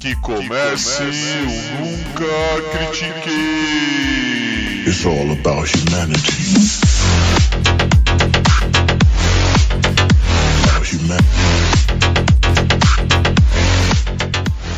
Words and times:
Que 0.00 0.14
comece 0.16 1.02
o 1.02 1.06
Nunca 1.80 2.62
Critiquei. 2.70 3.34
It's 4.86 5.04
all 5.04 5.32
about 5.32 5.68
humanity. 5.68 6.78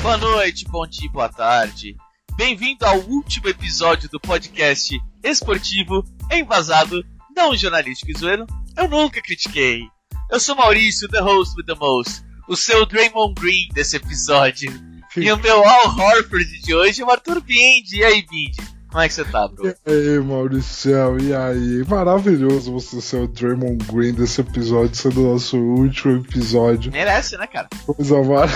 Boa 0.03 0.17
noite, 0.17 0.65
bom 0.69 0.87
dia, 0.87 1.11
boa 1.11 1.29
tarde. 1.29 1.97
Bem-vindo 2.37 2.87
ao 2.87 2.99
último 3.01 3.49
episódio 3.49 4.09
do 4.09 4.19
podcast 4.19 4.99
esportivo, 5.23 6.03
embasado, 6.33 7.05
não 7.37 7.55
jornalístico 7.55 8.11
e 8.11 8.19
zoeiro. 8.19 8.47
Eu 8.75 8.89
nunca 8.89 9.21
critiquei. 9.21 9.83
Eu 10.31 10.41
sou 10.41 10.57
Maurício, 10.57 11.09
the 11.09 11.21
host 11.21 11.55
with 11.59 11.67
the 11.67 11.75
most, 11.75 12.23
o 12.49 12.57
seu 12.57 12.87
Draymond 12.87 13.35
Green 13.35 13.69
desse 13.75 13.97
episódio. 13.97 14.90
E 15.17 15.33
o 15.33 15.37
meu 15.39 15.65
Al 15.67 15.89
Horford 15.89 16.63
de 16.63 16.73
hoje 16.73 17.03
é 17.03 17.05
o 17.05 17.11
Arthur 17.11 17.41
Bindi. 17.41 17.97
E 17.97 18.05
aí, 18.05 18.23
Bindi? 18.23 18.63
Como 18.89 19.03
é 19.03 19.09
que 19.09 19.15
você 19.15 19.25
tá, 19.25 19.49
bro? 19.49 19.67
E 19.67 19.75
aí, 19.91 20.21
Maurício, 20.21 21.19
e 21.21 21.35
aí? 21.35 21.85
Maravilhoso 21.89 22.73
você 22.73 23.01
ser 23.01 23.17
o 23.17 23.27
Draymond 23.27 23.85
Green 23.87 24.13
desse 24.13 24.41
episódio, 24.41 24.95
sendo 24.95 25.23
o 25.23 25.33
nosso 25.33 25.57
último 25.57 26.19
episódio. 26.19 26.93
Merece, 26.93 27.37
né, 27.37 27.47
cara? 27.49 27.69
Coisa 27.87 28.23
mar... 28.23 28.49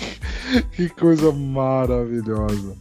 que 0.72 0.88
coisa 0.90 1.32
maravilhosa. 1.32 2.76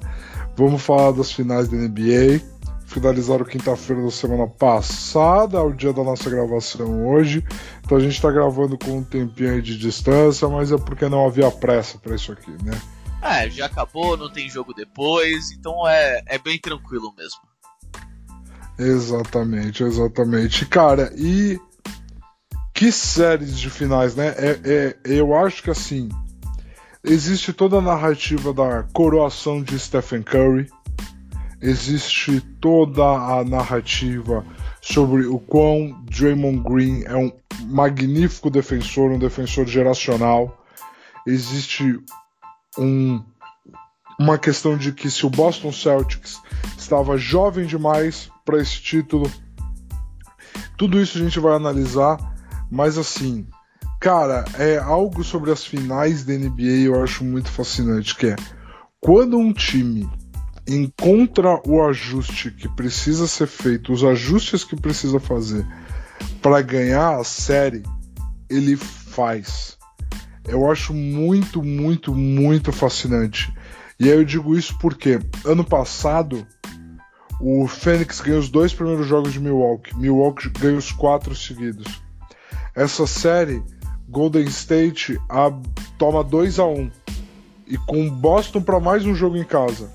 Vamos 0.57 0.81
falar 0.81 1.11
das 1.11 1.31
finais 1.31 1.69
da 1.69 1.77
NBA. 1.77 2.41
Finalizaram 2.85 3.45
quinta-feira 3.45 4.03
da 4.03 4.11
semana 4.11 4.47
passada, 4.47 5.61
o 5.61 5.73
dia 5.73 5.93
da 5.93 6.03
nossa 6.03 6.29
gravação 6.29 7.07
hoje. 7.07 7.43
Então 7.83 7.97
a 7.97 8.01
gente 8.01 8.21
tá 8.21 8.29
gravando 8.29 8.77
com 8.77 8.97
um 8.97 9.03
tempinho 9.03 9.53
aí 9.53 9.61
de 9.61 9.77
distância, 9.77 10.47
mas 10.49 10.71
é 10.71 10.77
porque 10.77 11.07
não 11.07 11.25
havia 11.25 11.49
pressa 11.49 11.97
para 11.97 12.15
isso 12.15 12.31
aqui, 12.33 12.51
né? 12.63 12.77
É, 13.25 13.49
já 13.49 13.65
acabou, 13.65 14.15
não 14.15 14.29
tem 14.29 14.47
jogo 14.47 14.71
depois, 14.71 15.51
então 15.51 15.87
é, 15.87 16.21
é 16.27 16.37
bem 16.37 16.59
tranquilo 16.59 17.11
mesmo. 17.17 17.39
Exatamente, 18.77 19.83
exatamente. 19.83 20.65
Cara, 20.67 21.11
e 21.17 21.59
que 22.71 22.91
séries 22.91 23.57
de 23.57 23.69
finais, 23.69 24.15
né? 24.15 24.27
É, 24.37 24.59
é, 24.63 24.95
eu 25.05 25.35
acho 25.35 25.63
que 25.63 25.71
assim, 25.71 26.09
existe 27.03 27.51
toda 27.51 27.77
a 27.77 27.81
narrativa 27.81 28.53
da 28.53 28.83
coroação 28.93 29.63
de 29.63 29.79
Stephen 29.79 30.21
Curry, 30.21 30.69
existe 31.61 32.41
toda 32.61 33.03
a 33.03 33.43
narrativa 33.43 34.45
sobre 34.81 35.25
o 35.25 35.39
quão 35.39 35.99
Draymond 36.03 36.59
Green 36.59 37.03
é 37.05 37.15
um 37.15 37.31
magnífico 37.61 38.51
defensor, 38.51 39.09
um 39.09 39.17
defensor 39.17 39.65
geracional. 39.65 40.63
Existe 41.25 41.99
um, 42.77 43.23
uma 44.19 44.37
questão 44.37 44.77
de 44.77 44.91
que 44.91 45.09
se 45.09 45.25
o 45.25 45.29
Boston 45.29 45.71
Celtics 45.71 46.41
estava 46.77 47.17
jovem 47.17 47.65
demais 47.65 48.29
para 48.43 48.61
esse 48.61 48.81
título, 48.81 49.31
tudo 50.77 51.01
isso 51.01 51.17
a 51.17 51.21
gente 51.21 51.39
vai 51.39 51.55
analisar, 51.55 52.17
mas 52.69 52.97
assim, 52.97 53.47
cara, 53.99 54.45
é 54.57 54.77
algo 54.77 55.23
sobre 55.23 55.51
as 55.51 55.65
finais 55.65 56.23
da 56.23 56.33
NBA 56.33 56.85
eu 56.85 57.03
acho 57.03 57.23
muito 57.23 57.49
fascinante, 57.49 58.15
que 58.15 58.27
é 58.27 58.35
quando 58.99 59.37
um 59.37 59.53
time 59.53 60.09
encontra 60.67 61.61
o 61.67 61.83
ajuste 61.83 62.51
que 62.51 62.67
precisa 62.67 63.27
ser 63.27 63.47
feito, 63.47 63.93
os 63.93 64.03
ajustes 64.03 64.63
que 64.63 64.75
precisa 64.75 65.19
fazer 65.19 65.65
para 66.41 66.61
ganhar 66.61 67.19
a 67.19 67.23
série, 67.23 67.83
ele 68.49 68.75
faz. 68.75 69.74
Eu 70.47 70.69
acho 70.69 70.93
muito, 70.93 71.63
muito, 71.63 72.13
muito 72.13 72.71
fascinante. 72.71 73.53
E 73.99 74.05
aí 74.05 74.17
eu 74.17 74.25
digo 74.25 74.57
isso 74.57 74.77
porque 74.79 75.19
ano 75.43 75.63
passado 75.63 76.45
o 77.39 77.67
Fênix 77.67 78.21
ganhou 78.21 78.39
os 78.39 78.49
dois 78.49 78.73
primeiros 78.73 79.07
jogos 79.07 79.33
de 79.33 79.39
Milwaukee. 79.39 79.95
Milwaukee 79.97 80.49
ganhou 80.49 80.77
os 80.77 80.91
quatro 80.91 81.35
seguidos. 81.35 82.01
Essa 82.75 83.07
série, 83.07 83.63
Golden 84.07 84.45
State 84.45 85.19
a, 85.29 85.51
toma 85.97 86.23
2 86.23 86.59
a 86.59 86.65
1 86.65 86.73
um, 86.73 86.91
e 87.67 87.77
com 87.77 88.09
Boston 88.09 88.61
para 88.61 88.79
mais 88.79 89.05
um 89.05 89.15
jogo 89.15 89.37
em 89.37 89.43
casa. 89.43 89.91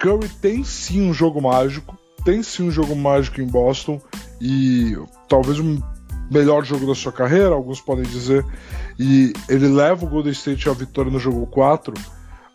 Curry 0.00 0.28
tem 0.40 0.62
sim 0.64 1.08
um 1.08 1.12
jogo 1.12 1.40
mágico, 1.40 1.98
tem 2.24 2.42
sim 2.42 2.68
um 2.68 2.70
jogo 2.70 2.94
mágico 2.94 3.40
em 3.40 3.46
Boston 3.46 4.00
e 4.40 4.96
talvez 5.28 5.58
o 5.58 5.82
melhor 6.30 6.64
jogo 6.64 6.86
da 6.86 6.94
sua 6.94 7.12
carreira, 7.12 7.54
alguns 7.54 7.80
podem 7.80 8.04
dizer, 8.04 8.44
e 8.98 9.32
ele 9.48 9.68
leva 9.68 10.04
o 10.04 10.08
Golden 10.08 10.32
State 10.32 10.68
à 10.68 10.72
vitória 10.72 11.10
no 11.10 11.18
jogo 11.18 11.46
4, 11.46 11.94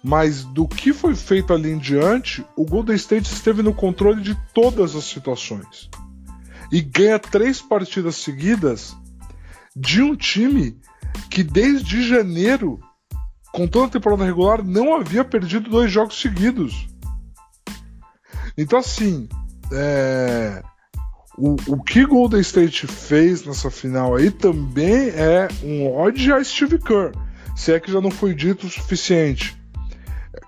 mas 0.04 0.44
do 0.44 0.68
que 0.68 0.92
foi 0.92 1.16
feito 1.16 1.54
ali 1.54 1.72
em 1.72 1.78
diante, 1.78 2.46
o 2.56 2.66
Golden 2.66 2.96
State 2.96 3.32
esteve 3.32 3.64
no 3.64 3.74
controle 3.74 4.22
de 4.22 4.38
todas 4.54 4.96
as 4.96 5.06
situações 5.06 5.90
e 6.72 6.82
ganha 6.82 7.20
três 7.20 7.62
partidas 7.62 8.16
seguidas 8.18 8.96
de 9.76 10.02
um 10.02 10.16
time 10.16 10.78
que 11.30 11.44
desde 11.44 12.08
janeiro, 12.08 12.80
com 13.52 13.68
toda 13.68 13.86
a 13.86 13.90
temporada 13.90 14.26
regular, 14.26 14.64
não 14.64 14.96
havia 14.96 15.24
perdido 15.24 15.70
dois 15.70 15.92
jogos 15.92 16.20
seguidos. 16.20 16.88
Então, 18.58 18.80
assim, 18.80 19.28
é... 19.72 20.64
o, 21.38 21.56
o 21.68 21.84
que 21.84 22.06
Golden 22.06 22.42
State 22.42 22.86
fez 22.86 23.46
nessa 23.46 23.72
final 23.72 24.16
aí 24.16 24.30
também 24.30 25.10
é 25.10 25.48
um 25.64 25.92
ódio 25.92 26.36
a 26.36 26.44
Steve 26.44 26.78
Kerr, 26.78 27.12
se 27.56 27.74
é 27.74 27.80
que 27.80 27.92
já 27.92 28.00
não 28.00 28.12
foi 28.12 28.34
dito 28.34 28.68
o 28.68 28.70
suficiente. 28.70 29.58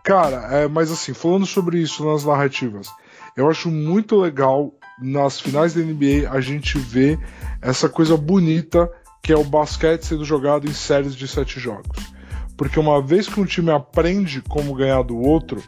Cara, 0.04 0.48
é, 0.52 0.68
mas 0.68 0.92
assim, 0.92 1.14
falando 1.14 1.46
sobre 1.46 1.80
isso 1.80 2.06
nas 2.06 2.24
narrativas, 2.24 2.88
eu 3.36 3.50
acho 3.50 3.70
muito 3.72 4.16
legal 4.18 4.74
nas 5.02 5.40
finais 5.40 5.74
da 5.74 5.82
NBA 5.82 6.30
a 6.30 6.40
gente 6.40 6.78
ver 6.78 7.20
essa 7.62 7.90
coisa 7.90 8.16
bonita 8.16 8.90
que 9.22 9.34
é 9.34 9.38
o 9.38 9.44
basquete 9.44 10.06
sendo 10.06 10.24
jogado 10.24 10.68
em 10.68 10.74
séries 10.74 11.16
de 11.16 11.28
sete 11.28 11.60
jogos. 11.60 12.14
Porque 12.56 12.80
uma 12.80 13.02
vez 13.02 13.28
que 13.28 13.40
um 13.40 13.46
time 13.46 13.72
aprende 13.72 14.42
como 14.42 14.76
ganhar 14.76 15.02
do 15.02 15.18
outro, 15.18 15.62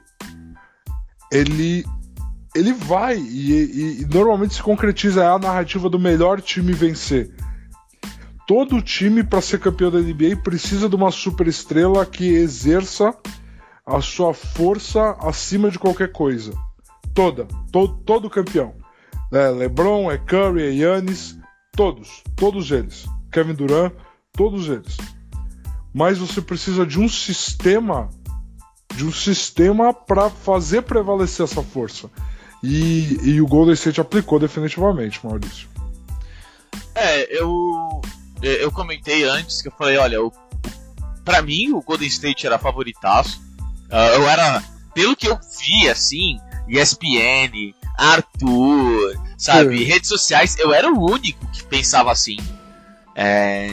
ele 1.31 1.83
ele 2.57 2.73
vai 2.73 3.17
e, 3.17 3.51
e, 3.51 4.01
e, 4.01 4.05
normalmente 4.05 4.55
se 4.55 4.63
concretiza 4.63 5.31
a 5.31 5.37
narrativa 5.37 5.87
do 5.89 5.99
melhor 5.99 6.41
time 6.41 6.73
vencer. 6.73 7.31
Todo 8.47 8.81
time 8.81 9.23
para 9.23 9.41
ser 9.41 9.59
campeão 9.59 9.91
da 9.91 9.99
NBA 9.99 10.37
precisa 10.43 10.89
de 10.89 10.95
uma 10.95 11.11
superestrela 11.11 12.05
que 12.05 12.25
exerça 12.27 13.13
a 13.85 14.01
sua 14.01 14.33
força 14.33 15.11
acima 15.19 15.69
de 15.69 15.77
qualquer 15.77 16.11
coisa. 16.11 16.53
Toda, 17.13 17.45
to, 17.71 17.89
todo 18.05 18.29
campeão. 18.29 18.73
É 19.31 19.49
LeBron, 19.49 20.09
é 20.09 20.17
Curry, 20.17 20.63
é 20.63 20.71
Yannis, 20.71 21.37
todos, 21.73 22.23
todos 22.35 22.71
eles. 22.71 23.05
Kevin 23.31 23.53
Durant, 23.53 23.93
todos 24.31 24.67
eles. 24.67 24.97
Mas 25.93 26.17
você 26.17 26.41
precisa 26.41 26.85
de 26.85 26.99
um 26.99 27.09
sistema, 27.09 28.09
de 28.95 29.05
um 29.05 29.11
sistema 29.11 29.93
para 29.93 30.29
fazer 30.29 30.83
prevalecer 30.83 31.43
essa 31.43 31.61
força. 31.61 32.09
E, 32.63 33.17
e 33.23 33.41
o 33.41 33.47
Golden 33.47 33.73
State 33.73 34.01
aplicou 34.01 34.39
definitivamente, 34.39 35.19
Maurício. 35.23 35.67
É, 36.95 37.39
eu 37.39 38.01
eu 38.41 38.71
comentei 38.71 39.23
antes 39.23 39.61
que 39.61 39.67
eu 39.67 39.71
falei, 39.71 39.97
olha, 39.97 40.17
para 41.25 41.41
mim 41.41 41.71
o 41.71 41.81
Golden 41.81 42.07
State 42.07 42.45
era 42.45 42.59
favoritaço. 42.59 43.41
Uh, 43.89 44.15
eu 44.15 44.29
era, 44.29 44.63
pelo 44.93 45.15
que 45.15 45.27
eu 45.27 45.37
vi, 45.59 45.89
assim, 45.89 46.39
ESPN, 46.67 47.73
Arthur, 47.97 49.19
sabe, 49.37 49.77
Sim. 49.77 49.83
redes 49.85 50.09
sociais, 50.09 50.57
eu 50.59 50.73
era 50.73 50.91
o 50.91 51.11
único 51.11 51.45
que 51.47 51.63
pensava 51.63 52.11
assim. 52.11 52.37
É... 53.15 53.69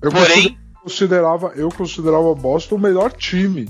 Eu 0.00 0.10
Porém, 0.10 0.58
considerava, 0.82 1.52
eu 1.54 1.68
considerava 1.70 2.34
Boston 2.34 2.76
o 2.76 2.80
melhor 2.80 3.12
time 3.12 3.68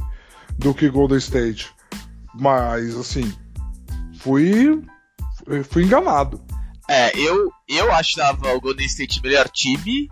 do 0.58 0.74
que 0.74 0.88
Golden 0.88 1.19
State, 1.19 1.70
mas 2.34 2.96
assim 2.96 3.32
fui, 4.28 5.64
fui 5.64 5.84
enganado. 5.84 6.40
É, 6.88 7.19
eu, 7.19 7.50
eu 7.69 7.92
achava 7.92 8.54
o 8.54 8.60
Golden 8.60 8.86
State 8.86 9.22
melhor 9.22 9.48
time, 9.48 10.08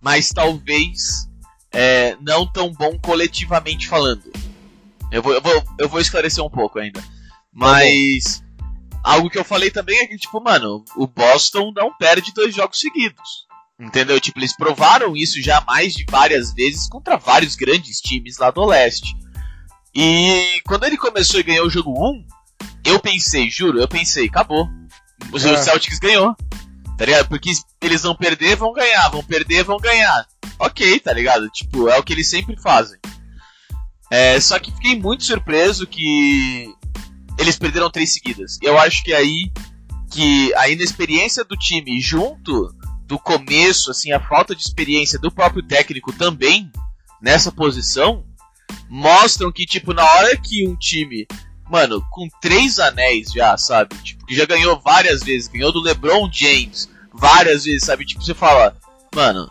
mas 0.00 0.28
talvez 0.28 1.28
é, 1.72 2.16
não 2.20 2.46
tão 2.46 2.72
bom 2.72 2.98
coletivamente 2.98 3.88
falando. 3.88 4.24
Eu 5.10 5.22
vou, 5.22 5.32
eu, 5.32 5.40
vou, 5.40 5.64
eu 5.78 5.88
vou 5.88 6.00
esclarecer 6.00 6.44
um 6.44 6.50
pouco 6.50 6.78
ainda. 6.78 7.02
Mas 7.52 8.40
tá 9.02 9.12
algo 9.12 9.30
que 9.30 9.38
eu 9.38 9.44
falei 9.44 9.70
também 9.70 9.98
é 9.98 10.06
que, 10.06 10.16
tipo, 10.16 10.40
mano, 10.40 10.84
o 10.96 11.06
Boston 11.06 11.72
não 11.74 11.96
perde 11.96 12.32
dois 12.34 12.54
jogos 12.54 12.80
seguidos. 12.80 13.46
Entendeu? 13.78 14.18
Tipo, 14.20 14.38
eles 14.38 14.56
provaram 14.56 15.14
isso 15.16 15.40
já 15.40 15.60
mais 15.60 15.92
de 15.92 16.04
várias 16.08 16.52
vezes 16.54 16.88
contra 16.88 17.16
vários 17.16 17.54
grandes 17.54 18.00
times 18.00 18.38
lá 18.38 18.50
do 18.50 18.64
leste. 18.64 19.14
E 19.94 20.60
quando 20.66 20.84
ele 20.84 20.96
começou 20.96 21.40
e 21.40 21.42
ganhou 21.42 21.66
o 21.66 21.70
jogo 21.70 21.92
1, 21.92 22.26
eu 22.86 23.00
pensei, 23.00 23.50
juro, 23.50 23.80
eu 23.80 23.88
pensei, 23.88 24.26
acabou. 24.26 24.68
O 25.32 25.36
é. 25.36 25.56
Celtics 25.56 25.98
ganhou. 25.98 26.34
Tá 26.96 27.04
ligado? 27.04 27.28
Porque 27.28 27.52
eles 27.82 28.02
vão 28.02 28.16
perder, 28.16 28.56
vão 28.56 28.72
ganhar, 28.72 29.08
vão 29.10 29.22
perder, 29.22 29.64
vão 29.64 29.76
ganhar. 29.76 30.26
Ok, 30.58 30.98
tá 31.00 31.12
ligado? 31.12 31.48
Tipo, 31.50 31.88
é 31.88 31.98
o 31.98 32.02
que 32.02 32.14
eles 32.14 32.30
sempre 32.30 32.56
fazem. 32.58 32.98
É, 34.10 34.40
só 34.40 34.58
que 34.58 34.70
fiquei 34.70 34.98
muito 34.98 35.24
surpreso 35.24 35.86
que 35.86 36.72
eles 37.38 37.58
perderam 37.58 37.90
três 37.90 38.14
seguidas. 38.14 38.58
Eu 38.62 38.78
acho 38.78 39.02
que 39.04 39.12
aí 39.12 39.50
que 40.10 40.54
a 40.54 40.68
inexperiência 40.68 41.44
do 41.44 41.56
time 41.56 42.00
junto 42.00 42.74
do 43.04 43.18
começo, 43.18 43.90
assim, 43.90 44.12
a 44.12 44.20
falta 44.20 44.54
de 44.54 44.62
experiência 44.62 45.18
do 45.18 45.30
próprio 45.30 45.62
técnico 45.62 46.12
também 46.12 46.70
nessa 47.20 47.52
posição 47.52 48.24
mostram 48.88 49.52
que 49.52 49.66
tipo 49.66 49.92
na 49.92 50.04
hora 50.04 50.36
que 50.36 50.66
um 50.66 50.76
time, 50.76 51.26
mano, 51.68 52.04
com 52.10 52.28
três 52.40 52.78
anéis 52.78 53.30
já, 53.32 53.56
sabe, 53.56 53.96
tipo, 54.02 54.24
que 54.26 54.34
já 54.34 54.44
ganhou 54.44 54.80
várias 54.80 55.22
vezes, 55.22 55.48
ganhou 55.48 55.72
do 55.72 55.80
LeBron 55.80 56.30
James 56.32 56.88
várias 57.12 57.64
vezes, 57.64 57.84
sabe, 57.84 58.04
tipo 58.04 58.22
você 58.22 58.34
fala, 58.34 58.76
mano, 59.14 59.50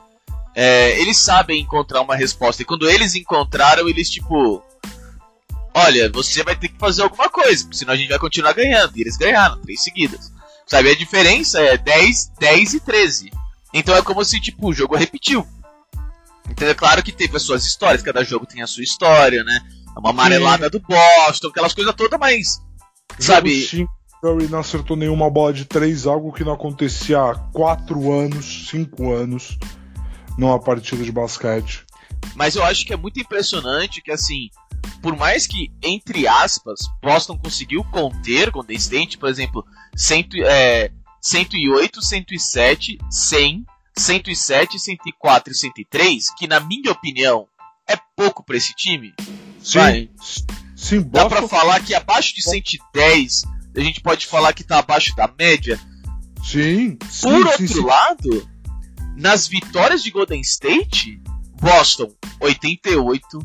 é, 0.56 0.98
eles 1.02 1.18
sabem 1.18 1.62
encontrar 1.62 2.02
uma 2.02 2.16
resposta. 2.16 2.62
E 2.62 2.66
quando 2.66 2.90
eles 2.90 3.14
encontraram, 3.14 3.90
eles 3.90 4.10
tipo. 4.10 4.64
Olha, 5.74 6.10
você 6.10 6.42
vai 6.42 6.56
ter 6.56 6.70
que 6.70 6.80
fazer 6.80 7.02
alguma 7.02 7.30
coisa, 7.30 7.68
senão 7.74 7.94
a 7.94 7.98
gente 7.98 8.08
vai 8.08 8.18
continuar 8.18 8.54
ganhando. 8.54 8.98
E 8.98 9.02
eles 9.02 9.18
ganharam, 9.18 9.62
três 9.62 9.84
seguidas. 9.84 10.32
Sabe, 10.66 10.90
a 10.90 10.96
diferença 10.96 11.60
é 11.60 11.78
10, 11.78 12.32
10 12.40 12.74
e 12.76 12.80
13. 12.80 13.32
Então 13.74 13.94
é 13.94 14.02
como 14.02 14.24
se, 14.24 14.40
tipo, 14.40 14.70
o 14.70 14.74
jogo 14.74 14.96
repetiu. 14.96 15.46
Então 16.50 16.68
é 16.68 16.74
claro 16.74 17.04
que 17.04 17.12
teve 17.12 17.36
as 17.36 17.44
suas 17.44 17.66
histórias, 17.66 18.02
cada 18.02 18.24
jogo 18.24 18.46
tem 18.46 18.62
a 18.62 18.68
sua 18.68 18.84
história, 18.84 19.44
né? 19.44 19.60
Uma 19.98 20.10
amarelada 20.10 20.66
Sim. 20.66 20.72
do 20.72 20.80
Boston, 20.80 21.48
aquelas 21.48 21.74
coisas 21.74 21.94
todas, 21.96 22.20
mas. 22.20 22.62
Sabe? 23.20 23.66
Sim. 23.66 23.88
Curry 24.22 24.48
não 24.48 24.60
acertou 24.60 24.98
nenhuma 24.98 25.30
bola 25.30 25.54
de 25.54 25.66
três, 25.66 26.08
algo 26.08 26.34
que 26.34 26.44
não 26.44 26.54
acontecia 26.54 27.20
há 27.20 27.36
4 27.36 28.12
anos, 28.12 28.68
5 28.70 29.14
anos 29.14 29.58
numa 30.38 30.60
partida 30.60 31.04
de 31.04 31.12
basquete. 31.12 31.86
Mas 32.36 32.56
eu 32.56 32.64
acho 32.64 32.86
que 32.86 32.94
é 32.94 32.98
muito 32.98 33.20
impressionante 33.20 34.02
que, 34.02 34.12
assim, 34.12 34.50
por 35.02 35.16
mais 35.16 35.46
que, 35.46 35.72
entre 35.82 36.28
aspas, 36.28 36.80
Boston 37.04 37.38
conseguiu 37.38 37.84
conter 37.86 38.50
Golden 38.50 38.78
State, 38.78 39.18
por 39.18 39.30
exemplo, 39.30 39.64
cento, 39.96 40.36
é, 40.38 40.92
108, 41.22 42.02
107, 42.02 42.98
100, 43.10 43.66
107, 43.98 44.80
104 44.80 45.54
e 45.54 45.56
103, 45.56 46.34
que 46.36 46.48
na 46.48 46.60
minha 46.60 46.92
opinião 46.92 47.48
é 47.88 47.96
pouco 48.16 48.44
para 48.44 48.58
esse 48.58 48.74
time. 48.74 49.14
Sim, 49.66 49.80
Vai. 49.80 50.10
sim. 50.76 51.02
Dá 51.10 51.28
para 51.28 51.48
falar 51.48 51.84
que 51.84 51.96
abaixo 51.96 52.36
de 52.36 52.44
110, 52.44 53.42
a 53.76 53.80
gente 53.80 54.00
pode 54.00 54.28
falar 54.28 54.54
que 54.54 54.64
tá 54.64 54.78
abaixo 54.78 55.16
da 55.16 55.28
média. 55.28 55.80
Sim. 56.44 56.98
Por 56.98 57.10
sim, 57.10 57.34
outro 57.34 57.68
sim, 57.68 57.84
lado, 57.84 58.48
nas 59.18 59.48
vitórias 59.48 60.04
de 60.04 60.12
Golden 60.12 60.40
State, 60.42 61.20
Boston 61.60 62.14
88, 62.40 63.40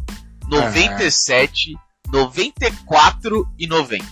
97, 0.47 1.73
é. 1.75 2.11
94 2.13 3.49
e 3.59 3.67
90. 3.67 4.05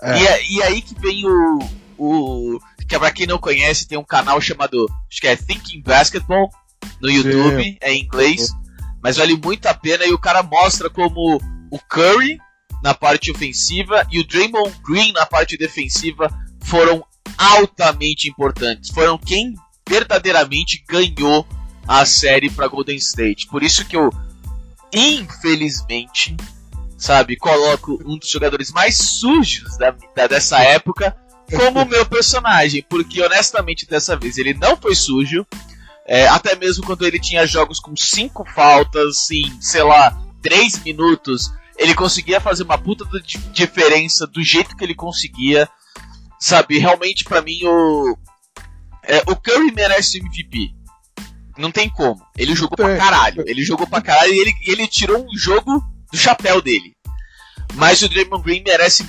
É. 0.00 0.18
E, 0.18 0.26
é, 0.26 0.50
e 0.50 0.62
aí 0.62 0.80
que 0.80 0.98
vem 0.98 1.26
o, 1.26 1.58
o. 1.98 2.58
Que 2.88 2.98
pra 2.98 3.10
quem 3.10 3.26
não 3.26 3.38
conhece, 3.38 3.86
tem 3.86 3.98
um 3.98 4.04
canal 4.04 4.40
chamado. 4.40 4.86
Acho 5.10 5.20
que 5.20 5.26
é 5.26 5.36
Thinking 5.36 5.82
Basketball 5.82 6.48
no 6.98 7.10
YouTube, 7.10 7.62
Sim. 7.62 7.76
é 7.82 7.92
em 7.92 8.04
inglês. 8.04 8.50
Mas 9.02 9.16
vale 9.16 9.36
muito 9.36 9.66
a 9.66 9.74
pena 9.74 10.04
e 10.04 10.12
o 10.12 10.18
cara 10.18 10.42
mostra 10.42 10.90
como 10.90 11.40
o 11.70 11.78
Curry 11.78 12.38
na 12.82 12.94
parte 12.94 13.30
ofensiva 13.30 14.06
e 14.10 14.20
o 14.20 14.26
Draymond 14.26 14.74
Green 14.82 15.12
na 15.12 15.26
parte 15.26 15.56
defensiva 15.56 16.28
foram 16.62 17.04
altamente 17.36 18.28
importantes. 18.28 18.90
Foram 18.90 19.18
quem 19.18 19.54
verdadeiramente 19.88 20.84
ganhou 20.88 21.46
a 21.86 22.04
série 22.04 22.50
para 22.50 22.68
Golden 22.68 22.96
State. 22.96 23.46
Por 23.48 23.62
isso 23.62 23.84
que 23.84 23.96
eu, 23.96 24.10
infelizmente, 24.92 26.36
sabe, 26.96 27.36
coloco 27.36 27.98
um 28.04 28.18
dos 28.18 28.28
jogadores 28.28 28.70
mais 28.70 28.96
sujos 28.96 29.76
da, 29.78 29.94
da 30.14 30.26
dessa 30.26 30.60
época 30.60 31.16
como 31.56 31.84
meu 31.88 32.06
personagem, 32.06 32.84
porque 32.88 33.20
honestamente 33.22 33.86
dessa 33.86 34.16
vez 34.16 34.38
ele 34.38 34.54
não 34.54 34.76
foi 34.76 34.94
sujo. 34.94 35.46
É, 36.10 36.26
até 36.26 36.56
mesmo 36.56 36.84
quando 36.84 37.06
ele 37.06 37.20
tinha 37.20 37.46
jogos 37.46 37.78
com 37.78 37.94
cinco 37.94 38.44
faltas, 38.44 39.30
em, 39.30 39.60
sei 39.60 39.84
lá, 39.84 40.20
três 40.42 40.76
minutos, 40.82 41.52
ele 41.78 41.94
conseguia 41.94 42.40
fazer 42.40 42.64
uma 42.64 42.76
puta 42.76 43.04
de 43.20 43.38
diferença 43.52 44.26
do 44.26 44.42
jeito 44.42 44.76
que 44.76 44.82
ele 44.82 44.94
conseguia. 44.96 45.68
Sabe, 46.36 46.78
realmente 46.78 47.22
para 47.22 47.40
mim 47.40 47.60
o, 47.62 48.18
é, 49.04 49.18
o 49.30 49.36
Curry 49.36 49.70
merece 49.70 50.18
MVP. 50.18 50.74
Não 51.56 51.70
tem 51.70 51.88
como. 51.88 52.20
Ele 52.36 52.56
jogou 52.56 52.76
pra 52.76 52.96
caralho. 52.96 53.44
Ele 53.46 53.62
jogou 53.62 53.86
pra 53.86 54.02
caralho 54.02 54.32
e 54.32 54.38
ele, 54.40 54.54
ele 54.66 54.88
tirou 54.88 55.24
um 55.24 55.38
jogo 55.38 55.80
do 56.10 56.18
chapéu 56.18 56.60
dele. 56.60 56.92
Mas 57.74 58.02
o 58.02 58.08
Draymond 58.08 58.42
Green 58.42 58.64
merece, 58.66 59.08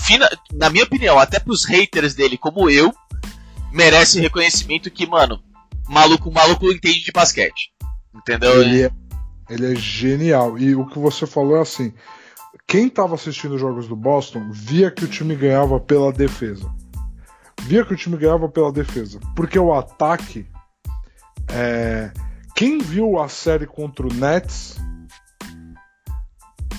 fina, 0.00 0.28
na 0.52 0.68
minha 0.68 0.82
opinião, 0.82 1.20
até 1.20 1.38
pros 1.38 1.64
haters 1.64 2.16
dele, 2.16 2.36
como 2.36 2.68
eu, 2.68 2.92
merece 3.70 4.18
reconhecimento 4.18 4.90
que, 4.90 5.06
mano, 5.06 5.40
maluco, 5.92 6.32
maluco 6.32 6.70
entende 6.70 7.04
de 7.04 7.12
basquete. 7.12 7.72
Entendeu? 8.14 8.62
Ele 8.62 8.82
é, 8.82 8.90
ele 9.48 9.72
é 9.72 9.76
genial. 9.76 10.58
E 10.58 10.74
o 10.74 10.86
que 10.86 10.98
você 10.98 11.26
falou 11.26 11.56
é 11.56 11.60
assim: 11.60 11.92
quem 12.66 12.86
estava 12.86 13.14
assistindo 13.14 13.54
os 13.54 13.60
jogos 13.60 13.86
do 13.86 13.96
Boston 13.96 14.50
via 14.50 14.90
que 14.90 15.04
o 15.04 15.08
time 15.08 15.36
ganhava 15.36 15.78
pela 15.78 16.12
defesa 16.12 16.70
via 17.62 17.84
que 17.84 17.94
o 17.94 17.96
time 17.96 18.16
ganhava 18.16 18.48
pela 18.48 18.72
defesa. 18.72 19.20
Porque 19.34 19.58
o 19.58 19.72
ataque. 19.72 20.46
É... 21.48 22.10
Quem 22.54 22.78
viu 22.78 23.18
a 23.18 23.28
série 23.28 23.66
contra 23.66 24.06
o 24.06 24.12
Nets, 24.12 24.76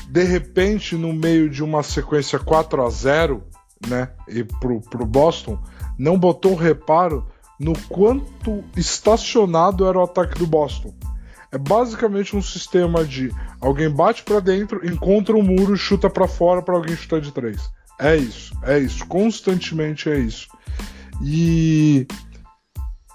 de 0.07 0.24
repente, 0.24 0.95
no 0.95 1.12
meio 1.12 1.50
de 1.50 1.63
uma 1.63 1.81
sequência 1.81 2.38
4 2.38 2.86
a 2.86 2.89
0 2.89 3.44
né, 3.88 4.10
e 4.27 4.44
pro, 4.44 4.80
pro 4.81 5.06
Boston, 5.06 5.62
não 5.98 6.18
botou 6.18 6.56
reparo 6.56 7.27
no 7.59 7.73
quanto 7.88 8.63
estacionado 8.75 9.85
era 9.88 9.97
o 9.97 10.03
ataque 10.03 10.38
do 10.38 10.47
Boston. 10.47 10.94
É 11.51 11.57
basicamente 11.57 12.35
um 12.35 12.41
sistema 12.41 13.05
de 13.05 13.31
alguém 13.61 13.89
bate 13.89 14.23
para 14.23 14.39
dentro, 14.39 14.85
encontra 14.85 15.35
um 15.35 15.44
muro, 15.44 15.77
chuta 15.77 16.09
para 16.09 16.27
fora 16.27 16.61
para 16.61 16.75
alguém 16.75 16.95
chutar 16.95 17.21
de 17.21 17.31
três. 17.31 17.69
É 18.00 18.15
isso, 18.15 18.57
é 18.63 18.79
isso, 18.79 19.05
constantemente 19.05 20.09
é 20.09 20.17
isso. 20.17 20.47
E 21.21 22.07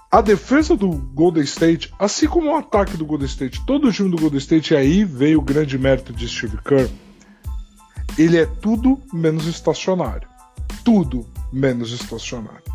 a 0.09 0.21
defesa 0.21 0.75
do 0.75 0.89
Golden 0.89 1.43
State, 1.43 1.93
assim 1.99 2.27
como 2.27 2.51
o 2.51 2.55
ataque 2.55 2.97
do 2.97 3.05
Golden 3.05 3.27
State, 3.27 3.63
todo 3.65 3.89
o 3.89 3.91
time 3.91 4.09
do 4.09 4.17
Golden 4.17 4.39
State, 4.39 4.73
aí 4.73 5.03
veio 5.03 5.39
o 5.39 5.43
grande 5.43 5.77
mérito 5.77 6.13
de 6.13 6.27
Steve 6.27 6.57
Kerr, 6.63 6.89
ele 8.17 8.37
é 8.37 8.45
tudo 8.45 8.99
menos 9.13 9.45
estacionário. 9.45 10.27
Tudo 10.83 11.27
menos 11.53 11.91
estacionário. 11.91 12.68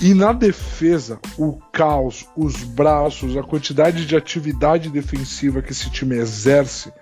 E 0.00 0.14
na 0.14 0.32
defesa, 0.32 1.18
o 1.38 1.58
caos, 1.72 2.26
os 2.36 2.56
braços, 2.56 3.36
a 3.36 3.42
quantidade 3.42 4.06
de 4.06 4.16
atividade 4.16 4.90
defensiva 4.90 5.62
que 5.62 5.72
esse 5.72 5.90
time 5.90 6.16
exerce. 6.16 6.92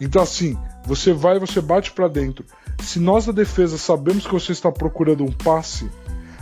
Então, 0.00 0.22
assim, 0.22 0.58
você 0.84 1.12
vai, 1.12 1.38
você 1.38 1.60
bate 1.60 1.92
para 1.92 2.08
dentro. 2.08 2.44
Se 2.82 2.98
nós 2.98 3.26
da 3.26 3.32
defesa 3.32 3.78
sabemos 3.78 4.26
que 4.26 4.32
você 4.32 4.52
está 4.52 4.70
procurando 4.70 5.24
um 5.24 5.32
passe, 5.32 5.88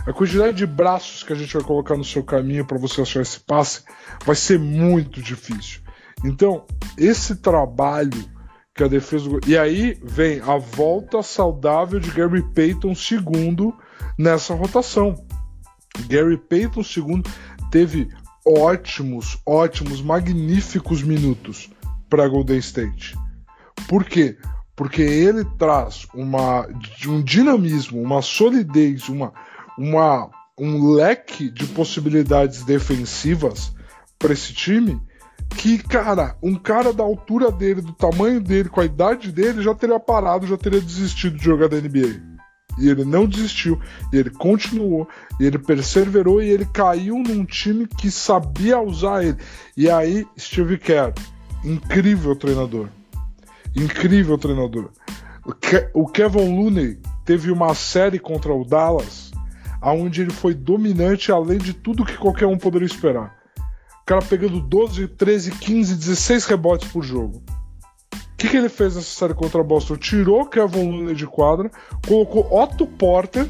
a 0.05 0.11
quantidade 0.11 0.57
de 0.57 0.65
braços 0.65 1.23
que 1.23 1.31
a 1.31 1.35
gente 1.35 1.53
vai 1.53 1.63
colocar 1.63 1.95
no 1.95 2.03
seu 2.03 2.23
caminho 2.23 2.65
para 2.65 2.77
você 2.77 3.01
achar 3.01 3.21
esse 3.21 3.39
passe 3.39 3.83
vai 4.25 4.35
ser 4.35 4.59
muito 4.59 5.21
difícil. 5.21 5.81
Então, 6.25 6.65
esse 6.97 7.35
trabalho 7.35 8.33
que 8.75 8.83
a 8.83 8.87
defesa. 8.87 9.29
E 9.45 9.57
aí 9.57 9.97
vem 10.03 10.41
a 10.41 10.57
volta 10.57 11.21
saudável 11.21 11.99
de 11.99 12.09
Gary 12.11 12.41
Payton 12.53 12.93
II 12.93 13.73
nessa 14.17 14.53
rotação. 14.53 15.15
Gary 16.07 16.37
Payton 16.37 16.81
II 16.81 17.23
teve 17.71 18.09
ótimos, 18.45 19.37
ótimos, 19.45 20.01
magníficos 20.01 21.01
minutos 21.01 21.69
para 22.09 22.27
Golden 22.27 22.57
State. 22.57 23.17
Por 23.87 24.03
quê? 24.03 24.37
Porque 24.75 25.01
ele 25.01 25.45
traz 25.57 26.07
uma, 26.13 26.67
um 27.07 27.21
dinamismo, 27.21 28.01
uma 28.01 28.21
solidez, 28.21 29.07
uma, 29.07 29.33
uma, 29.77 30.29
um 30.57 30.93
leque 30.93 31.49
de 31.49 31.65
possibilidades 31.67 32.63
defensivas 32.63 33.73
para 34.17 34.33
esse 34.33 34.53
time 34.53 35.01
que, 35.57 35.77
cara, 35.77 36.35
um 36.41 36.55
cara 36.55 36.91
da 36.91 37.03
altura 37.03 37.51
dele, 37.51 37.81
do 37.81 37.93
tamanho 37.93 38.41
dele, 38.41 38.69
com 38.69 38.81
a 38.81 38.85
idade 38.85 39.31
dele, 39.31 39.61
já 39.61 39.73
teria 39.73 39.99
parado, 39.99 40.47
já 40.47 40.57
teria 40.57 40.81
desistido 40.81 41.37
de 41.37 41.43
jogar 41.43 41.69
da 41.69 41.77
NBA. 41.77 42.32
E 42.77 42.89
ele 42.89 43.05
não 43.05 43.27
desistiu, 43.27 43.79
e 44.11 44.17
ele 44.17 44.29
continuou, 44.29 45.07
e 45.39 45.45
ele 45.45 45.59
perseverou 45.59 46.41
e 46.41 46.49
ele 46.49 46.65
caiu 46.65 47.17
num 47.17 47.45
time 47.45 47.87
que 47.87 48.09
sabia 48.09 48.81
usar 48.81 49.23
ele. 49.23 49.37
E 49.77 49.89
aí, 49.89 50.25
Steve 50.37 50.77
Kerr, 50.77 51.13
incrível 51.63 52.35
treinador. 52.35 52.87
Incrível 53.75 54.37
treinador. 54.37 54.89
O, 55.45 55.53
Ke 55.53 55.89
o 55.93 56.07
Kevin 56.07 56.55
Looney 56.55 56.99
teve 57.25 57.51
uma 57.51 57.75
série 57.75 58.17
contra 58.17 58.53
o 58.53 58.65
Dallas 58.65 59.33
aonde 59.83 60.21
ele 60.21 60.31
foi 60.31 60.53
dominante 60.53 61.29
além 61.29 61.57
de 61.57 61.73
tudo 61.73 62.05
que 62.05 62.17
qualquer 62.17 62.47
um 62.47 62.57
poderia 62.57 62.85
esperar. 62.85 63.35
O 64.01 64.05
cara 64.05 64.21
pegando 64.21 64.61
12, 64.61 65.09
13, 65.09 65.51
15, 65.51 65.95
16 65.95 66.45
rebotes 66.45 66.89
por 66.89 67.03
jogo. 67.03 67.43
Que, 68.43 68.49
que 68.49 68.57
ele 68.57 68.67
fez 68.67 68.95
nessa 68.95 69.07
série 69.07 69.33
contra 69.33 69.63
Boston? 69.63 69.95
Tirou 69.95 70.45
Kevin 70.45 70.91
Looney 70.91 71.15
de 71.15 71.25
quadra, 71.25 71.71
colocou 72.05 72.45
Otto 72.51 72.85
Porter 72.85 73.47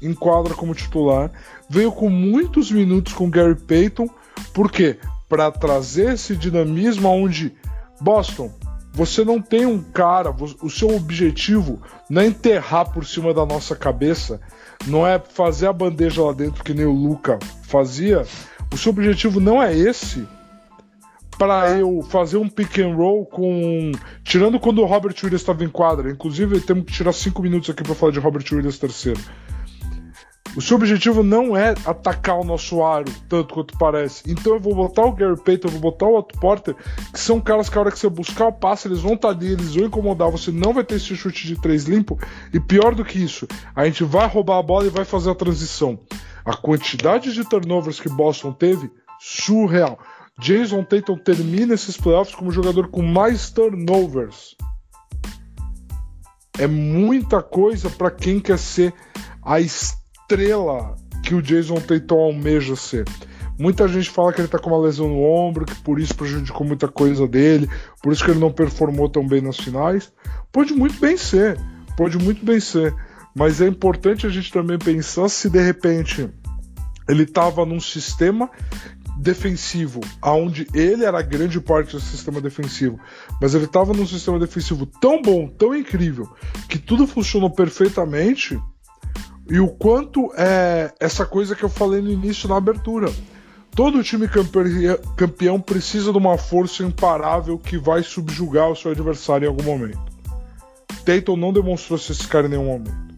em 0.00 0.14
quadra 0.14 0.54
como 0.54 0.74
titular, 0.74 1.30
veio 1.68 1.92
com 1.92 2.08
muitos 2.08 2.70
minutos 2.70 3.12
com 3.12 3.28
Gary 3.28 3.54
Payton, 3.54 4.08
por 4.54 4.70
quê? 4.70 4.98
Para 5.28 5.50
trazer 5.50 6.14
esse 6.14 6.34
dinamismo 6.36 7.08
onde 7.08 7.54
Boston, 8.00 8.50
você 8.94 9.24
não 9.24 9.42
tem 9.42 9.66
um 9.66 9.82
cara, 9.82 10.34
o 10.62 10.70
seu 10.70 10.94
objetivo 10.94 11.82
não 12.08 12.22
é 12.22 12.26
enterrar 12.26 12.92
por 12.92 13.04
cima 13.04 13.34
da 13.34 13.44
nossa 13.44 13.76
cabeça, 13.76 14.40
não 14.86 15.06
é 15.06 15.18
fazer 15.18 15.66
a 15.66 15.72
bandeja 15.72 16.22
lá 16.22 16.32
dentro 16.32 16.64
que 16.64 16.72
nem 16.72 16.86
o 16.86 16.92
Luca 16.92 17.38
fazia. 17.64 18.24
O 18.72 18.78
seu 18.78 18.90
objetivo 18.90 19.38
não 19.38 19.62
é 19.62 19.76
esse 19.76 20.26
para 21.38 21.70
eu 21.78 22.02
fazer 22.02 22.36
um 22.36 22.48
pick 22.48 22.78
and 22.78 22.94
roll 22.94 23.26
com. 23.26 23.92
Tirando 24.22 24.58
quando 24.60 24.80
o 24.80 24.84
Robert 24.84 25.14
Williams 25.22 25.42
estava 25.42 25.64
em 25.64 25.68
quadra. 25.68 26.10
Inclusive, 26.10 26.60
temos 26.60 26.84
que 26.84 26.92
tirar 26.92 27.12
cinco 27.12 27.42
minutos 27.42 27.70
aqui 27.70 27.82
para 27.82 27.94
falar 27.94 28.12
de 28.12 28.18
Robert 28.18 28.44
Williams 28.52 28.78
terceiro. 28.78 29.20
O 30.56 30.62
seu 30.62 30.76
objetivo 30.76 31.24
não 31.24 31.56
é 31.56 31.74
atacar 31.84 32.38
o 32.38 32.44
nosso 32.44 32.80
aro, 32.84 33.10
tanto 33.28 33.54
quanto 33.54 33.76
parece. 33.76 34.22
Então 34.30 34.54
eu 34.54 34.60
vou 34.60 34.72
botar 34.72 35.04
o 35.04 35.12
Gary 35.12 35.36
Payton, 35.36 35.66
eu 35.66 35.72
vou 35.72 35.80
botar 35.80 36.06
o 36.06 36.16
Otto 36.16 36.38
Porter, 36.38 36.76
que 37.12 37.18
são 37.18 37.40
caras 37.40 37.68
que 37.68 37.76
a 37.76 37.80
hora 37.80 37.90
que 37.90 37.98
você 37.98 38.08
buscar 38.08 38.46
o 38.46 38.52
passe, 38.52 38.86
eles 38.86 39.00
vão 39.00 39.14
estar 39.14 39.28
tá 39.28 39.34
ali, 39.34 39.52
eles 39.52 39.74
vão 39.74 39.86
incomodar, 39.86 40.30
você 40.30 40.52
não 40.52 40.72
vai 40.72 40.84
ter 40.84 40.94
esse 40.94 41.16
chute 41.16 41.48
de 41.48 41.60
três 41.60 41.86
limpo. 41.86 42.16
E 42.52 42.60
pior 42.60 42.94
do 42.94 43.04
que 43.04 43.18
isso, 43.18 43.48
a 43.74 43.84
gente 43.84 44.04
vai 44.04 44.28
roubar 44.28 44.58
a 44.58 44.62
bola 44.62 44.86
e 44.86 44.90
vai 44.90 45.04
fazer 45.04 45.30
a 45.30 45.34
transição. 45.34 45.98
A 46.44 46.56
quantidade 46.56 47.32
de 47.32 47.42
turnovers 47.42 47.98
que 47.98 48.08
Boston 48.08 48.52
teve, 48.52 48.88
surreal. 49.18 49.98
Jason 50.38 50.82
Tatum 50.82 51.16
termina 51.16 51.74
esses 51.74 51.96
playoffs 51.96 52.34
como 52.34 52.50
jogador 52.50 52.88
com 52.88 53.02
mais 53.02 53.50
turnovers. 53.50 54.56
É 56.58 56.66
muita 56.66 57.42
coisa 57.42 57.88
para 57.88 58.10
quem 58.10 58.40
quer 58.40 58.58
ser 58.58 58.92
a 59.42 59.60
estrela 59.60 60.96
que 61.22 61.34
o 61.34 61.42
Jason 61.42 61.80
Tatum 61.80 62.18
almeja 62.18 62.74
ser. 62.76 63.04
Muita 63.58 63.86
gente 63.86 64.10
fala 64.10 64.32
que 64.32 64.40
ele 64.40 64.48
tá 64.48 64.58
com 64.58 64.70
uma 64.70 64.84
lesão 64.84 65.08
no 65.08 65.22
ombro, 65.22 65.64
que 65.64 65.74
por 65.76 66.00
isso 66.00 66.14
prejudicou 66.14 66.66
muita 66.66 66.88
coisa 66.88 67.26
dele, 67.26 67.70
por 68.02 68.12
isso 68.12 68.24
que 68.24 68.32
ele 68.32 68.40
não 68.40 68.52
performou 68.52 69.08
tão 69.08 69.26
bem 69.26 69.40
nas 69.40 69.56
finais. 69.56 70.12
Pode 70.50 70.74
muito 70.74 70.98
bem 70.98 71.16
ser, 71.16 71.58
pode 71.96 72.18
muito 72.18 72.44
bem 72.44 72.58
ser. 72.58 72.92
Mas 73.34 73.60
é 73.60 73.66
importante 73.66 74.26
a 74.26 74.30
gente 74.30 74.52
também 74.52 74.78
pensar 74.78 75.28
se 75.28 75.48
de 75.48 75.60
repente 75.60 76.28
ele 77.08 77.22
estava 77.22 77.64
num 77.64 77.80
sistema 77.80 78.50
defensivo, 79.16 80.00
aonde 80.20 80.66
ele 80.74 81.04
era 81.04 81.22
grande 81.22 81.60
parte 81.60 81.92
do 81.92 82.00
sistema 82.00 82.40
defensivo, 82.40 82.98
mas 83.40 83.54
ele 83.54 83.64
estava 83.64 83.92
num 83.92 84.06
sistema 84.06 84.38
defensivo 84.38 84.86
tão 84.86 85.22
bom, 85.22 85.48
tão 85.48 85.74
incrível, 85.74 86.28
que 86.68 86.78
tudo 86.78 87.06
funcionou 87.06 87.50
perfeitamente. 87.50 88.60
E 89.48 89.60
o 89.60 89.68
quanto 89.68 90.32
é 90.36 90.92
essa 90.98 91.26
coisa 91.26 91.54
que 91.54 91.62
eu 91.62 91.68
falei 91.68 92.00
no 92.00 92.10
início 92.10 92.48
na 92.48 92.56
abertura. 92.56 93.12
Todo 93.76 94.02
time 94.02 94.28
campeão 95.16 95.60
precisa 95.60 96.12
de 96.12 96.18
uma 96.18 96.38
força 96.38 96.82
imparável 96.82 97.58
que 97.58 97.76
vai 97.76 98.02
subjugar 98.02 98.70
o 98.70 98.76
seu 98.76 98.92
adversário 98.92 99.46
em 99.46 99.48
algum 99.48 99.64
momento. 99.64 100.00
Tatum 101.04 101.36
não 101.36 101.52
demonstrou 101.52 101.98
se 101.98 102.12
esse 102.12 102.26
cara 102.26 102.46
em 102.46 102.50
nenhum 102.50 102.66
momento. 102.66 103.14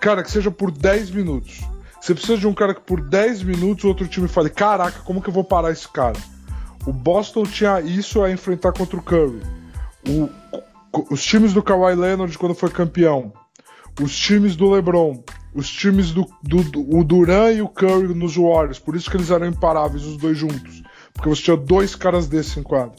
Cara, 0.00 0.22
que 0.22 0.30
seja 0.30 0.50
por 0.50 0.70
10 0.70 1.10
minutos 1.10 1.60
você 2.06 2.14
precisa 2.14 2.38
de 2.38 2.46
um 2.46 2.54
cara 2.54 2.72
que 2.72 2.82
por 2.82 3.00
10 3.00 3.42
minutos 3.42 3.82
o 3.82 3.88
outro 3.88 4.06
time 4.06 4.28
fale: 4.28 4.48
Caraca, 4.48 5.00
como 5.00 5.20
que 5.20 5.28
eu 5.28 5.34
vou 5.34 5.42
parar 5.42 5.72
esse 5.72 5.88
cara? 5.88 6.16
O 6.86 6.92
Boston 6.92 7.42
tinha 7.42 7.80
isso 7.80 8.22
a 8.22 8.30
enfrentar 8.30 8.72
contra 8.72 8.96
o 8.96 9.02
Curry. 9.02 9.42
O, 10.08 10.30
os 11.10 11.24
times 11.24 11.52
do 11.52 11.64
Kawhi 11.64 11.96
Leonard 11.96 12.38
quando 12.38 12.54
foi 12.54 12.70
campeão. 12.70 13.32
Os 14.00 14.16
times 14.16 14.54
do 14.54 14.70
LeBron. 14.70 15.20
Os 15.52 15.68
times 15.68 16.12
do, 16.12 16.24
do, 16.44 16.62
do 16.62 16.96
o 16.96 17.02
Duran 17.02 17.50
e 17.50 17.60
o 17.60 17.68
Curry 17.68 18.14
nos 18.14 18.36
Warriors. 18.36 18.78
Por 18.78 18.94
isso 18.94 19.10
que 19.10 19.16
eles 19.16 19.32
eram 19.32 19.48
imparáveis, 19.48 20.04
os 20.04 20.16
dois 20.16 20.38
juntos. 20.38 20.84
Porque 21.12 21.28
você 21.28 21.42
tinha 21.42 21.56
dois 21.56 21.96
caras 21.96 22.28
desses 22.28 22.56
em 22.56 22.62
quadro. 22.62 22.94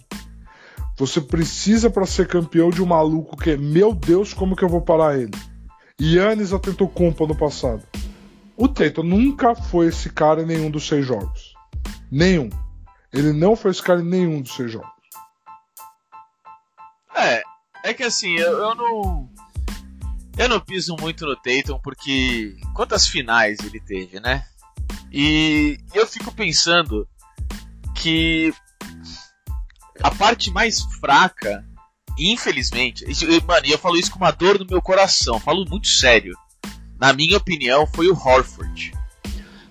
Você 0.98 1.22
precisa 1.22 1.90
para 1.90 2.06
ser 2.06 2.28
campeão 2.28 2.70
de 2.70 2.82
um 2.82 2.86
maluco 2.86 3.38
que 3.38 3.52
é, 3.52 3.58
meu 3.58 3.94
Deus, 3.94 4.34
como 4.34 4.54
que 4.54 4.66
eu 4.66 4.70
vou 4.70 4.82
parar 4.82 5.18
ele? 5.18 5.32
Yannis 6.02 6.52
atentou 6.52 6.90
culpa 6.90 7.26
no 7.26 7.38
passado. 7.38 7.84
O 8.58 8.68
Tatum 8.68 9.04
nunca 9.04 9.54
foi 9.54 9.86
esse 9.88 10.10
cara 10.10 10.42
em 10.42 10.46
nenhum 10.48 10.72
dos 10.72 10.88
seis 10.88 11.06
jogos. 11.06 11.54
Nenhum. 12.12 12.50
Ele 13.14 13.32
não 13.32 13.56
foi 13.56 13.70
esse 13.70 13.84
cara 13.84 14.02
em 14.02 14.06
nenhum 14.06 14.42
dos 14.42 14.56
seis 14.56 14.72
jogos. 14.72 14.90
É, 17.16 17.44
é 17.84 17.94
que 17.94 18.02
assim, 18.02 18.36
eu, 18.36 18.58
eu 18.58 18.74
não. 18.74 19.30
Eu 20.40 20.50
não 20.50 20.60
piso 20.60 20.96
muito 21.00 21.24
no 21.24 21.36
Tatum 21.36 21.80
porque 21.84 22.56
quantas 22.74 23.08
finais 23.08 23.60
ele 23.60 23.80
teve, 23.80 24.20
né? 24.20 24.44
E 25.12 25.78
eu 25.94 26.08
fico 26.08 26.32
pensando 26.32 27.08
que 27.96 28.52
a 30.02 30.10
parte 30.10 30.52
mais 30.52 30.82
fraca, 31.00 31.64
infelizmente, 32.18 33.06
mano, 33.46 33.66
e 33.66 33.72
eu 33.72 33.78
falo 33.78 33.98
isso 33.98 34.12
com 34.12 34.18
uma 34.18 34.32
dor 34.32 34.60
no 34.60 34.66
meu 34.66 34.82
coração, 34.82 35.40
falo 35.40 35.64
muito 35.68 35.88
sério 35.88 36.36
na 37.00 37.13
minha 37.13 37.38
opinião, 37.38 37.88
foi 37.88 38.08
o 38.08 38.13
Horford. 38.13 38.94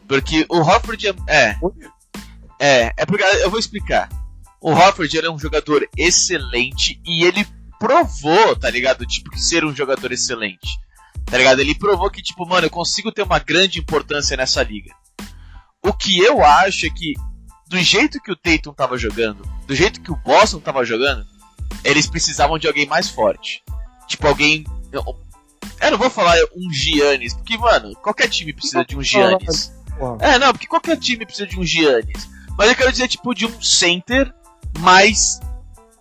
Porque 0.06 0.46
o 0.48 0.58
Horford 0.58 1.08
é. 1.08 1.14
É, 1.28 1.56
é, 2.58 2.92
é 2.96 3.06
porque 3.06 3.22
eu 3.22 3.50
vou 3.50 3.58
explicar. 3.58 4.08
O 4.60 4.70
Horford 4.70 5.16
ele 5.16 5.26
é 5.26 5.30
um 5.30 5.38
jogador 5.38 5.86
excelente 5.96 7.00
e 7.04 7.24
ele 7.24 7.46
provou, 7.78 8.56
tá 8.56 8.70
ligado? 8.70 9.04
Tipo, 9.04 9.30
que 9.30 9.40
ser 9.40 9.64
um 9.64 9.74
jogador 9.74 10.12
excelente. 10.12 10.68
Tá 11.24 11.36
ligado? 11.36 11.60
Ele 11.60 11.74
provou 11.74 12.10
que, 12.10 12.22
tipo, 12.22 12.46
mano, 12.46 12.66
eu 12.66 12.70
consigo 12.70 13.12
ter 13.12 13.22
uma 13.22 13.38
grande 13.38 13.80
importância 13.80 14.36
nessa 14.36 14.62
liga. 14.62 14.92
O 15.82 15.92
que 15.92 16.18
eu 16.18 16.44
acho 16.44 16.86
é 16.86 16.90
que, 16.90 17.14
do 17.68 17.78
jeito 17.78 18.20
que 18.20 18.30
o 18.30 18.36
Tatum 18.36 18.72
tava 18.72 18.96
jogando, 18.96 19.42
do 19.66 19.74
jeito 19.74 20.00
que 20.00 20.10
o 20.10 20.16
Boston 20.16 20.60
tava 20.60 20.84
jogando, 20.84 21.26
eles 21.84 22.06
precisavam 22.06 22.58
de 22.58 22.66
alguém 22.66 22.86
mais 22.86 23.08
forte. 23.08 23.62
Tipo, 24.08 24.28
alguém 24.28 24.64
eu 25.86 25.92
não 25.92 25.98
vou 25.98 26.10
falar 26.10 26.36
um 26.54 26.72
Giannis, 26.72 27.34
porque, 27.34 27.56
mano, 27.56 27.94
qualquer 27.96 28.28
time 28.28 28.52
precisa 28.52 28.84
de 28.84 28.96
um 28.96 29.02
Giannis. 29.02 29.72
É, 30.20 30.38
não, 30.38 30.52
porque 30.52 30.66
qualquer 30.66 30.96
time 30.98 31.24
precisa 31.24 31.46
de 31.46 31.58
um 31.58 31.64
Giannis. 31.64 32.28
Mas 32.56 32.68
eu 32.68 32.76
quero 32.76 32.92
dizer, 32.92 33.08
tipo, 33.08 33.34
de 33.34 33.46
um 33.46 33.62
center 33.62 34.32
mais 34.78 35.40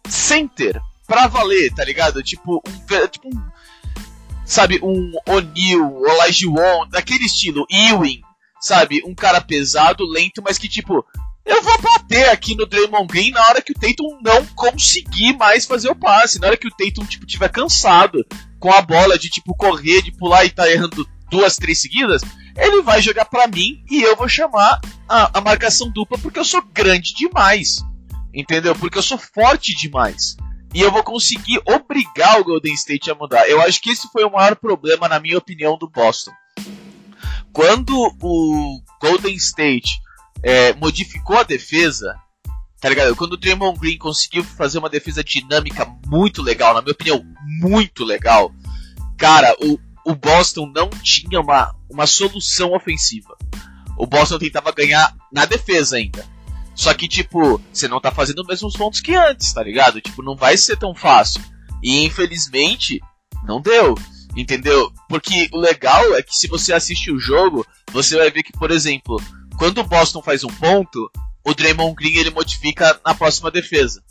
center. 0.07 0.81
Pra 1.07 1.27
valer, 1.27 1.73
tá 1.73 1.83
ligado? 1.83 2.23
Tipo, 2.23 2.61
um. 2.67 3.07
Tipo 3.07 3.27
um 3.27 3.55
sabe, 4.45 4.79
um 4.81 5.11
O'Neal, 5.27 5.95
Olajuwon, 5.95 6.87
daquele 6.89 7.25
estilo, 7.25 7.65
Ewing, 7.69 8.21
sabe? 8.61 9.01
Um 9.05 9.15
cara 9.15 9.41
pesado, 9.41 10.05
lento, 10.05 10.41
mas 10.43 10.57
que, 10.57 10.69
tipo, 10.69 11.03
eu 11.45 11.61
vou 11.61 11.79
bater 11.81 12.29
aqui 12.29 12.55
no 12.55 12.65
Draymond 12.65 13.07
Green 13.07 13.31
na 13.31 13.41
hora 13.47 13.61
que 13.61 13.71
o 13.71 13.75
Tatum 13.75 14.19
não 14.21 14.45
conseguir 14.47 15.37
mais 15.37 15.65
fazer 15.65 15.89
o 15.89 15.95
passe, 15.95 16.39
na 16.39 16.47
hora 16.47 16.57
que 16.57 16.67
o 16.67 16.71
Tatum, 16.71 17.05
tipo, 17.05 17.25
tiver 17.25 17.49
cansado, 17.49 18.25
com 18.59 18.71
a 18.71 18.81
bola 18.81 19.17
de 19.17 19.29
tipo 19.29 19.55
correr, 19.55 20.01
de 20.01 20.11
pular 20.11 20.43
e 20.43 20.49
tá 20.49 20.69
errando 20.69 21.07
duas, 21.29 21.55
três 21.55 21.79
seguidas, 21.79 22.23
ele 22.57 22.81
vai 22.81 23.01
jogar 23.01 23.25
para 23.25 23.47
mim 23.47 23.83
e 23.89 24.01
eu 24.01 24.15
vou 24.15 24.27
chamar 24.27 24.79
a, 25.07 25.37
a 25.37 25.41
marcação 25.41 25.89
dupla 25.91 26.17
porque 26.17 26.39
eu 26.39 26.45
sou 26.45 26.63
grande 26.73 27.13
demais. 27.13 27.77
Entendeu? 28.33 28.75
Porque 28.75 28.97
eu 28.97 29.03
sou 29.03 29.17
forte 29.17 29.75
demais. 29.75 30.35
E 30.73 30.81
eu 30.81 30.91
vou 30.91 31.03
conseguir 31.03 31.61
obrigar 31.65 32.39
o 32.39 32.43
Golden 32.43 32.73
State 32.73 33.09
a 33.09 33.15
mudar. 33.15 33.47
Eu 33.47 33.61
acho 33.61 33.79
que 33.81 33.91
esse 33.91 34.09
foi 34.11 34.25
o 34.25 34.31
maior 34.31 34.55
problema, 34.55 35.07
na 35.07 35.19
minha 35.19 35.37
opinião, 35.37 35.77
do 35.77 35.89
Boston. 35.89 36.31
Quando 37.53 37.95
o 38.21 38.81
Golden 38.99 39.35
State 39.35 40.04
é, 40.45 40.73
modificou 40.73 41.37
a 41.37 41.43
defesa, 41.43 42.15
Tá 42.85 42.89
ligado? 42.89 43.15
Quando 43.15 43.33
o 43.33 43.37
Draymond 43.37 43.79
Green 43.79 43.97
conseguiu 43.97 44.43
fazer 44.43 44.77
uma 44.77 44.89
defesa 44.91 45.23
dinâmica 45.23 45.91
muito 46.05 46.43
legal, 46.43 46.71
na 46.71 46.83
minha 46.83 46.91
opinião, 46.91 47.25
muito 47.59 48.03
legal, 48.03 48.53
cara, 49.17 49.55
o, 49.59 49.79
o 50.05 50.13
Boston 50.13 50.71
não 50.71 50.87
tinha 50.89 51.41
uma, 51.41 51.73
uma 51.89 52.05
solução 52.05 52.75
ofensiva. 52.75 53.35
O 53.97 54.05
Boston 54.05 54.37
tentava 54.37 54.71
ganhar 54.71 55.15
na 55.33 55.45
defesa 55.45 55.95
ainda. 55.95 56.23
Só 56.75 56.93
que, 56.93 57.07
tipo, 57.07 57.59
você 57.73 57.87
não 57.87 57.99
tá 57.99 58.11
fazendo 58.11 58.41
os 58.41 58.47
mesmos 58.47 58.75
pontos 58.75 58.99
que 58.99 59.15
antes, 59.15 59.51
tá 59.51 59.63
ligado? 59.63 59.99
Tipo, 59.99 60.21
não 60.21 60.35
vai 60.35 60.55
ser 60.55 60.77
tão 60.77 60.93
fácil. 60.93 61.41
E 61.81 62.05
infelizmente, 62.05 63.01
não 63.47 63.59
deu. 63.59 63.95
Entendeu? 64.37 64.91
Porque 65.09 65.49
o 65.51 65.57
legal 65.57 66.13
é 66.13 66.21
que 66.21 66.35
se 66.35 66.47
você 66.47 66.71
assiste 66.71 67.09
o 67.09 67.17
jogo, 67.17 67.65
você 67.91 68.15
vai 68.15 68.29
ver 68.29 68.43
que, 68.43 68.51
por 68.51 68.69
exemplo, 68.69 69.19
quando 69.57 69.79
o 69.79 69.83
Boston 69.83 70.21
faz 70.21 70.43
um 70.43 70.49
ponto, 70.49 71.09
o 71.43 71.53
Draymond 71.53 71.95
Green 71.95 72.17
ele 72.17 72.31
modifica 72.31 72.99
na 73.05 73.13
próxima 73.13 73.51
defesa. 73.51 74.01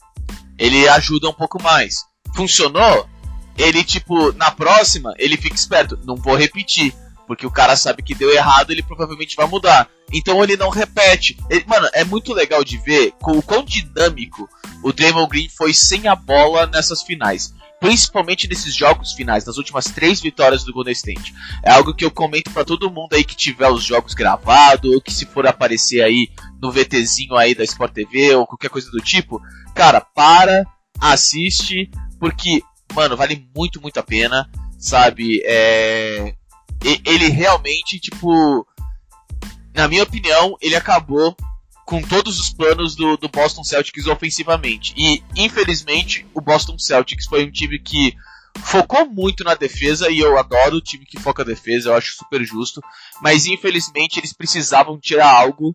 Ele 0.58 0.88
ajuda 0.88 1.28
um 1.28 1.32
pouco 1.32 1.62
mais. 1.62 2.04
Funcionou? 2.34 3.08
Ele, 3.56 3.84
tipo, 3.84 4.32
na 4.32 4.50
próxima, 4.50 5.14
ele 5.18 5.36
fica 5.36 5.54
esperto. 5.54 5.98
Não 6.04 6.16
vou 6.16 6.36
repetir. 6.36 6.94
Porque 7.26 7.46
o 7.46 7.50
cara 7.50 7.74
sabe 7.74 8.02
que 8.02 8.14
deu 8.14 8.30
errado, 8.30 8.70
ele 8.70 8.82
provavelmente 8.82 9.36
vai 9.36 9.46
mudar. 9.46 9.88
Então 10.12 10.42
ele 10.42 10.56
não 10.56 10.68
repete. 10.68 11.38
Ele, 11.48 11.64
mano, 11.66 11.88
é 11.94 12.04
muito 12.04 12.32
legal 12.32 12.62
de 12.62 12.76
ver 12.78 13.14
o 13.22 13.42
quão 13.42 13.64
dinâmico 13.64 14.48
o 14.82 14.92
Draymond 14.92 15.28
Green 15.28 15.48
foi 15.48 15.72
sem 15.72 16.06
a 16.06 16.14
bola 16.14 16.66
nessas 16.66 17.02
finais. 17.02 17.54
Principalmente 17.84 18.48
nesses 18.48 18.74
jogos 18.74 19.12
finais, 19.12 19.44
nas 19.44 19.58
últimas 19.58 19.84
três 19.84 20.18
vitórias 20.18 20.64
do 20.64 20.72
Golden 20.72 20.94
State. 20.94 21.34
É 21.62 21.70
algo 21.70 21.92
que 21.92 22.02
eu 22.02 22.10
comento 22.10 22.50
para 22.50 22.64
todo 22.64 22.90
mundo 22.90 23.12
aí 23.12 23.22
que 23.22 23.36
tiver 23.36 23.68
os 23.68 23.84
jogos 23.84 24.14
gravados, 24.14 24.90
ou 24.90 25.02
que 25.02 25.12
se 25.12 25.26
for 25.26 25.46
aparecer 25.46 26.02
aí 26.02 26.30
no 26.62 26.72
VTzinho 26.72 27.36
aí 27.36 27.54
da 27.54 27.62
Sport 27.62 27.92
TV, 27.92 28.34
ou 28.36 28.46
qualquer 28.46 28.70
coisa 28.70 28.90
do 28.90 29.02
tipo. 29.02 29.38
Cara, 29.74 30.00
para, 30.00 30.64
assiste, 30.98 31.90
porque, 32.18 32.62
mano, 32.94 33.18
vale 33.18 33.46
muito, 33.54 33.82
muito 33.82 34.00
a 34.00 34.02
pena, 34.02 34.48
sabe? 34.78 35.42
É... 35.44 36.34
Ele 37.04 37.28
realmente, 37.28 38.00
tipo, 38.00 38.66
na 39.74 39.88
minha 39.88 40.04
opinião, 40.04 40.56
ele 40.62 40.74
acabou 40.74 41.36
com 41.84 42.00
todos 42.02 42.38
os 42.40 42.50
planos 42.50 42.94
do, 42.96 43.16
do 43.16 43.28
Boston 43.28 43.62
Celtics 43.64 44.06
ofensivamente. 44.06 44.94
E, 44.96 45.22
infelizmente, 45.36 46.26
o 46.34 46.40
Boston 46.40 46.78
Celtics 46.78 47.26
foi 47.26 47.44
um 47.44 47.50
time 47.50 47.78
que 47.78 48.14
focou 48.58 49.06
muito 49.06 49.42
na 49.44 49.54
defesa 49.54 50.08
e 50.10 50.18
eu 50.20 50.38
adoro 50.38 50.76
o 50.76 50.80
time 50.80 51.04
que 51.04 51.20
foca 51.20 51.44
na 51.44 51.50
defesa, 51.50 51.90
eu 51.90 51.94
acho 51.94 52.14
super 52.16 52.44
justo. 52.44 52.80
Mas 53.20 53.46
infelizmente 53.46 54.18
eles 54.18 54.32
precisavam 54.32 54.98
tirar 54.98 55.28
algo 55.30 55.72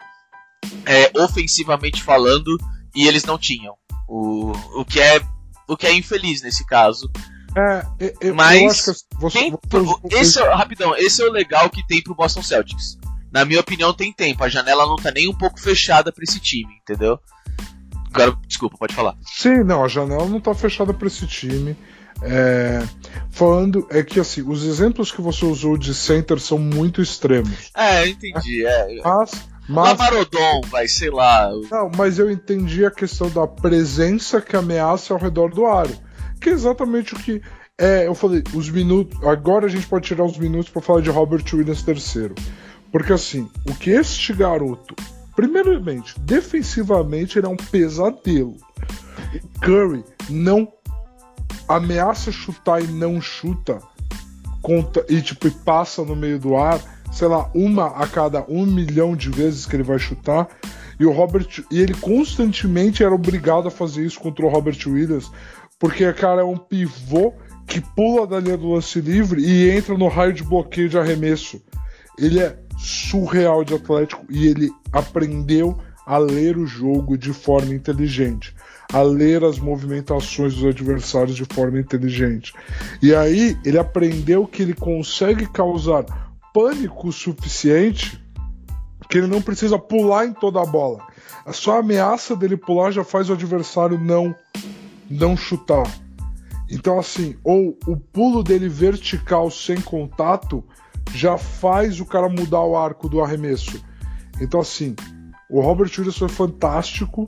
é, 0.85 1.11
ofensivamente 1.19 2.01
falando 2.01 2.57
e 2.95 3.07
eles 3.07 3.23
não 3.23 3.37
tinham. 3.37 3.75
O, 4.07 4.51
o, 4.79 4.85
que 4.85 4.99
é, 4.99 5.21
o 5.67 5.77
que 5.77 5.85
é 5.85 5.93
infeliz 5.93 6.41
nesse 6.41 6.65
caso. 6.65 7.09
É, 7.55 7.85
eu, 8.21 8.33
mas 8.35 8.61
eu 8.61 8.69
acho 8.69 8.83
que 8.83 9.15
você, 9.19 9.51
você- 9.69 10.15
esse, 10.17 10.39
é- 10.41 10.53
rapidão, 10.53 10.95
esse 10.95 11.21
é 11.21 11.25
o 11.25 11.31
legal 11.31 11.69
que 11.69 11.85
tem 11.85 12.01
pro 12.01 12.15
Boston 12.15 12.41
Celtics. 12.41 12.97
Na 13.31 13.45
minha 13.45 13.59
opinião, 13.59 13.93
tem 13.93 14.11
tempo. 14.11 14.43
A 14.43 14.49
janela 14.49 14.85
não 14.85 14.95
tá 14.95 15.11
nem 15.11 15.27
um 15.29 15.37
pouco 15.37 15.59
fechada 15.59 16.11
pra 16.11 16.23
esse 16.23 16.39
time, 16.39 16.73
entendeu? 16.81 17.19
Agora, 18.13 18.35
desculpa, 18.47 18.77
pode 18.77 18.95
falar. 18.95 19.15
Sim, 19.21 19.63
não, 19.63 19.83
a 19.83 19.87
janela 19.87 20.25
não 20.25 20.39
tá 20.39 20.53
fechada 20.53 20.93
para 20.93 21.07
esse 21.07 21.27
time. 21.27 21.77
É, 22.21 22.83
falando, 23.29 23.87
é 23.89 24.03
que 24.03 24.19
assim, 24.19 24.41
os 24.41 24.65
exemplos 24.65 25.11
que 25.11 25.21
você 25.21 25.45
usou 25.45 25.77
de 25.77 25.93
center 25.93 26.39
são 26.39 26.57
muito 26.57 27.01
extremos. 27.01 27.71
É, 27.75 28.03
eu 28.03 28.07
entendi. 28.07 28.65
É. 28.65 29.01
Mas, 29.03 29.31
mas 29.69 29.89
Lamarodon, 29.89 30.61
vai, 30.69 30.87
sei 30.87 31.09
lá. 31.09 31.49
Não, 31.71 31.89
mas 31.95 32.19
eu 32.19 32.29
entendi 32.29 32.85
a 32.85 32.91
questão 32.91 33.29
da 33.29 33.47
presença 33.47 34.41
que 34.41 34.55
ameaça 34.55 35.13
ao 35.13 35.19
redor 35.19 35.53
do 35.53 35.65
aro. 35.65 35.95
Que 36.41 36.49
é 36.49 36.53
exatamente 36.53 37.13
o 37.13 37.19
que. 37.19 37.41
É, 37.77 38.07
eu 38.07 38.15
falei, 38.15 38.43
os 38.53 38.69
minutos. 38.69 39.17
Agora 39.25 39.67
a 39.67 39.69
gente 39.69 39.87
pode 39.87 40.07
tirar 40.07 40.25
os 40.25 40.37
minutos 40.37 40.69
para 40.69 40.81
falar 40.81 41.01
de 41.01 41.09
Robert 41.09 41.45
Williams 41.53 41.83
terceiro. 41.83 42.35
Porque 42.91 43.13
assim, 43.13 43.49
o 43.67 43.73
que 43.75 43.91
este 43.91 44.33
garoto. 44.33 44.95
Primeiramente, 45.35 46.19
defensivamente 46.19 47.39
ele 47.39 47.47
é 47.47 47.49
um 47.49 47.55
pesadelo. 47.55 48.57
Curry 49.61 50.03
não 50.29 50.67
ameaça 51.67 52.31
chutar 52.31 52.83
e 52.83 52.87
não 52.87 53.21
chuta. 53.21 53.79
Conta, 54.61 55.05
e 55.07 55.21
tipo, 55.21 55.49
passa 55.63 56.03
no 56.03 56.15
meio 56.15 56.37
do 56.39 56.57
ar, 56.57 56.81
sei 57.11 57.27
lá, 57.27 57.49
uma 57.55 57.87
a 57.87 58.05
cada 58.07 58.43
um 58.49 58.65
milhão 58.65 59.15
de 59.15 59.29
vezes 59.29 59.65
que 59.65 59.75
ele 59.75 59.83
vai 59.83 59.99
chutar. 59.99 60.47
E 60.99 61.05
o 61.05 61.11
Robert. 61.11 61.63
E 61.71 61.79
ele 61.79 61.93
constantemente 61.93 63.03
era 63.03 63.15
obrigado 63.15 63.67
a 63.67 63.71
fazer 63.71 64.05
isso 64.05 64.19
contra 64.19 64.45
o 64.45 64.49
Robert 64.49 64.77
Williams, 64.85 65.31
porque 65.77 66.11
cara 66.11 66.41
é 66.41 66.43
um 66.43 66.57
pivô 66.57 67.33
que 67.65 67.79
pula 67.79 68.27
da 68.27 68.39
linha 68.39 68.57
do 68.57 68.71
lance 68.71 68.99
livre 68.99 69.41
e 69.41 69.69
entra 69.69 69.97
no 69.97 70.07
raio 70.07 70.33
de 70.33 70.43
bloqueio 70.43 70.89
de 70.89 70.97
arremesso. 70.97 71.61
Ele 72.17 72.39
é 72.39 72.59
surreal 72.79 73.63
de 73.63 73.75
atlético 73.75 74.25
e 74.29 74.47
ele 74.47 74.71
aprendeu 74.91 75.77
a 76.05 76.17
ler 76.17 76.57
o 76.57 76.65
jogo 76.65 77.17
de 77.17 77.31
forma 77.33 77.73
inteligente, 77.73 78.55
a 78.91 79.01
ler 79.01 79.43
as 79.43 79.59
movimentações 79.59 80.55
dos 80.55 80.65
adversários 80.65 81.35
de 81.35 81.45
forma 81.45 81.79
inteligente. 81.79 82.53
E 83.01 83.13
aí 83.13 83.55
ele 83.63 83.77
aprendeu 83.77 84.47
que 84.47 84.63
ele 84.63 84.73
consegue 84.73 85.45
causar 85.51 86.05
pânico 86.53 87.11
suficiente 87.11 88.19
que 89.09 89.17
ele 89.17 89.27
não 89.27 89.41
precisa 89.41 89.77
pular 89.77 90.25
em 90.25 90.33
toda 90.33 90.61
a 90.61 90.65
bola. 90.65 91.05
A 91.45 91.51
só 91.51 91.79
ameaça 91.79 92.35
dele 92.35 92.55
pular 92.55 92.91
já 92.91 93.03
faz 93.03 93.29
o 93.29 93.33
adversário 93.33 93.99
não 93.99 94.35
não 95.09 95.35
chutar. 95.35 95.91
Então 96.69 96.99
assim, 96.99 97.35
ou 97.43 97.77
o 97.87 97.97
pulo 97.97 98.43
dele 98.43 98.69
vertical 98.69 99.49
sem 99.49 99.81
contato 99.81 100.63
já 101.13 101.37
faz 101.37 101.99
o 101.99 102.05
cara 102.05 102.29
mudar 102.29 102.61
o 102.63 102.77
arco 102.77 103.07
do 103.09 103.21
arremesso. 103.21 103.83
Então 104.41 104.59
assim, 104.59 104.95
o 105.49 105.61
Robert 105.61 105.89
Williams 105.97 106.17
foi 106.17 106.29
fantástico 106.29 107.27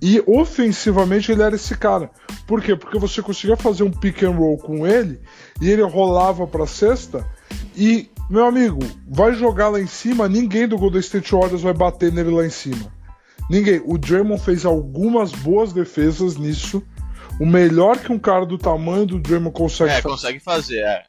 e 0.00 0.22
ofensivamente 0.26 1.32
ele 1.32 1.42
era 1.42 1.56
esse 1.56 1.76
cara. 1.76 2.10
Por 2.46 2.62
quê? 2.62 2.76
Porque 2.76 2.98
você 2.98 3.20
conseguia 3.20 3.56
fazer 3.56 3.82
um 3.82 3.90
pick 3.90 4.22
and 4.22 4.30
roll 4.30 4.56
com 4.58 4.86
ele 4.86 5.20
e 5.60 5.68
ele 5.68 5.82
rolava 5.82 6.46
para 6.46 6.66
cesta 6.66 7.26
e 7.76 8.08
meu 8.30 8.44
amigo, 8.44 8.78
vai 9.08 9.32
jogar 9.34 9.68
lá 9.68 9.80
em 9.80 9.86
cima, 9.86 10.28
ninguém 10.28 10.68
do 10.68 10.76
Golden 10.76 11.00
State 11.00 11.32
Warriors 11.32 11.62
vai 11.62 11.72
bater 11.72 12.12
nele 12.12 12.30
lá 12.30 12.44
em 12.44 12.50
cima. 12.50 12.92
Ninguém. 13.48 13.80
O 13.86 13.96
Draymond 13.96 14.42
fez 14.42 14.66
algumas 14.66 15.32
boas 15.32 15.72
defesas 15.72 16.36
nisso. 16.36 16.82
O 17.40 17.46
melhor 17.46 17.96
que 17.98 18.12
um 18.12 18.18
cara 18.18 18.44
do 18.44 18.58
tamanho 18.58 19.06
do 19.06 19.18
Draymond 19.18 19.54
consegue 19.56 19.90
É, 19.92 20.02
fazer. 20.02 20.08
consegue 20.14 20.40
fazer, 20.40 20.80
é. 20.80 21.02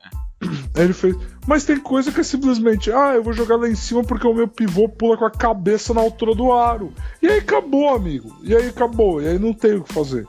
Ele 0.77 0.93
fez. 0.93 1.13
Mas 1.49 1.65
tem 1.65 1.79
coisa 1.79 2.11
que 2.11 2.19
é 2.19 2.23
simplesmente, 2.23 2.91
ah, 2.91 3.15
eu 3.15 3.23
vou 3.23 3.33
jogar 3.33 3.55
lá 3.55 3.67
em 3.67 3.73
cima 3.73 4.03
porque 4.03 4.27
o 4.27 4.35
meu 4.35 4.47
pivô 4.47 4.87
pula 4.87 5.17
com 5.17 5.25
a 5.25 5.31
cabeça 5.31 5.95
na 5.95 5.99
altura 5.99 6.35
do 6.35 6.53
aro. 6.53 6.93
E 7.23 7.27
aí 7.27 7.39
acabou, 7.39 7.89
amigo. 7.89 8.37
E 8.43 8.55
aí 8.55 8.67
acabou. 8.67 9.19
E 9.19 9.27
aí 9.27 9.39
não 9.39 9.51
tem 9.51 9.73
o 9.73 9.83
que 9.83 9.91
fazer. 9.91 10.27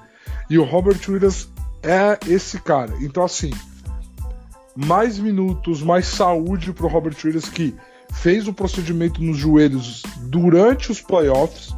E 0.49 0.59
o 0.59 0.65
Robert 0.65 0.99
Williams 1.07 1.47
é 1.83 2.19
esse 2.27 2.59
cara. 2.63 2.95
Então, 3.03 3.23
assim, 3.23 3.51
mais 4.75 5.19
minutos, 5.19 5.83
mais 5.83 6.07
saúde 6.07 6.73
pro 6.73 6.89
Robert 6.89 7.17
Williams 7.23 7.51
que 7.51 7.75
fez 8.15 8.49
o 8.49 8.55
procedimento 8.55 9.23
nos 9.23 9.37
joelhos 9.37 10.03
durante 10.23 10.91
os 10.91 11.03
playoffs 11.03 11.77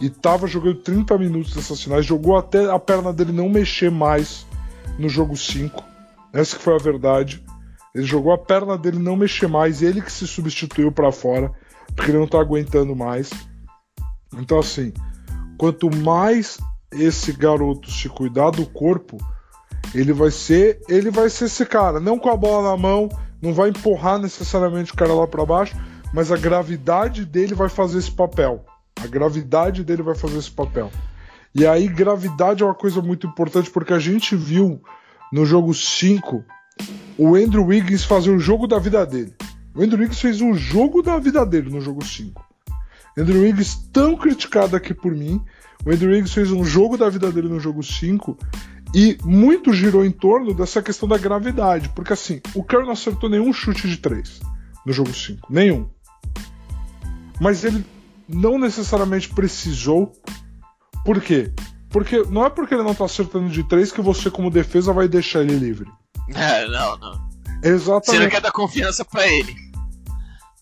e 0.00 0.10
tava 0.10 0.48
jogando 0.48 0.80
30 0.80 1.16
minutos 1.18 1.54
dessas 1.54 1.80
finais, 1.80 2.04
jogou 2.04 2.36
até 2.36 2.68
a 2.68 2.80
perna 2.80 3.12
dele 3.12 3.30
não 3.30 3.48
mexer 3.48 3.92
mais 3.92 4.44
no 4.98 5.08
jogo 5.08 5.36
5. 5.36 5.84
Essa 6.32 6.56
que 6.56 6.62
foi 6.64 6.74
a 6.74 6.78
verdade. 6.78 7.40
Ele 7.94 8.04
jogou 8.04 8.32
a 8.32 8.38
perna 8.38 8.78
dele 8.78 8.98
não 8.98 9.16
mexer 9.16 9.46
mais, 9.46 9.82
ele 9.82 10.00
que 10.00 10.10
se 10.10 10.26
substituiu 10.26 10.90
para 10.90 11.12
fora, 11.12 11.52
porque 11.94 12.10
ele 12.10 12.18
não 12.18 12.26
tá 12.26 12.40
aguentando 12.40 12.96
mais. 12.96 13.30
Então 14.34 14.58
assim, 14.58 14.92
quanto 15.58 15.94
mais 15.94 16.58
esse 16.90 17.32
garoto 17.32 17.90
se 17.90 18.08
cuidar 18.08 18.50
do 18.50 18.66
corpo, 18.66 19.18
ele 19.94 20.12
vai 20.12 20.30
ser, 20.30 20.80
ele 20.88 21.10
vai 21.10 21.28
ser 21.28 21.46
esse 21.46 21.66
cara, 21.66 22.00
não 22.00 22.18
com 22.18 22.30
a 22.30 22.36
bola 22.36 22.70
na 22.70 22.76
mão, 22.76 23.08
não 23.40 23.52
vai 23.52 23.70
empurrar 23.70 24.18
necessariamente 24.18 24.92
o 24.92 24.96
cara 24.96 25.12
lá 25.12 25.26
para 25.26 25.44
baixo, 25.44 25.76
mas 26.14 26.30
a 26.30 26.36
gravidade 26.36 27.24
dele 27.24 27.54
vai 27.54 27.68
fazer 27.68 27.98
esse 27.98 28.10
papel. 28.10 28.64
A 29.02 29.06
gravidade 29.06 29.82
dele 29.82 30.02
vai 30.02 30.14
fazer 30.14 30.38
esse 30.38 30.50
papel. 30.50 30.90
E 31.54 31.66
aí 31.66 31.88
gravidade 31.88 32.62
é 32.62 32.66
uma 32.66 32.74
coisa 32.74 33.02
muito 33.02 33.26
importante 33.26 33.70
porque 33.70 33.92
a 33.92 33.98
gente 33.98 34.36
viu 34.36 34.80
no 35.32 35.44
jogo 35.44 35.74
5 35.74 36.42
o 37.18 37.34
Andrew 37.34 37.64
Wiggins 37.64 38.04
fazer 38.04 38.30
o 38.30 38.38
jogo 38.38 38.66
da 38.66 38.78
vida 38.78 39.04
dele. 39.06 39.32
O 39.74 39.82
Andrew 39.82 40.00
Wiggins 40.00 40.20
fez 40.20 40.40
o 40.40 40.54
jogo 40.54 41.02
da 41.02 41.18
vida 41.18 41.44
dele 41.46 41.70
no 41.70 41.80
jogo 41.80 42.04
5. 42.04 42.44
Andrew 43.16 43.42
Wiggins, 43.42 43.76
tão 43.92 44.16
criticado 44.16 44.76
aqui 44.76 44.94
por 44.94 45.12
mim, 45.12 45.40
o 45.84 45.90
Andrew 45.90 46.10
Wiggins 46.10 46.32
fez 46.32 46.50
um 46.50 46.64
jogo 46.64 46.96
da 46.96 47.08
vida 47.08 47.30
dele 47.30 47.48
no 47.48 47.60
jogo 47.60 47.82
5 47.82 48.38
e 48.94 49.16
muito 49.24 49.72
girou 49.72 50.04
em 50.04 50.10
torno 50.10 50.54
dessa 50.54 50.82
questão 50.82 51.08
da 51.08 51.18
gravidade. 51.18 51.88
Porque 51.90 52.12
assim, 52.12 52.40
o 52.54 52.62
Curry 52.62 52.84
não 52.84 52.92
acertou 52.92 53.28
nenhum 53.28 53.52
chute 53.52 53.88
de 53.88 53.96
3 53.96 54.40
no 54.86 54.92
jogo 54.92 55.12
5. 55.12 55.52
Nenhum. 55.52 55.88
Mas 57.40 57.64
ele 57.64 57.84
não 58.28 58.58
necessariamente 58.58 59.28
precisou. 59.28 60.12
Por 61.04 61.20
quê? 61.20 61.52
Porque 61.90 62.22
não 62.30 62.44
é 62.44 62.50
porque 62.50 62.74
ele 62.74 62.82
não 62.82 62.94
tá 62.94 63.04
acertando 63.04 63.48
de 63.50 63.64
3 63.64 63.92
que 63.92 64.00
você, 64.00 64.30
como 64.30 64.50
defesa, 64.50 64.92
vai 64.92 65.08
deixar 65.08 65.42
ele 65.42 65.56
livre. 65.56 65.90
É, 66.34 66.66
não, 66.68 66.96
não. 66.98 67.12
Você 67.12 67.68
não 67.68 67.74
Exatamente. 67.74 68.30
quer 68.30 68.40
dar 68.40 68.52
confiança 68.52 69.04
pra 69.04 69.26
ele. 69.26 69.54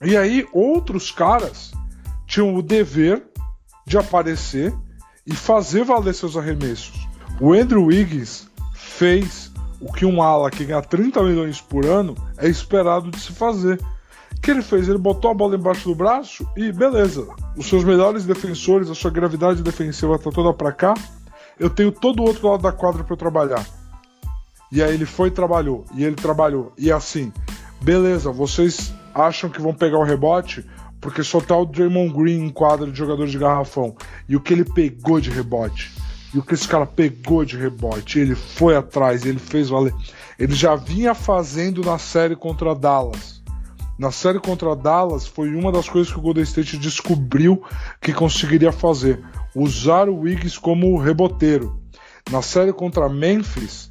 E 0.02 0.16
aí, 0.16 0.46
outros 0.52 1.10
caras 1.10 1.72
tinham 2.26 2.54
o 2.54 2.62
dever 2.62 3.22
de 3.86 3.98
aparecer 3.98 4.74
e 5.26 5.34
fazer 5.34 5.84
valer 5.84 6.14
seus 6.14 6.36
arremessos. 6.36 7.08
O 7.40 7.52
Andrew 7.52 7.86
Wiggins 7.86 8.48
fez 8.74 9.50
o 9.80 9.92
que 9.92 10.04
um 10.04 10.22
ala 10.22 10.50
que 10.50 10.64
ganha 10.64 10.82
30 10.82 11.22
milhões 11.22 11.60
por 11.60 11.86
ano 11.86 12.14
é 12.36 12.48
esperado 12.48 13.10
de 13.10 13.18
se 13.18 13.32
fazer. 13.32 13.80
O 14.36 14.40
que 14.40 14.50
ele 14.50 14.62
fez? 14.62 14.88
Ele 14.88 14.98
botou 14.98 15.30
a 15.30 15.34
bola 15.34 15.56
embaixo 15.56 15.88
do 15.88 15.94
braço 15.94 16.46
e 16.56 16.70
beleza. 16.70 17.26
Os 17.56 17.66
seus 17.66 17.82
melhores 17.84 18.24
defensores, 18.24 18.90
a 18.90 18.94
sua 18.94 19.10
gravidade 19.10 19.62
defensiva 19.62 20.18
tá 20.18 20.30
toda 20.30 20.52
pra 20.52 20.72
cá. 20.72 20.94
Eu 21.58 21.68
tenho 21.68 21.92
todo 21.92 22.20
o 22.20 22.26
outro 22.26 22.48
lado 22.48 22.62
da 22.62 22.72
quadra 22.72 23.04
para 23.04 23.12
eu 23.12 23.18
trabalhar. 23.18 23.66
E 24.72 24.82
aí 24.82 24.94
ele 24.94 25.06
foi 25.06 25.28
e 25.28 25.32
trabalhou. 25.32 25.84
E 25.94 26.04
ele 26.04 26.16
trabalhou. 26.16 26.72
E 26.78 26.92
assim, 26.92 27.32
beleza, 27.80 28.30
vocês 28.30 28.92
acham 29.14 29.50
que 29.50 29.60
vão 29.60 29.74
pegar 29.74 29.98
o 29.98 30.04
rebote 30.04 30.64
porque 31.00 31.22
só 31.22 31.40
tá 31.40 31.56
o 31.56 31.64
Draymond 31.64 32.12
Green 32.12 32.44
em 32.44 32.50
quadra 32.50 32.90
de 32.90 32.96
jogador 32.96 33.26
de 33.26 33.38
garrafão. 33.38 33.96
E 34.28 34.36
o 34.36 34.40
que 34.40 34.52
ele 34.52 34.64
pegou 34.64 35.20
de 35.20 35.30
rebote? 35.30 35.90
E 36.34 36.38
o 36.38 36.42
que 36.42 36.54
esse 36.54 36.68
cara 36.68 36.86
pegou 36.86 37.44
de 37.44 37.56
rebote, 37.56 38.18
ele 38.18 38.34
foi 38.34 38.76
atrás, 38.76 39.24
ele 39.24 39.38
fez 39.38 39.68
valer. 39.68 39.94
Ele 40.38 40.54
já 40.54 40.76
vinha 40.76 41.14
fazendo 41.14 41.82
na 41.82 41.98
série 41.98 42.36
contra 42.36 42.74
Dallas. 42.74 43.42
Na 43.98 44.10
série 44.10 44.38
contra 44.38 44.76
Dallas 44.76 45.26
foi 45.26 45.54
uma 45.54 45.72
das 45.72 45.88
coisas 45.88 46.12
que 46.12 46.18
o 46.18 46.22
Golden 46.22 46.44
State 46.44 46.78
descobriu 46.78 47.62
que 48.00 48.12
conseguiria 48.12 48.72
fazer: 48.72 49.22
usar 49.54 50.08
o 50.08 50.20
Wiggs 50.20 50.58
como 50.58 50.96
reboteiro. 50.98 51.80
Na 52.30 52.42
série 52.42 52.72
contra 52.72 53.08
Memphis, 53.08 53.88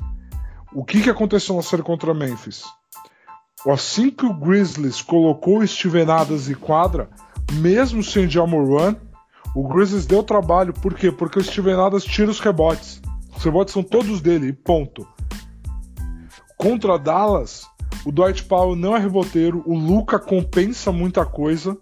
o 0.74 0.84
que, 0.84 1.02
que 1.02 1.10
aconteceu 1.10 1.56
na 1.56 1.62
série 1.62 1.82
contra 1.82 2.14
Memphis? 2.14 2.64
Assim 3.68 4.10
que 4.10 4.26
o 4.26 4.34
Grizzlies 4.34 5.02
colocou 5.02 5.66
Steven 5.66 6.10
Adams 6.10 6.50
em 6.50 6.54
quadra, 6.54 7.10
mesmo 7.54 8.04
sem 8.04 8.30
Jamoran, 8.30 8.96
o 9.56 9.68
Grizzlies 9.68 10.06
deu 10.06 10.24
trabalho. 10.24 10.74
Por 10.74 10.94
quê? 10.94 11.12
Porque 11.12 11.40
o 11.40 11.44
Steven 11.44 11.74
Adams 11.74 12.06
tira 12.06 12.30
os 12.30 12.40
rebotes. 12.40 13.02
Os 13.36 13.44
rebotes 13.44 13.74
são 13.74 13.84
todos 13.84 14.22
dele, 14.22 14.54
ponto. 14.54 15.08
Contra 16.56 17.00
Dallas, 17.00 17.66
o 18.06 18.12
Dwight 18.12 18.44
Powell 18.44 18.76
não 18.76 18.96
é 18.96 19.00
reboteiro, 19.00 19.64
o 19.66 19.78
Luca 19.78 20.20
compensa 20.20 20.92
muita 20.92 21.26
coisa 21.26 21.78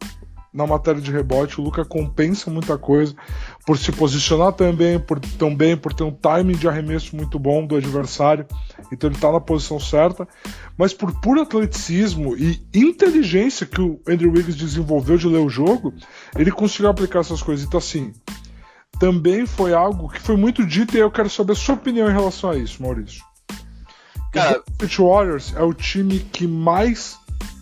na 0.53 0.65
matéria 0.65 1.01
de 1.01 1.11
rebote, 1.11 1.59
o 1.59 1.63
Luca 1.63 1.83
compensa 1.83 2.49
muita 2.49 2.77
coisa 2.77 3.15
por 3.67 3.77
se 3.77 3.91
posicionar 3.91 4.53
também, 4.53 4.97
por, 4.97 5.19
também 5.19 5.75
por 5.75 5.93
ter 5.93 6.05
um 6.05 6.11
timing 6.11 6.55
de 6.55 6.69
arremesso 6.69 7.13
muito 7.17 7.37
bom 7.37 7.67
do 7.67 7.75
adversário, 7.75 8.47
então 8.93 9.09
ele 9.09 9.17
está 9.17 9.29
na 9.29 9.41
posição 9.41 9.77
certa, 9.77 10.25
mas 10.77 10.93
por 10.93 11.11
puro 11.19 11.41
atleticismo 11.41 12.33
e 12.37 12.61
inteligência 12.73 13.65
que 13.65 13.81
o 13.81 13.99
Andrew 14.07 14.31
Wiggins 14.31 14.55
desenvolveu 14.55 15.17
de 15.17 15.27
ler 15.27 15.39
o 15.39 15.49
jogo, 15.49 15.93
ele 16.37 16.49
conseguiu 16.49 16.89
aplicar 16.89 17.19
essas 17.19 17.43
coisas. 17.43 17.67
Então, 17.67 17.77
assim, 17.77 18.13
também 19.01 19.45
foi 19.45 19.73
algo 19.73 20.07
que 20.07 20.21
foi 20.21 20.37
muito 20.37 20.65
dito 20.65 20.95
e 20.95 21.01
eu 21.01 21.11
quero 21.11 21.29
saber 21.29 21.51
a 21.51 21.55
sua 21.55 21.75
opinião 21.75 22.09
em 22.09 22.13
relação 22.13 22.51
a 22.51 22.55
isso, 22.55 22.81
Maurício. 22.81 23.21
Cara, 24.31 24.63
o 24.81 25.09
Warriors 25.09 25.53
é 25.57 25.61
o 25.61 25.73
time 25.73 26.19
que 26.19 26.47
mais 26.47 27.19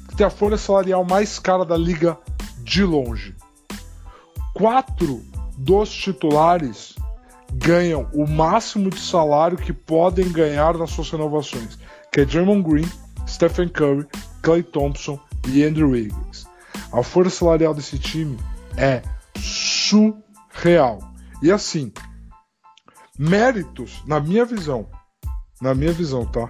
que 0.09 0.15
tem 0.15 0.27
a 0.27 0.29
folha 0.29 0.55
salarial 0.55 1.03
mais 1.03 1.39
cara 1.39 1.65
da 1.65 1.75
liga 1.75 2.15
de 2.63 2.83
longe. 2.83 3.35
Quatro 4.53 5.23
dos 5.57 5.91
titulares 5.91 6.95
ganham 7.53 8.07
o 8.13 8.27
máximo 8.27 8.89
de 8.89 8.99
salário 8.99 9.57
que 9.57 9.71
podem 9.71 10.31
ganhar 10.31 10.77
nas 10.77 10.91
suas 10.91 11.09
renovações, 11.09 11.77
que 12.11 12.21
é 12.21 12.25
Draymond 12.25 12.63
Green, 12.63 12.89
Stephen 13.27 13.69
Curry, 13.69 14.05
Clay 14.41 14.63
Thompson 14.63 15.19
e 15.47 15.63
Andrew 15.63 15.91
Wiggins. 15.91 16.45
A 16.91 17.01
folha 17.03 17.29
salarial 17.29 17.73
desse 17.73 17.97
time 17.97 18.37
é 18.77 19.01
surreal. 19.39 20.99
E 21.41 21.51
assim, 21.51 21.91
méritos, 23.17 24.03
na 24.05 24.19
minha 24.19 24.45
visão, 24.45 24.87
na 25.61 25.73
minha 25.73 25.91
visão, 25.91 26.25
tá? 26.25 26.49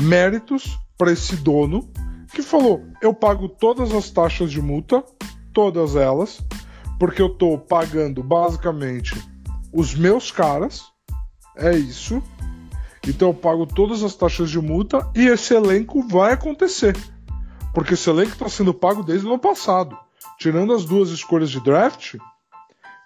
Méritos 0.00 0.78
para 0.98 1.12
esse 1.12 1.36
dono 1.36 1.90
que 2.32 2.42
falou: 2.42 2.84
eu 3.00 3.14
pago 3.14 3.48
todas 3.48 3.92
as 3.92 4.10
taxas 4.10 4.50
de 4.50 4.60
multa, 4.60 5.02
todas 5.52 5.96
elas, 5.96 6.40
porque 6.98 7.20
eu 7.20 7.28
tô 7.28 7.58
pagando 7.58 8.22
basicamente 8.22 9.14
os 9.72 9.94
meus 9.94 10.30
caras, 10.30 10.84
é 11.56 11.76
isso. 11.76 12.22
Então 13.06 13.28
eu 13.28 13.34
pago 13.34 13.66
todas 13.66 14.02
as 14.02 14.14
taxas 14.14 14.50
de 14.50 14.60
multa 14.60 15.08
e 15.14 15.26
esse 15.26 15.54
elenco 15.54 16.02
vai 16.08 16.32
acontecer. 16.32 16.96
Porque 17.72 17.94
esse 17.94 18.08
elenco 18.08 18.32
está 18.32 18.48
sendo 18.48 18.72
pago 18.72 19.02
desde 19.02 19.26
o 19.26 19.30
ano 19.30 19.38
passado. 19.38 19.96
Tirando 20.38 20.72
as 20.72 20.84
duas 20.84 21.10
escolhas 21.10 21.50
de 21.50 21.60
draft, 21.60 22.16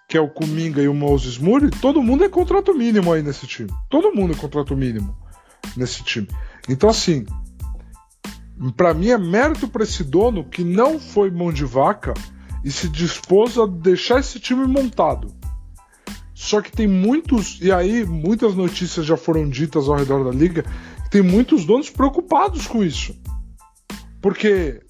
que 0.07 0.17
é 0.17 0.21
o 0.21 0.29
Kuminga 0.29 0.81
e 0.81 0.87
o 0.87 0.93
Moses 0.93 1.37
Moody, 1.37 1.69
todo 1.79 2.01
mundo 2.01 2.23
é 2.23 2.29
contrato 2.29 2.73
mínimo 2.73 3.11
aí 3.13 3.21
nesse 3.21 3.45
time. 3.45 3.69
Todo 3.89 4.13
mundo 4.13 4.33
é 4.33 4.35
contrato 4.35 4.75
mínimo 4.75 5.15
nesse 5.75 6.03
time. 6.03 6.27
Então, 6.67 6.89
assim, 6.89 7.25
para 8.75 8.93
mim 8.93 9.09
é 9.09 9.17
mérito 9.17 9.67
para 9.67 9.83
esse 9.83 10.03
dono 10.03 10.43
que 10.43 10.63
não 10.63 10.99
foi 10.99 11.29
mão 11.29 11.51
de 11.51 11.65
vaca 11.65 12.13
e 12.63 12.71
se 12.71 12.87
dispôs 12.89 13.57
a 13.57 13.65
deixar 13.65 14.19
esse 14.19 14.39
time 14.39 14.67
montado. 14.67 15.33
Só 16.33 16.61
que 16.61 16.71
tem 16.71 16.87
muitos, 16.87 17.59
e 17.61 17.71
aí 17.71 18.05
muitas 18.05 18.55
notícias 18.55 19.05
já 19.05 19.15
foram 19.15 19.47
ditas 19.49 19.87
ao 19.87 19.95
redor 19.95 20.23
da 20.23 20.31
liga, 20.31 20.65
tem 21.09 21.21
muitos 21.21 21.65
donos 21.65 21.89
preocupados 21.89 22.65
com 22.65 22.83
isso. 22.83 23.15
Porque 24.21 24.81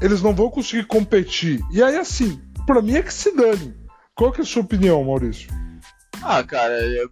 eles 0.00 0.22
não 0.22 0.34
vão 0.34 0.50
conseguir 0.50 0.86
competir. 0.86 1.60
E 1.70 1.82
aí, 1.82 1.96
assim, 1.96 2.40
para 2.66 2.82
mim 2.82 2.94
é 2.94 3.02
que 3.02 3.14
se 3.14 3.34
dane. 3.36 3.74
Qual 4.14 4.32
que 4.32 4.40
é 4.40 4.42
a 4.42 4.46
sua 4.46 4.62
opinião, 4.62 5.04
Maurício? 5.04 5.48
Ah, 6.22 6.42
cara, 6.42 6.74
eu... 6.80 7.08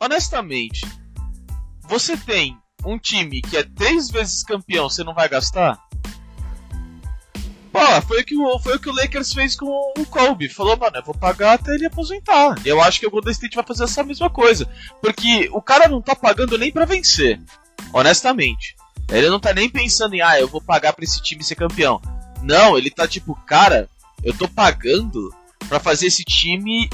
honestamente, 0.00 0.86
você 1.82 2.16
tem 2.16 2.56
um 2.84 2.98
time 2.98 3.42
que 3.42 3.56
é 3.56 3.62
três 3.62 4.08
vezes 4.08 4.42
campeão, 4.42 4.88
você 4.88 5.04
não 5.04 5.14
vai 5.14 5.28
gastar? 5.28 5.78
Pô, 7.72 8.02
foi 8.02 8.20
o, 8.20 8.24
que 8.24 8.36
o, 8.36 8.58
foi 8.58 8.76
o 8.76 8.80
que 8.80 8.88
o 8.88 8.94
Lakers 8.94 9.32
fez 9.32 9.54
com 9.54 9.66
o 9.96 10.04
Kobe. 10.06 10.48
Falou, 10.48 10.76
mano, 10.76 10.96
eu 10.96 11.04
vou 11.04 11.14
pagar 11.14 11.54
até 11.54 11.74
ele 11.74 11.86
aposentar. 11.86 12.56
Eu 12.64 12.80
acho 12.82 12.98
que 12.98 13.06
o 13.06 13.10
Golden 13.10 13.32
State 13.32 13.54
vai 13.54 13.64
fazer 13.64 13.84
essa 13.84 14.02
mesma 14.02 14.28
coisa. 14.28 14.68
Porque 15.00 15.48
o 15.52 15.62
cara 15.62 15.88
não 15.88 16.02
tá 16.02 16.16
pagando 16.16 16.58
nem 16.58 16.72
para 16.72 16.84
vencer. 16.84 17.40
Honestamente. 17.92 18.74
Ele 19.08 19.28
não 19.28 19.40
tá 19.40 19.52
nem 19.52 19.68
pensando 19.68 20.14
em, 20.14 20.20
ah, 20.20 20.38
eu 20.38 20.48
vou 20.48 20.60
pagar 20.60 20.92
pra 20.92 21.04
esse 21.04 21.22
time 21.22 21.44
ser 21.44 21.54
campeão. 21.54 22.00
Não, 22.42 22.76
ele 22.76 22.90
tá 22.90 23.06
tipo, 23.06 23.34
cara, 23.46 23.88
eu 24.22 24.36
tô 24.36 24.48
pagando 24.48 25.32
para 25.68 25.80
fazer 25.80 26.06
esse 26.06 26.24
time 26.24 26.88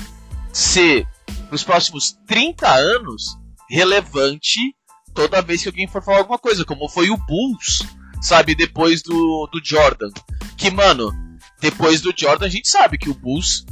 ser, 0.52 1.06
nos 1.50 1.62
próximos 1.62 2.18
30 2.26 2.68
anos, 2.68 3.38
relevante 3.68 4.74
toda 5.14 5.42
vez 5.42 5.62
que 5.62 5.68
alguém 5.68 5.88
for 5.88 6.02
falar 6.02 6.18
alguma 6.18 6.38
coisa, 6.38 6.64
como 6.64 6.88
foi 6.88 7.10
o 7.10 7.16
Bulls, 7.16 7.80
sabe, 8.20 8.54
depois 8.54 9.02
do, 9.02 9.48
do 9.52 9.60
Jordan. 9.62 10.10
Que, 10.56 10.70
mano, 10.70 11.12
depois 11.60 12.00
do 12.00 12.12
Jordan 12.16 12.46
a 12.46 12.50
gente 12.50 12.68
sabe 12.68 12.98
que 12.98 13.10
o 13.10 13.14
Bulls, 13.14 13.64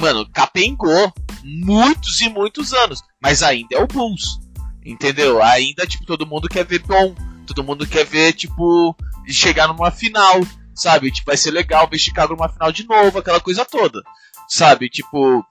mano, 0.00 0.28
capengou 0.32 1.12
muitos 1.44 2.20
e 2.20 2.28
muitos 2.28 2.72
anos, 2.72 3.02
mas 3.20 3.42
ainda 3.42 3.76
é 3.76 3.82
o 3.82 3.86
Bulls, 3.86 4.40
entendeu? 4.84 5.42
Ainda, 5.42 5.86
tipo, 5.86 6.04
todo 6.04 6.26
mundo 6.26 6.48
quer 6.48 6.64
ver 6.64 6.80
bom, 6.80 7.14
todo 7.46 7.64
mundo 7.64 7.86
quer 7.86 8.04
ver, 8.04 8.32
tipo, 8.32 8.96
chegar 9.28 9.68
numa 9.68 9.90
final, 9.90 10.40
sabe? 10.74 11.10
Tipo, 11.10 11.26
vai 11.26 11.36
ser 11.36 11.50
legal 11.50 11.88
ver 11.88 11.98
Chicago 11.98 12.34
numa 12.34 12.48
final 12.48 12.72
de 12.72 12.86
novo, 12.86 13.18
aquela 13.18 13.40
coisa 13.40 13.64
toda, 13.64 14.00
sabe? 14.48 14.88
Tipo, 14.88 15.44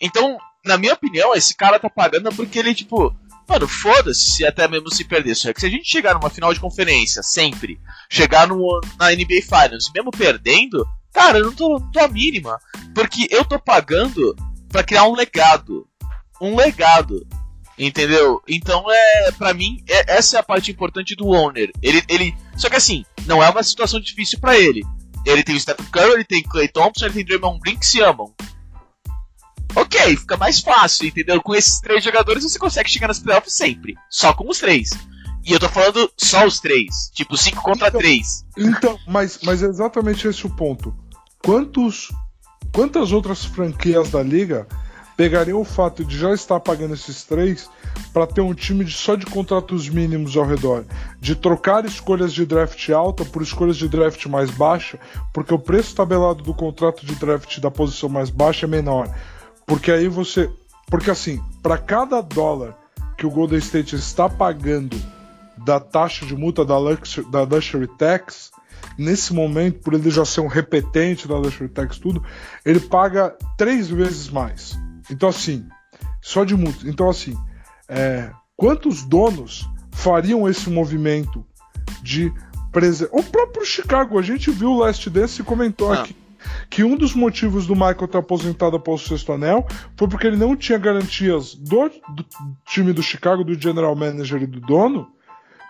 então, 0.00 0.38
na 0.64 0.76
minha 0.78 0.94
opinião, 0.94 1.34
esse 1.34 1.54
cara 1.56 1.78
tá 1.78 1.90
pagando 1.90 2.30
porque 2.34 2.58
ele, 2.58 2.74
tipo, 2.74 3.14
mano, 3.48 3.66
foda-se 3.66 4.30
se 4.30 4.46
até 4.46 4.68
mesmo 4.68 4.92
se 4.92 5.04
perder. 5.04 5.34
Só 5.34 5.52
que 5.52 5.60
se 5.60 5.66
a 5.66 5.70
gente 5.70 5.88
chegar 5.88 6.14
numa 6.14 6.30
final 6.30 6.52
de 6.52 6.60
conferência, 6.60 7.22
sempre, 7.22 7.80
chegar 8.10 8.46
no, 8.46 8.80
na 8.98 9.10
NBA 9.10 9.42
Finals, 9.42 9.90
mesmo 9.94 10.10
perdendo, 10.10 10.86
cara, 11.12 11.38
eu 11.38 11.46
não 11.46 11.54
tô, 11.54 11.78
não 11.78 11.90
tô 11.90 12.00
a 12.00 12.08
mínima. 12.08 12.58
Porque 12.94 13.26
eu 13.30 13.44
tô 13.44 13.58
pagando 13.58 14.36
para 14.68 14.84
criar 14.84 15.04
um 15.04 15.14
legado. 15.14 15.86
Um 16.40 16.54
legado. 16.54 17.26
Entendeu? 17.78 18.42
Então 18.48 18.84
é, 18.90 19.30
para 19.32 19.54
mim, 19.54 19.82
é, 19.88 20.16
essa 20.16 20.36
é 20.36 20.40
a 20.40 20.42
parte 20.42 20.70
importante 20.70 21.14
do 21.14 21.28
owner. 21.28 21.70
Ele, 21.80 22.02
ele, 22.08 22.34
só 22.56 22.68
que 22.68 22.76
assim, 22.76 23.04
não 23.24 23.42
é 23.42 23.48
uma 23.48 23.62
situação 23.62 24.00
difícil 24.00 24.40
para 24.40 24.58
ele. 24.58 24.82
Ele 25.24 25.44
tem 25.44 25.54
o 25.54 25.60
Stephen 25.60 25.86
Curry, 25.86 26.12
ele 26.14 26.24
tem 26.24 26.42
Clay 26.42 26.68
Thompson, 26.68 27.06
ele 27.06 27.14
tem 27.14 27.24
Draymond 27.24 27.60
Green 27.60 27.78
que 27.78 27.86
se 27.86 28.00
amam. 28.00 28.34
Ok, 29.76 30.16
fica 30.16 30.36
mais 30.36 30.60
fácil, 30.60 31.06
entendeu? 31.06 31.40
Com 31.42 31.54
esses 31.54 31.80
três 31.80 32.02
jogadores 32.02 32.42
você 32.42 32.58
consegue 32.58 32.90
chegar 32.90 33.08
nas 33.08 33.18
playoffs 33.18 33.54
sempre. 33.54 33.94
Só 34.10 34.32
com 34.32 34.48
os 34.48 34.58
três. 34.58 34.90
E 35.44 35.52
eu 35.52 35.60
tô 35.60 35.68
falando 35.68 36.10
só 36.16 36.46
os 36.46 36.60
três. 36.60 37.10
Tipo, 37.14 37.36
cinco 37.36 37.62
contra 37.62 37.88
então, 37.88 38.00
três. 38.00 38.44
Então, 38.56 38.98
mas, 39.06 39.38
mas 39.42 39.62
é 39.62 39.66
exatamente 39.66 40.26
esse 40.26 40.46
o 40.46 40.50
ponto. 40.50 40.94
Quantos, 41.44 42.12
quantas 42.72 43.12
outras 43.12 43.44
franquias 43.44 44.10
da 44.10 44.22
liga 44.22 44.66
pegariam 45.16 45.60
o 45.60 45.64
fato 45.64 46.04
de 46.04 46.16
já 46.16 46.32
estar 46.32 46.60
pagando 46.60 46.94
esses 46.94 47.24
três 47.24 47.68
para 48.12 48.24
ter 48.24 48.40
um 48.40 48.54
time 48.54 48.84
de, 48.84 48.92
só 48.92 49.16
de 49.16 49.26
contratos 49.26 49.88
mínimos 49.88 50.36
ao 50.36 50.46
redor, 50.46 50.84
de 51.20 51.34
trocar 51.34 51.84
escolhas 51.84 52.32
de 52.32 52.46
draft 52.46 52.88
alta 52.90 53.24
por 53.24 53.42
escolhas 53.42 53.76
de 53.76 53.88
draft 53.88 54.24
mais 54.26 54.48
baixa, 54.50 54.96
porque 55.34 55.52
o 55.52 55.58
preço 55.58 55.96
tabelado 55.96 56.44
do 56.44 56.54
contrato 56.54 57.04
de 57.04 57.16
draft 57.16 57.58
da 57.58 57.68
posição 57.68 58.08
mais 58.08 58.30
baixa 58.30 58.66
é 58.66 58.68
menor. 58.68 59.12
Porque 59.68 59.92
aí 59.92 60.08
você. 60.08 60.50
Porque 60.86 61.10
assim, 61.10 61.40
para 61.62 61.76
cada 61.76 62.22
dólar 62.22 62.74
que 63.18 63.26
o 63.26 63.30
Golden 63.30 63.58
State 63.58 63.94
está 63.94 64.26
pagando 64.26 64.96
da 65.58 65.78
taxa 65.78 66.24
de 66.24 66.34
multa 66.34 66.64
da 66.64 66.78
Luxury, 66.78 67.30
da 67.30 67.42
Luxury 67.42 67.86
Tax, 67.98 68.50
nesse 68.96 69.34
momento, 69.34 69.80
por 69.80 69.92
ele 69.92 70.10
já 70.10 70.24
ser 70.24 70.40
um 70.40 70.46
repetente 70.46 71.28
da 71.28 71.36
Luxury 71.36 71.68
Tax 71.68 71.98
tudo, 71.98 72.24
ele 72.64 72.80
paga 72.80 73.36
três 73.58 73.88
vezes 73.90 74.30
mais. 74.30 74.78
Então 75.10 75.28
assim, 75.28 75.68
só 76.22 76.44
de 76.44 76.56
multa. 76.56 76.88
Então 76.88 77.10
assim, 77.10 77.36
é, 77.86 78.30
quantos 78.56 79.02
donos 79.02 79.68
fariam 79.92 80.48
esse 80.48 80.70
movimento 80.70 81.44
de 82.02 82.32
preservar? 82.72 83.18
O 83.18 83.22
próprio 83.22 83.66
Chicago, 83.66 84.18
a 84.18 84.22
gente 84.22 84.50
viu 84.50 84.70
o 84.70 84.78
Last 84.78 85.10
Dance 85.10 85.42
e 85.42 85.44
comentou 85.44 85.92
Não. 85.92 86.00
aqui. 86.00 86.16
Que 86.70 86.84
um 86.84 86.96
dos 86.96 87.14
motivos 87.14 87.66
do 87.66 87.74
Michael 87.74 88.08
ter 88.08 88.18
aposentado 88.18 88.76
após 88.76 89.02
o 89.02 89.08
sexto 89.08 89.32
anel 89.32 89.66
foi 89.96 90.08
porque 90.08 90.26
ele 90.26 90.36
não 90.36 90.56
tinha 90.56 90.78
garantias 90.78 91.54
do, 91.54 91.88
do 92.14 92.24
time 92.66 92.92
do 92.92 93.02
Chicago, 93.02 93.44
do 93.44 93.60
general 93.60 93.94
manager 93.94 94.42
e 94.42 94.46
do 94.46 94.60
dono, 94.60 95.08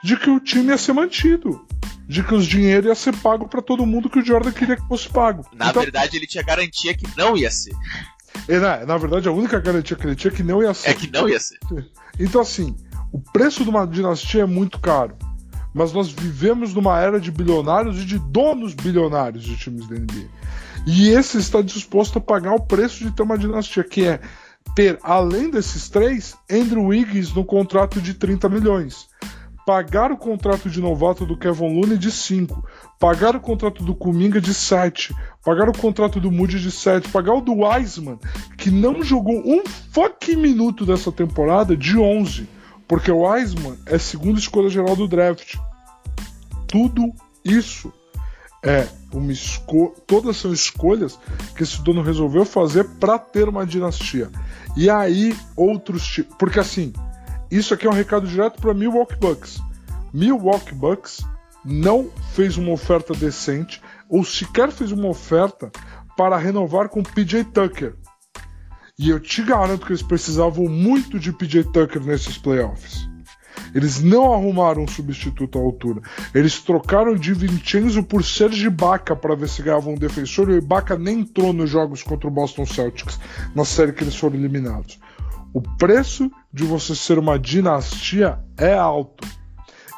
de 0.02 0.16
que 0.16 0.30
o 0.30 0.40
time 0.40 0.68
ia 0.68 0.78
ser 0.78 0.92
mantido. 0.92 1.66
De 2.06 2.22
que 2.22 2.34
os 2.34 2.46
dinheiros 2.46 2.86
ia 2.86 2.94
ser 2.94 3.14
pago 3.16 3.46
para 3.46 3.60
todo 3.60 3.84
mundo 3.84 4.08
que 4.08 4.18
o 4.18 4.24
Jordan 4.24 4.50
queria 4.50 4.76
que 4.76 4.88
fosse 4.88 5.08
pago. 5.08 5.44
Na 5.52 5.68
então, 5.68 5.82
verdade, 5.82 6.16
ele 6.16 6.26
tinha 6.26 6.42
garantia 6.42 6.94
que 6.94 7.06
não 7.16 7.36
ia 7.36 7.50
ser. 7.50 7.74
É, 8.46 8.58
na, 8.58 8.86
na 8.86 8.96
verdade, 8.96 9.28
a 9.28 9.32
única 9.32 9.60
garantia 9.60 9.96
que 9.96 10.06
ele 10.06 10.16
tinha 10.16 10.32
é 10.32 10.34
que 10.34 10.42
não 10.42 10.62
ia 10.62 10.72
ser. 10.72 10.90
É 10.90 10.94
que 10.94 11.10
não 11.10 11.28
ia 11.28 11.38
ser. 11.38 11.58
Então, 12.18 12.40
assim, 12.40 12.74
o 13.12 13.20
preço 13.20 13.62
de 13.62 13.70
uma 13.70 13.86
dinastia 13.86 14.42
é 14.42 14.46
muito 14.46 14.78
caro. 14.78 15.16
Mas 15.74 15.92
nós 15.92 16.10
vivemos 16.10 16.74
numa 16.74 16.98
era 16.98 17.20
de 17.20 17.30
bilionários 17.30 18.02
e 18.02 18.04
de 18.04 18.18
donos 18.18 18.74
bilionários 18.74 19.44
de 19.44 19.56
times 19.56 19.86
da 19.86 19.96
NBA. 19.96 20.28
E 20.90 21.10
esse 21.10 21.36
está 21.36 21.60
disposto 21.60 22.16
a 22.16 22.20
pagar 22.20 22.54
o 22.54 22.62
preço 22.62 23.04
de 23.04 23.10
ter 23.10 23.22
uma 23.22 23.36
dinastia, 23.36 23.84
que 23.84 24.06
é 24.06 24.20
ter, 24.74 24.98
além 25.02 25.50
desses 25.50 25.90
três, 25.90 26.34
Andrew 26.50 26.86
Wiggins 26.86 27.30
no 27.34 27.44
contrato 27.44 28.00
de 28.00 28.14
30 28.14 28.48
milhões. 28.48 29.06
Pagar 29.66 30.10
o 30.10 30.16
contrato 30.16 30.70
de 30.70 30.80
novato 30.80 31.26
do 31.26 31.36
Kevin 31.36 31.78
Looney 31.78 31.98
de 31.98 32.10
5. 32.10 32.66
Pagar 32.98 33.36
o 33.36 33.40
contrato 33.40 33.84
do 33.84 33.94
Kuminga 33.94 34.40
de 34.40 34.54
7. 34.54 35.14
Pagar 35.44 35.68
o 35.68 35.76
contrato 35.76 36.18
do 36.18 36.32
Moody 36.32 36.58
de 36.58 36.70
7. 36.70 37.10
Pagar 37.10 37.34
o 37.34 37.42
do 37.42 37.52
Wiseman, 37.52 38.18
que 38.56 38.70
não 38.70 39.02
jogou 39.02 39.42
um 39.46 39.62
fucking 39.92 40.36
minuto 40.36 40.86
dessa 40.86 41.12
temporada, 41.12 41.76
de 41.76 41.98
11. 41.98 42.48
Porque 42.88 43.10
o 43.10 43.28
Wiseman 43.28 43.76
é 43.84 43.98
segunda 43.98 44.38
escolha 44.38 44.70
geral 44.70 44.96
do 44.96 45.06
draft. 45.06 45.56
Tudo 46.66 47.12
isso 47.44 47.92
é 48.62 48.86
uma 49.12 49.32
escolha. 49.32 49.92
Todas 50.06 50.36
são 50.36 50.52
escolhas 50.52 51.18
que 51.56 51.62
esse 51.62 51.82
dono 51.82 52.02
resolveu 52.02 52.44
fazer 52.44 52.84
para 52.84 53.18
ter 53.18 53.48
uma 53.48 53.66
dinastia. 53.66 54.30
E 54.76 54.90
aí, 54.90 55.36
outros 55.56 56.06
tipos. 56.06 56.36
Porque 56.36 56.58
assim, 56.58 56.92
isso 57.50 57.72
aqui 57.74 57.86
é 57.86 57.90
um 57.90 57.94
recado 57.94 58.26
direto 58.26 58.60
para 58.60 58.74
Milwaukee 58.74 59.16
Bucks. 59.16 59.60
Milwaukee 60.12 60.74
Bucks 60.74 61.24
não 61.64 62.10
fez 62.32 62.56
uma 62.56 62.72
oferta 62.72 63.14
decente, 63.14 63.82
ou 64.08 64.24
sequer 64.24 64.70
fez 64.70 64.92
uma 64.92 65.08
oferta 65.08 65.70
para 66.16 66.36
renovar 66.36 66.88
com 66.88 67.02
PJ 67.02 67.44
Tucker. 67.44 67.94
E 68.98 69.10
eu 69.10 69.20
te 69.20 69.42
garanto 69.42 69.86
que 69.86 69.92
eles 69.92 70.02
precisavam 70.02 70.66
muito 70.66 71.18
de 71.18 71.32
PJ 71.32 71.70
Tucker 71.72 72.02
nesses 72.02 72.36
playoffs. 72.36 73.07
Eles 73.74 74.00
não 74.00 74.32
arrumaram 74.32 74.82
um 74.82 74.88
substituto 74.88 75.58
à 75.58 75.62
altura. 75.62 76.00
Eles 76.34 76.60
trocaram 76.60 77.14
de 77.14 77.32
Vincenzo 77.34 78.02
por 78.02 78.24
Serge 78.24 78.66
Ibaka 78.66 79.14
para 79.14 79.34
ver 79.34 79.48
se 79.48 79.62
ganhavam 79.62 79.94
um 79.94 79.98
defensor 79.98 80.48
e 80.50 80.54
o 80.54 80.58
Ibaka 80.58 80.96
nem 80.98 81.20
entrou 81.20 81.52
nos 81.52 81.70
jogos 81.70 82.02
contra 82.02 82.28
o 82.28 82.32
Boston 82.32 82.66
Celtics, 82.66 83.18
na 83.54 83.64
série 83.64 83.92
que 83.92 84.04
eles 84.04 84.16
foram 84.16 84.36
eliminados. 84.36 84.98
O 85.52 85.62
preço 85.62 86.30
de 86.52 86.64
você 86.64 86.94
ser 86.94 87.18
uma 87.18 87.38
dinastia 87.38 88.38
é 88.56 88.74
alto. 88.74 89.26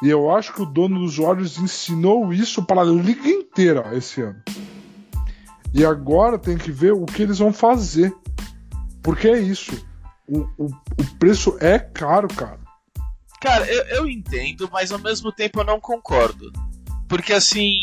E 0.01 0.09
eu 0.09 0.31
acho 0.31 0.53
que 0.53 0.61
o 0.61 0.65
dono 0.65 0.99
dos 0.99 1.17
Warriors 1.17 1.59
ensinou 1.59 2.33
isso 2.33 2.63
para 2.63 2.81
a 2.81 2.85
liga 2.85 3.27
inteira 3.27 3.95
esse 3.95 4.21
ano. 4.21 4.41
E 5.73 5.85
agora 5.85 6.39
tem 6.39 6.57
que 6.57 6.71
ver 6.71 6.93
o 6.93 7.05
que 7.05 7.21
eles 7.21 7.37
vão 7.37 7.53
fazer. 7.53 8.13
Porque 9.03 9.27
é 9.27 9.39
isso. 9.39 9.71
O, 10.27 10.39
o, 10.57 10.65
o 10.65 11.05
preço 11.19 11.55
é 11.59 11.77
caro, 11.77 12.27
cara. 12.27 12.59
Cara, 13.41 13.65
eu, 13.65 13.83
eu 13.87 14.07
entendo, 14.07 14.69
mas 14.71 14.91
ao 14.91 14.99
mesmo 14.99 15.31
tempo 15.31 15.59
eu 15.59 15.65
não 15.65 15.79
concordo. 15.79 16.51
Porque 17.09 17.33
assim. 17.33 17.73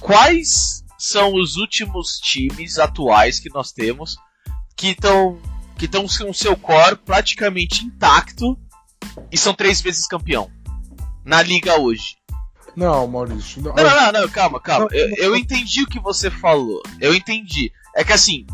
Quais 0.00 0.82
são 0.98 1.34
os 1.34 1.56
últimos 1.56 2.18
times 2.18 2.78
atuais 2.78 3.38
que 3.38 3.50
nós 3.50 3.70
temos 3.72 4.16
que 4.76 4.88
estão 4.88 5.40
que 5.76 5.84
estão 5.84 6.06
com 6.06 6.32
seu 6.32 6.56
core 6.56 6.96
praticamente 6.96 7.84
intacto 7.84 8.58
e 9.30 9.36
são 9.36 9.54
três 9.54 9.80
vezes 9.80 10.08
campeão 10.08 10.50
na 11.24 11.42
liga 11.42 11.78
hoje? 11.78 12.16
Não, 12.74 13.06
Maurício. 13.06 13.62
Não, 13.62 13.74
não, 13.74 13.84
não, 13.84 14.20
não 14.20 14.28
calma, 14.28 14.60
calma. 14.60 14.88
Eu, 14.92 15.08
eu 15.16 15.36
entendi 15.36 15.82
o 15.82 15.86
que 15.86 16.00
você 16.00 16.30
falou. 16.30 16.80
Eu 17.00 17.14
entendi. 17.14 17.72
É 17.94 18.04
que 18.04 18.12
assim, 18.12 18.46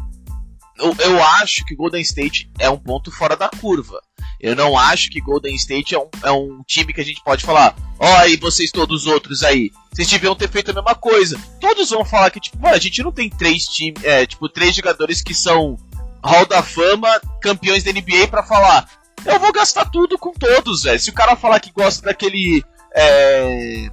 eu, 0.76 0.94
eu 0.98 1.22
acho 1.22 1.64
que 1.66 1.76
Golden 1.76 2.00
State 2.00 2.50
é 2.58 2.68
um 2.68 2.78
ponto 2.78 3.10
fora 3.12 3.36
da 3.36 3.48
curva. 3.48 4.00
Eu 4.44 4.54
não 4.54 4.78
acho 4.78 5.08
que 5.08 5.22
Golden 5.22 5.54
State 5.54 5.94
é 5.94 5.98
um, 5.98 6.06
é 6.22 6.30
um 6.30 6.62
time 6.66 6.92
que 6.92 7.00
a 7.00 7.04
gente 7.04 7.24
pode 7.24 7.42
falar, 7.42 7.74
ó, 7.98 8.06
oh, 8.06 8.16
aí 8.16 8.36
vocês 8.36 8.70
todos 8.70 9.06
os 9.06 9.06
outros 9.06 9.42
aí, 9.42 9.72
vocês 9.90 10.06
deviam 10.06 10.36
ter 10.36 10.50
feito 10.50 10.70
a 10.70 10.74
mesma 10.74 10.94
coisa. 10.94 11.40
Todos 11.58 11.88
vão 11.88 12.04
falar 12.04 12.30
que, 12.30 12.38
tipo, 12.38 12.66
a 12.66 12.78
gente 12.78 13.02
não 13.02 13.10
tem 13.10 13.30
três 13.30 13.64
times, 13.64 14.04
é, 14.04 14.26
tipo, 14.26 14.46
três 14.50 14.76
jogadores 14.76 15.22
que 15.22 15.32
são 15.32 15.78
Hall 16.22 16.44
da 16.44 16.62
Fama, 16.62 17.08
campeões 17.40 17.82
da 17.84 17.90
NBA 17.90 18.28
para 18.28 18.42
falar. 18.42 18.86
Eu 19.24 19.40
vou 19.40 19.50
gastar 19.50 19.86
tudo 19.86 20.18
com 20.18 20.34
todos, 20.34 20.82
velho. 20.82 21.00
Se 21.00 21.08
o 21.08 21.14
cara 21.14 21.36
falar 21.36 21.58
que 21.58 21.72
gosta 21.72 22.04
daquele. 22.04 22.62
É, 22.94 23.88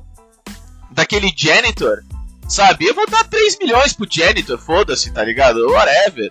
daquele 0.91 1.33
janitor, 1.33 2.03
sabe? 2.49 2.87
Eu 2.87 2.93
vou 2.93 3.09
dar 3.09 3.23
3 3.23 3.57
milhões 3.57 3.93
pro 3.93 4.05
janitor, 4.11 4.59
foda-se, 4.59 5.11
tá 5.11 5.23
ligado? 5.23 5.65
Whatever. 5.69 6.29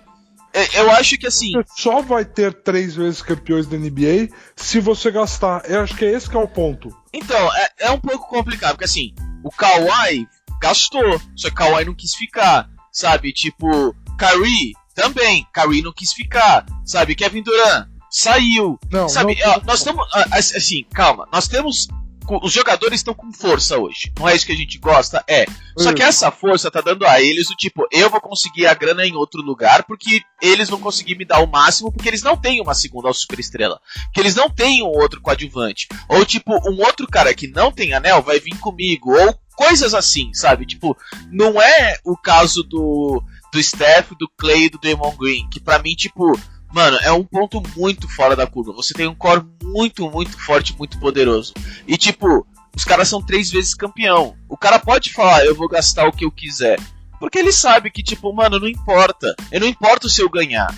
É, 0.53 0.79
eu 0.79 0.91
acho 0.91 1.17
que 1.17 1.27
assim. 1.27 1.51
Você 1.53 1.81
só 1.81 2.01
vai 2.01 2.25
ter 2.25 2.53
três 2.53 2.95
vezes 2.95 3.21
campeões 3.21 3.67
da 3.67 3.77
NBA 3.77 4.29
se 4.55 4.79
você 4.79 5.11
gastar. 5.11 5.63
Eu 5.69 5.81
acho 5.81 5.95
que 5.95 6.05
é 6.05 6.11
esse 6.11 6.29
que 6.29 6.35
é 6.35 6.39
o 6.39 6.47
ponto. 6.47 6.89
Então, 7.13 7.53
é, 7.55 7.69
é 7.79 7.91
um 7.91 7.99
pouco 7.99 8.27
complicado, 8.27 8.71
porque 8.71 8.85
assim, 8.85 9.13
o 9.43 9.49
Kawhi 9.49 10.27
gastou, 10.61 11.19
só 11.35 11.49
que 11.49 11.55
Kawhi 11.55 11.85
não 11.85 11.95
quis 11.95 12.15
ficar, 12.15 12.69
sabe? 12.91 13.33
Tipo, 13.33 13.95
Kyrie 14.17 14.73
também, 14.93 15.47
Kyrie 15.53 15.81
não 15.81 15.93
quis 15.93 16.13
ficar, 16.13 16.65
sabe? 16.85 17.15
Kevin 17.15 17.43
Durant 17.43 17.87
saiu, 18.09 18.77
não, 18.91 19.07
sabe? 19.07 19.39
Não, 19.39 19.61
nós 19.65 19.79
estamos, 19.79 20.05
assim, 20.33 20.85
calma, 20.93 21.27
nós 21.31 21.47
temos 21.47 21.87
os 22.41 22.51
jogadores 22.51 22.99
estão 22.99 23.13
com 23.13 23.31
força 23.31 23.77
hoje. 23.77 24.11
Não 24.17 24.27
é 24.27 24.35
isso 24.35 24.45
que 24.45 24.51
a 24.51 24.55
gente 24.55 24.77
gosta? 24.77 25.23
É. 25.27 25.45
Só 25.77 25.93
que 25.93 26.03
essa 26.03 26.31
força 26.31 26.69
tá 26.69 26.81
dando 26.81 27.05
a 27.05 27.21
eles 27.21 27.49
o 27.49 27.55
tipo, 27.55 27.87
eu 27.91 28.09
vou 28.09 28.21
conseguir 28.21 28.67
a 28.67 28.73
grana 28.73 29.05
em 29.05 29.15
outro 29.15 29.41
lugar 29.41 29.83
porque 29.83 30.21
eles 30.41 30.69
vão 30.69 30.79
conseguir 30.79 31.15
me 31.15 31.25
dar 31.25 31.39
o 31.39 31.47
máximo 31.47 31.91
porque 31.91 32.07
eles 32.07 32.21
não 32.21 32.37
têm 32.37 32.61
uma 32.61 32.73
segunda 32.73 33.11
super 33.13 33.39
estrela. 33.39 33.79
Que 34.13 34.19
eles 34.19 34.35
não 34.35 34.49
têm 34.49 34.83
um 34.83 34.87
outro 34.87 35.21
coadjuvante. 35.21 35.87
Ou 36.07 36.25
tipo, 36.25 36.53
um 36.69 36.79
outro 36.81 37.07
cara 37.07 37.33
que 37.33 37.47
não 37.47 37.71
tem 37.71 37.93
anel 37.93 38.21
vai 38.21 38.39
vir 38.39 38.57
comigo. 38.59 39.11
Ou 39.11 39.39
coisas 39.55 39.93
assim, 39.93 40.33
sabe? 40.33 40.65
Tipo, 40.65 40.97
não 41.31 41.61
é 41.61 41.97
o 42.03 42.17
caso 42.17 42.63
do 42.63 43.23
do 43.51 43.61
Steph, 43.61 44.11
do 44.17 44.29
Clay 44.37 44.65
e 44.65 44.69
do 44.69 44.79
Damon 44.79 45.13
Green, 45.17 45.49
que 45.49 45.59
para 45.59 45.79
mim 45.79 45.93
tipo 45.93 46.39
Mano, 46.73 46.97
é 47.01 47.11
um 47.11 47.23
ponto 47.23 47.61
muito 47.75 48.07
fora 48.07 48.35
da 48.35 48.47
curva. 48.47 48.71
Você 48.73 48.93
tem 48.93 49.07
um 49.07 49.15
core 49.15 49.45
muito, 49.63 50.09
muito 50.09 50.39
forte, 50.39 50.75
muito 50.77 50.97
poderoso. 50.99 51.53
E 51.87 51.97
tipo, 51.97 52.47
os 52.75 52.85
caras 52.85 53.09
são 53.09 53.21
três 53.21 53.51
vezes 53.51 53.73
campeão. 53.73 54.35
O 54.47 54.57
cara 54.57 54.79
pode 54.79 55.11
falar, 55.11 55.45
eu 55.45 55.55
vou 55.55 55.67
gastar 55.67 56.07
o 56.07 56.11
que 56.11 56.23
eu 56.23 56.31
quiser. 56.31 56.79
Porque 57.19 57.37
ele 57.37 57.51
sabe 57.51 57.91
que, 57.91 58.01
tipo, 58.01 58.33
mano, 58.33 58.59
não 58.59 58.67
importa. 58.67 59.35
Eu 59.51 59.59
não 59.59 59.67
importa 59.67 60.07
se 60.07 60.21
eu 60.21 60.29
ganhar. 60.29 60.73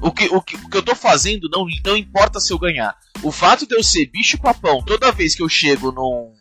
O 0.00 0.12
que, 0.12 0.26
o, 0.26 0.40
que, 0.40 0.56
o 0.56 0.68
que 0.68 0.76
eu 0.76 0.82
tô 0.82 0.94
fazendo 0.94 1.48
não, 1.50 1.66
não 1.84 1.96
importa 1.96 2.38
se 2.38 2.52
eu 2.52 2.58
ganhar. 2.58 2.96
O 3.22 3.32
fato 3.32 3.66
de 3.66 3.74
eu 3.74 3.82
ser 3.82 4.06
bicho 4.06 4.38
papão 4.38 4.82
toda 4.82 5.12
vez 5.12 5.34
que 5.34 5.42
eu 5.42 5.48
chego 5.48 5.90
num, 5.90 6.32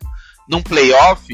num 0.47 0.61
playoff, 0.61 1.27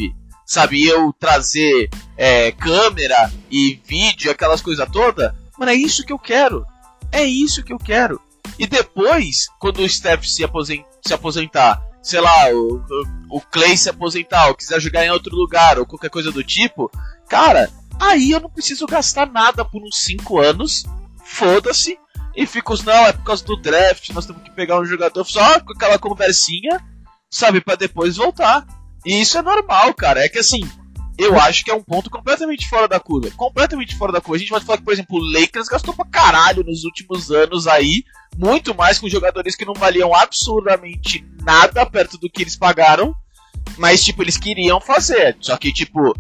sabe, 0.46 0.86
eu 0.86 1.14
trazer 1.20 1.90
é, 2.16 2.52
câmera 2.52 3.32
e 3.50 3.80
vídeo, 3.86 4.32
aquelas 4.32 4.62
coisas 4.62 4.88
todas, 4.92 5.32
mano, 5.58 5.72
é 5.72 5.76
isso 5.76 6.06
que 6.06 6.14
eu 6.14 6.20
quero. 6.20 6.66
É 7.12 7.24
isso 7.24 7.64
que 7.64 7.74
eu 7.74 7.78
quero. 7.78 8.20
E 8.58 8.68
depois, 8.68 9.48
quando 9.60 9.80
o 9.80 9.90
Steph 9.90 10.26
se, 10.26 10.44
aposent 10.44 10.84
se 11.06 11.14
aposentar, 11.14 11.82
sei 12.02 12.20
lá, 12.20 12.50
o, 12.54 12.84
o 13.30 13.42
Clay 13.42 13.78
se 13.78 13.90
aposentar, 13.90 14.48
ou 14.48 14.56
quiser 14.56 14.80
jogar 14.80 15.06
em 15.06 15.12
outro 15.12 15.36
lugar, 15.36 15.80
ou 15.80 15.86
qualquer 15.86 16.10
coisa 16.10 16.32
do 16.32 16.44
tipo, 16.44 16.92
cara, 17.30 17.70
aí 18.00 18.32
eu 18.32 18.40
não 18.40 18.50
preciso 18.50 18.86
gastar 18.86 19.32
nada 19.32 19.64
por 19.64 19.82
uns 19.84 20.04
5 20.04 20.40
anos, 20.40 20.84
foda-se, 21.24 21.98
e 22.36 22.46
fico, 22.46 22.74
não, 22.84 23.08
é 23.08 23.14
por 23.14 23.24
causa 23.24 23.44
do 23.44 23.58
draft, 23.58 24.10
nós 24.12 24.26
temos 24.26 24.42
que 24.44 24.52
pegar 24.52 24.80
um 24.80 24.86
jogador 24.86 25.26
só 25.26 25.60
com 25.60 25.74
aquela 25.74 26.00
conversinha, 26.00 26.82
sabe, 27.30 27.62
para 27.62 27.76
depois 27.76 28.18
voltar. 28.18 28.66
E 29.06 29.22
isso 29.22 29.38
é 29.38 29.42
normal, 29.42 29.94
cara, 29.94 30.24
é 30.24 30.30
que 30.30 30.40
assim, 30.40 30.62
eu 31.18 31.40
acho 31.40 31.64
que 31.64 31.72
é 31.72 31.74
um 31.74 31.84
ponto 31.84 32.10
completamente 32.10 32.68
fora 32.68 32.88
da 32.88 33.00
curva. 33.00 33.30
Completamente 33.32 33.96
fora 33.96 34.12
da 34.12 34.22
curva. 34.22 34.36
A 34.36 34.40
gente 34.40 34.50
pode 34.50 34.66
falar 34.66 34.78
que, 34.78 34.84
por 34.84 34.94
exemplo, 34.94 35.18
o 35.18 35.32
Lakers 35.40 35.68
gastou 35.68 35.94
pra 35.94 36.06
caralho 36.06 36.64
nos 36.64 36.84
últimos 36.84 37.32
anos 37.32 37.68
aí, 37.68 38.04
muito 38.38 38.74
mais 38.74 38.98
com 39.00 39.10
jogadores 39.10 39.56
que 39.56 39.66
não 39.66 39.74
valiam 39.74 40.14
absurdamente 40.16 41.26
nada 41.44 41.86
perto 41.86 42.18
do 42.18 42.30
que 42.30 42.44
eles 42.44 42.56
pagaram, 42.56 43.14
mas, 43.78 44.04
tipo, 44.04 44.24
eles 44.24 44.38
queriam 44.38 44.80
fazer. 44.80 45.38
Só 45.40 45.58
que, 45.58 45.72
tipo, 45.72 46.14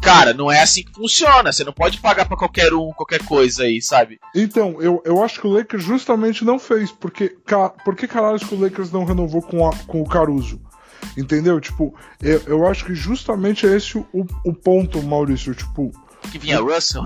cara, 0.00 0.34
não 0.34 0.50
é 0.50 0.60
assim 0.60 0.84
que 0.84 0.92
funciona. 0.92 1.52
Você 1.52 1.64
não 1.64 1.72
pode 1.72 1.98
pagar 1.98 2.26
para 2.26 2.36
qualquer 2.36 2.72
um, 2.74 2.90
qualquer 2.92 3.24
coisa 3.24 3.64
aí, 3.64 3.80
sabe? 3.80 4.18
Então, 4.34 4.80
eu, 4.80 5.02
eu 5.04 5.22
acho 5.22 5.40
que 5.40 5.46
o 5.46 5.52
Lakers 5.52 5.84
justamente 5.84 6.44
não 6.44 6.58
fez. 6.58 6.92
Porque, 6.92 7.36
por 7.84 7.96
que 7.96 8.06
caralho 8.06 8.38
que 8.38 8.54
o 8.54 8.60
Lakers 8.60 8.92
não 8.92 9.04
renovou 9.04 9.42
com, 9.42 9.66
a, 9.66 9.74
com 9.86 10.02
o 10.02 10.08
Caruso? 10.08 10.60
Entendeu? 11.16 11.60
Tipo, 11.60 11.94
eu, 12.20 12.42
eu 12.46 12.66
acho 12.66 12.84
que 12.84 12.94
justamente 12.94 13.66
é 13.66 13.76
esse 13.76 13.98
o, 13.98 14.06
o 14.44 14.52
ponto, 14.52 15.02
Maurício. 15.02 15.54
Tipo, 15.54 15.90
Que 16.30 16.38
vinha 16.38 16.60
Russell? 16.60 17.04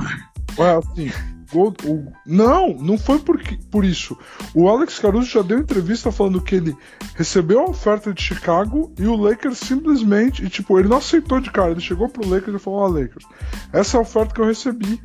É, 0.59 0.77
assim, 0.77 1.13
o, 1.53 1.69
o, 1.69 2.13
não, 2.27 2.75
não 2.75 2.99
foi 2.99 3.19
por, 3.19 3.41
por 3.71 3.85
isso. 3.85 4.17
O 4.55 4.69
Alex 4.69 4.99
Caruso 4.99 5.31
já 5.31 5.43
deu 5.43 5.59
entrevista 5.59 6.11
falando 6.11 6.41
que 6.41 6.55
ele 6.55 6.77
recebeu 7.15 7.61
a 7.61 7.71
oferta 7.71 8.13
de 8.13 8.23
Chicago 8.23 8.93
e 8.99 9.07
o 9.07 9.17
Lakers 9.17 9.59
simplesmente, 9.59 10.45
e, 10.45 10.49
tipo, 10.49 10.79
ele 10.79 10.89
não 10.89 10.99
aceitou 10.99 11.41
de 11.41 11.51
cara. 11.51 11.71
Ele 11.71 11.81
chegou 11.81 12.09
pro 12.09 12.29
Lakers 12.29 12.57
e 12.57 12.65
falou: 12.65 12.81
Ó, 12.81 12.87
oh, 12.87 12.89
Lakers, 12.89 13.25
essa 13.73 13.97
é 13.97 13.99
a 13.99 14.03
oferta 14.03 14.35
que 14.35 14.41
eu 14.41 14.47
recebi 14.47 15.01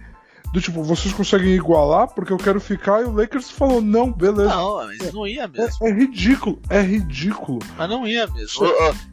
do 0.52 0.60
tipo, 0.60 0.84
vocês 0.84 1.14
conseguem 1.14 1.54
igualar 1.54 2.10
porque 2.10 2.34
eu 2.34 2.38
quero 2.38 2.60
ficar 2.60 3.02
e 3.02 3.06
o 3.06 3.12
Lakers 3.12 3.50
falou, 3.50 3.82
não, 3.82 4.12
beleza. 4.12 4.50
Não, 4.50 4.86
mas 4.86 5.14
não 5.14 5.26
ia 5.26 5.48
mesmo. 5.48 5.88
É, 5.88 5.90
é 5.90 5.94
ridículo, 5.94 6.62
é 6.70 6.82
ridículo. 6.82 7.60
Mas 7.78 7.90
não 7.90 8.06
ia 8.06 8.28
mesmo. 8.28 8.66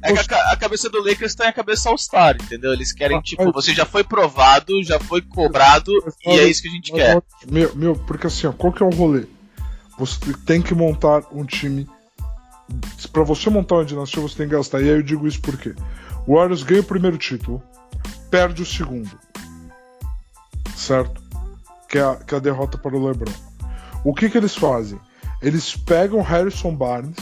é 0.03 0.12
que 0.12 0.35
a, 0.35 0.53
a, 0.53 0.57
cabeça 0.57 0.90
do 0.90 1.01
Lakers 1.01 1.37
tá 1.37 1.44
em 1.44 1.48
a 1.48 1.53
cabeça 1.53 1.88
All-Star, 1.90 2.37
entendeu? 2.42 2.72
Eles 2.72 2.92
querem, 2.92 3.18
ah, 3.18 3.22
tipo, 3.22 3.53
você 3.53 3.72
já 3.72 3.87
foi 3.87 4.03
provado, 4.03 4.83
já 4.83 4.98
foi 4.98 5.22
cobrado 5.22 5.92
e 6.27 6.31
é 6.31 6.44
isso 6.44 6.61
que 6.61 6.68
a 6.68 6.72
gente 6.72 6.90
quer. 6.90 7.22
Meu, 7.48 7.74
meu, 7.77 7.94
porque 7.94 8.27
assim, 8.27 8.48
ó, 8.48 8.53
qual 8.53 8.72
que 8.72 8.83
é 8.83 8.87
o 8.87 8.90
rolê? 8.90 9.27
Você 9.96 10.18
tem 10.44 10.61
que 10.61 10.74
montar 10.74 11.22
um 11.33 11.44
time. 11.44 11.88
Pra 13.12 13.22
você 13.22 13.48
montar 13.48 13.77
uma 13.77 13.85
dinastia, 13.85 14.20
você 14.20 14.37
tem 14.37 14.48
que 14.48 14.57
gastar. 14.57 14.81
E 14.81 14.85
aí 14.85 14.96
eu 14.96 15.03
digo 15.03 15.27
isso 15.27 15.40
porque 15.40 15.72
o 16.27 16.35
Warriors 16.35 16.64
ganha 16.64 16.81
o 16.81 16.85
primeiro 16.85 17.16
título, 17.16 17.62
perde 18.29 18.61
o 18.61 18.66
segundo. 18.66 19.11
Certo? 20.77 21.27
Que 21.88 21.98
é 21.98 22.03
a, 22.03 22.16
que 22.16 22.35
é 22.35 22.38
a 22.38 22.40
derrota 22.40 22.77
para 22.77 22.96
o 22.96 23.07
LeBron. 23.07 23.33
O 24.05 24.14
que, 24.14 24.29
que 24.29 24.38
eles 24.38 24.55
fazem? 24.55 25.01
Eles 25.40 25.77
pegam 25.77 26.20
Harrison 26.20 26.74
Barnes, 26.74 27.16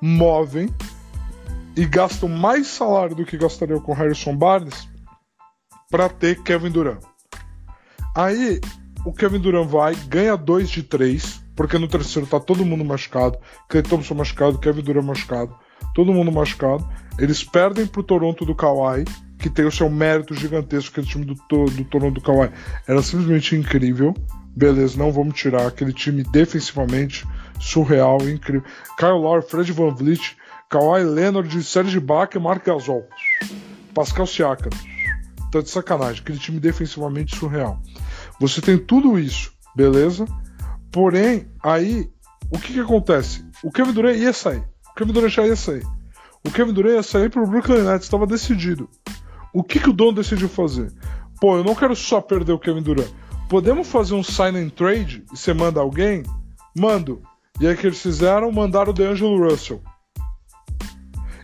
movem 0.00 0.68
e 1.76 1.86
gastam 1.86 2.28
mais 2.28 2.66
salário 2.66 3.16
do 3.16 3.24
que 3.24 3.38
gastariam 3.38 3.80
com 3.80 3.92
Harrison 3.92 4.36
Barnes 4.36 4.88
para 5.90 6.08
ter 6.08 6.42
Kevin 6.42 6.70
Durant. 6.70 7.02
Aí 8.14 8.60
o 9.04 9.12
Kevin 9.12 9.38
Durant 9.38 9.68
vai, 9.68 9.94
ganha 9.94 10.36
2 10.36 10.68
de 10.68 10.82
3, 10.82 11.42
porque 11.56 11.78
no 11.78 11.88
terceiro 11.88 12.28
tá 12.28 12.38
todo 12.38 12.64
mundo 12.64 12.84
machucado, 12.84 13.38
Clay 13.68 13.82
Thompson 13.82 14.14
machucado, 14.14 14.58
Kevin 14.58 14.82
Durant 14.82 15.04
machucado, 15.04 15.54
todo 15.94 16.12
mundo 16.12 16.30
machucado. 16.30 16.86
Eles 17.18 17.44
perdem 17.44 17.86
pro 17.86 18.02
Toronto 18.02 18.44
do 18.44 18.54
Kawhi, 18.54 19.04
que 19.40 19.50
tem 19.50 19.64
o 19.64 19.72
seu 19.72 19.88
mérito 19.88 20.34
gigantesco, 20.34 20.90
aquele 20.90 21.06
time 21.06 21.24
do, 21.24 21.34
do 21.34 21.84
Toronto 21.84 22.14
do 22.14 22.20
Kawhi 22.20 22.50
era 22.86 23.02
simplesmente 23.02 23.56
incrível. 23.56 24.14
Beleza, 24.54 24.98
não 24.98 25.10
vamos 25.10 25.34
tirar 25.34 25.66
aquele 25.66 25.92
time 25.92 26.22
defensivamente 26.24 27.26
surreal, 27.58 28.18
incrível. 28.28 28.68
Kyle 28.98 29.18
Lowry, 29.18 29.42
Fred 29.42 29.72
Van 29.72 29.94
Vliet, 29.94 30.36
Kawhi 30.68 31.04
Leonard, 31.04 31.62
Serge 31.62 31.96
Ibaka, 31.96 32.38
Mark 32.38 32.64
Gasol, 32.64 33.08
Pascal 33.94 34.26
Siakam. 34.26 34.70
Tá 35.50 35.60
de 35.60 35.70
sacanagem, 35.70 36.22
aquele 36.22 36.38
time 36.38 36.60
defensivamente 36.60 37.34
surreal. 37.34 37.80
Você 38.38 38.60
tem 38.60 38.78
tudo 38.78 39.18
isso, 39.18 39.52
beleza? 39.74 40.26
Porém, 40.92 41.48
aí, 41.62 42.08
o 42.50 42.58
que 42.58 42.74
que 42.74 42.80
acontece? 42.80 43.44
O 43.62 43.70
Kevin 43.70 43.92
Durant 43.92 44.16
ia 44.16 44.32
sair. 44.32 44.62
O 44.90 44.94
Kevin 44.94 45.12
Durant 45.12 45.32
já 45.32 45.46
ia 45.46 45.56
sair. 45.56 45.84
O 46.44 46.50
Kevin 46.50 46.72
Durant 46.72 46.94
ia 46.94 47.02
sair 47.02 47.30
pro 47.30 47.46
Brooklyn 47.46 47.82
Nets, 47.82 48.04
estava 48.04 48.26
decidido. 48.26 48.88
O 49.52 49.64
que, 49.64 49.80
que 49.80 49.90
o 49.90 49.92
dono 49.92 50.12
decidiu 50.12 50.48
fazer? 50.48 50.92
Pô, 51.40 51.56
eu 51.56 51.64
não 51.64 51.74
quero 51.74 51.96
só 51.96 52.20
perder 52.20 52.52
o 52.52 52.58
Kevin 52.58 52.82
Durant. 52.82 53.10
Podemos 53.48 53.88
fazer 53.88 54.14
um 54.14 54.22
sign 54.22 54.58
and 54.58 54.68
trade 54.68 55.24
e 55.32 55.36
você 55.36 55.52
manda 55.52 55.80
alguém? 55.80 56.22
Mando. 56.76 57.22
E 57.60 57.66
aí 57.66 57.76
que 57.76 57.86
eles 57.86 58.00
fizeram? 58.00 58.52
Mandaram 58.52 58.90
o 58.90 58.94
DeAngelo 58.94 59.42
Russell. 59.42 59.82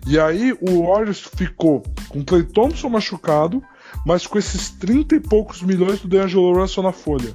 E 0.07 0.21
aí 0.21 0.57
o 0.61 0.87
Warriors 0.87 1.21
ficou 1.21 1.83
com 2.09 2.21
o 2.21 2.25
Clay 2.25 2.45
Thompson 2.45 2.89
machucado, 2.89 3.61
mas 4.05 4.25
com 4.25 4.39
esses 4.39 4.71
30 4.71 5.17
e 5.17 5.21
poucos 5.21 5.63
milhões 5.63 6.01
do 6.01 6.07
DeAngelo 6.07 6.55
Russell 6.55 6.85
na 6.85 6.93
folha. 6.93 7.35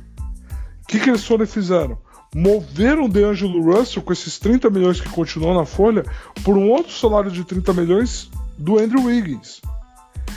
O 0.84 0.88
que, 0.88 1.00
que 1.00 1.10
eles 1.10 1.26
foram 1.26 1.44
e 1.44 1.48
fizeram? 1.48 1.98
Moveram 2.34 3.06
o 3.06 3.10
DeAngelo 3.10 3.62
Russell 3.62 4.02
com 4.02 4.14
esses 4.14 4.40
30 4.40 4.70
milhões 4.70 5.02
que 5.02 5.10
continuam 5.10 5.54
na 5.54 5.66
folha 5.66 6.06
por 6.46 6.58
um 6.58 6.70
outro 6.70 6.94
salário 6.94 7.30
de 7.30 7.44
30 7.44 7.74
milhões 7.74 8.32
do 8.58 8.80
Andrew 8.80 9.04
Wiggins. 9.04 9.60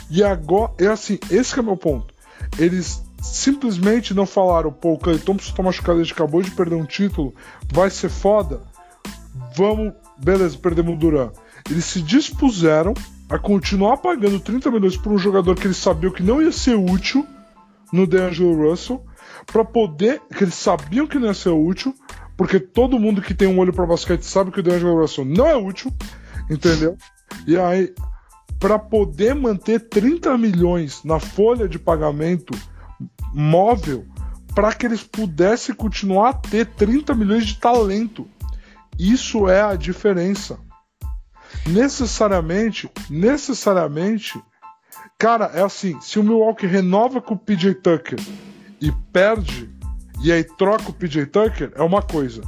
E 0.09 0.23
agora, 0.23 0.71
é 0.77 0.87
assim, 0.87 1.19
esse 1.29 1.57
é 1.57 1.61
o 1.61 1.65
meu 1.65 1.77
ponto. 1.77 2.13
Eles 2.57 3.03
simplesmente 3.21 4.13
não 4.13 4.25
falaram, 4.25 4.71
pô, 4.71 4.93
o 4.93 4.97
Clay 4.99 5.17
Thompson 5.17 5.53
tá 5.53 5.63
machucado, 5.63 5.99
ele 5.99 6.11
acabou 6.11 6.41
de 6.41 6.51
perder 6.51 6.75
um 6.75 6.85
título, 6.85 7.33
vai 7.71 7.89
ser 7.89 8.09
foda. 8.09 8.61
Vamos, 9.55 9.93
beleza, 10.17 10.57
perdemos 10.57 10.93
o 10.93 10.97
Duran. 10.97 11.31
Eles 11.69 11.85
se 11.85 12.01
dispuseram 12.01 12.93
a 13.29 13.39
continuar 13.39 13.97
pagando 13.97 14.39
30 14.39 14.69
milhões 14.69 14.95
por 14.95 15.11
um 15.11 15.17
jogador 15.17 15.55
que 15.55 15.65
eles 15.65 15.77
sabiam 15.77 16.13
que 16.13 16.21
não 16.21 16.41
ia 16.41 16.51
ser 16.51 16.75
útil 16.75 17.25
no 17.91 18.05
DeAngelo 18.05 18.69
Russell, 18.69 19.03
para 19.45 19.63
poder, 19.63 20.21
que 20.35 20.43
eles 20.43 20.55
sabiam 20.55 21.07
que 21.07 21.17
não 21.17 21.27
ia 21.27 21.33
ser 21.33 21.49
útil, 21.49 21.95
porque 22.37 22.59
todo 22.59 22.99
mundo 22.99 23.21
que 23.21 23.33
tem 23.33 23.47
um 23.47 23.57
olho 23.59 23.73
para 23.73 23.85
basquete 23.85 24.23
sabe 24.23 24.51
que 24.51 24.59
o 24.59 24.63
DeAngelo 24.63 24.99
Russell 24.99 25.25
não 25.25 25.47
é 25.47 25.55
útil, 25.55 25.91
entendeu? 26.49 26.97
E 27.47 27.57
aí 27.57 27.93
para 28.59 28.79
poder 28.79 29.35
manter 29.35 29.79
30 29.87 30.37
milhões 30.37 31.03
na 31.03 31.19
folha 31.19 31.67
de 31.67 31.77
pagamento 31.77 32.57
móvel 33.33 34.05
para 34.55 34.73
que 34.73 34.85
eles 34.85 35.03
pudessem 35.03 35.75
continuar 35.75 36.29
a 36.29 36.33
ter 36.33 36.65
30 36.65 37.13
milhões 37.13 37.45
de 37.45 37.57
talento. 37.57 38.27
Isso 38.97 39.49
é 39.49 39.61
a 39.61 39.75
diferença. 39.75 40.57
Necessariamente, 41.67 42.89
necessariamente, 43.09 44.41
cara, 45.19 45.51
é 45.53 45.61
assim, 45.61 45.99
se 45.99 46.17
o 46.19 46.23
Milwaukee 46.23 46.67
renova 46.67 47.21
com 47.21 47.33
o 47.33 47.37
PJ 47.37 47.75
Tucker 47.75 48.19
e 48.79 48.91
perde 49.11 49.69
e 50.21 50.31
aí 50.31 50.43
troca 50.43 50.89
o 50.89 50.93
PJ 50.93 51.25
Tucker, 51.25 51.71
é 51.75 51.81
uma 51.81 52.01
coisa. 52.01 52.41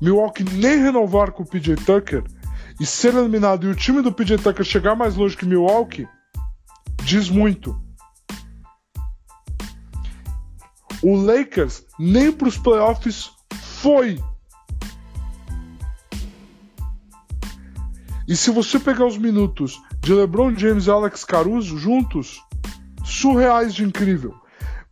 Milwaukee 0.00 0.44
nem 0.44 0.78
renovar 0.78 1.30
com 1.30 1.44
o 1.44 1.46
PJ 1.46 1.76
Tucker 1.84 2.24
e 2.82 2.86
ser 2.86 3.14
eliminado 3.14 3.64
e 3.64 3.70
o 3.70 3.76
time 3.76 4.02
do 4.02 4.10
PJ 4.10 4.42
Tucker 4.42 4.64
chegar 4.64 4.96
mais 4.96 5.14
longe 5.14 5.36
que 5.36 5.46
Milwaukee 5.46 6.08
diz 7.04 7.30
muito. 7.30 7.80
O 11.00 11.14
Lakers 11.14 11.84
nem 11.96 12.32
para 12.32 12.48
os 12.48 12.58
playoffs 12.58 13.30
foi. 13.54 14.20
E 18.26 18.34
se 18.34 18.50
você 18.50 18.80
pegar 18.80 19.06
os 19.06 19.16
minutos 19.16 19.80
de 20.00 20.12
LeBron 20.12 20.52
James 20.56 20.86
e 20.86 20.90
Alex 20.90 21.22
Caruso 21.22 21.78
juntos, 21.78 22.42
surreais 23.04 23.72
de 23.76 23.84
incrível. 23.84 24.34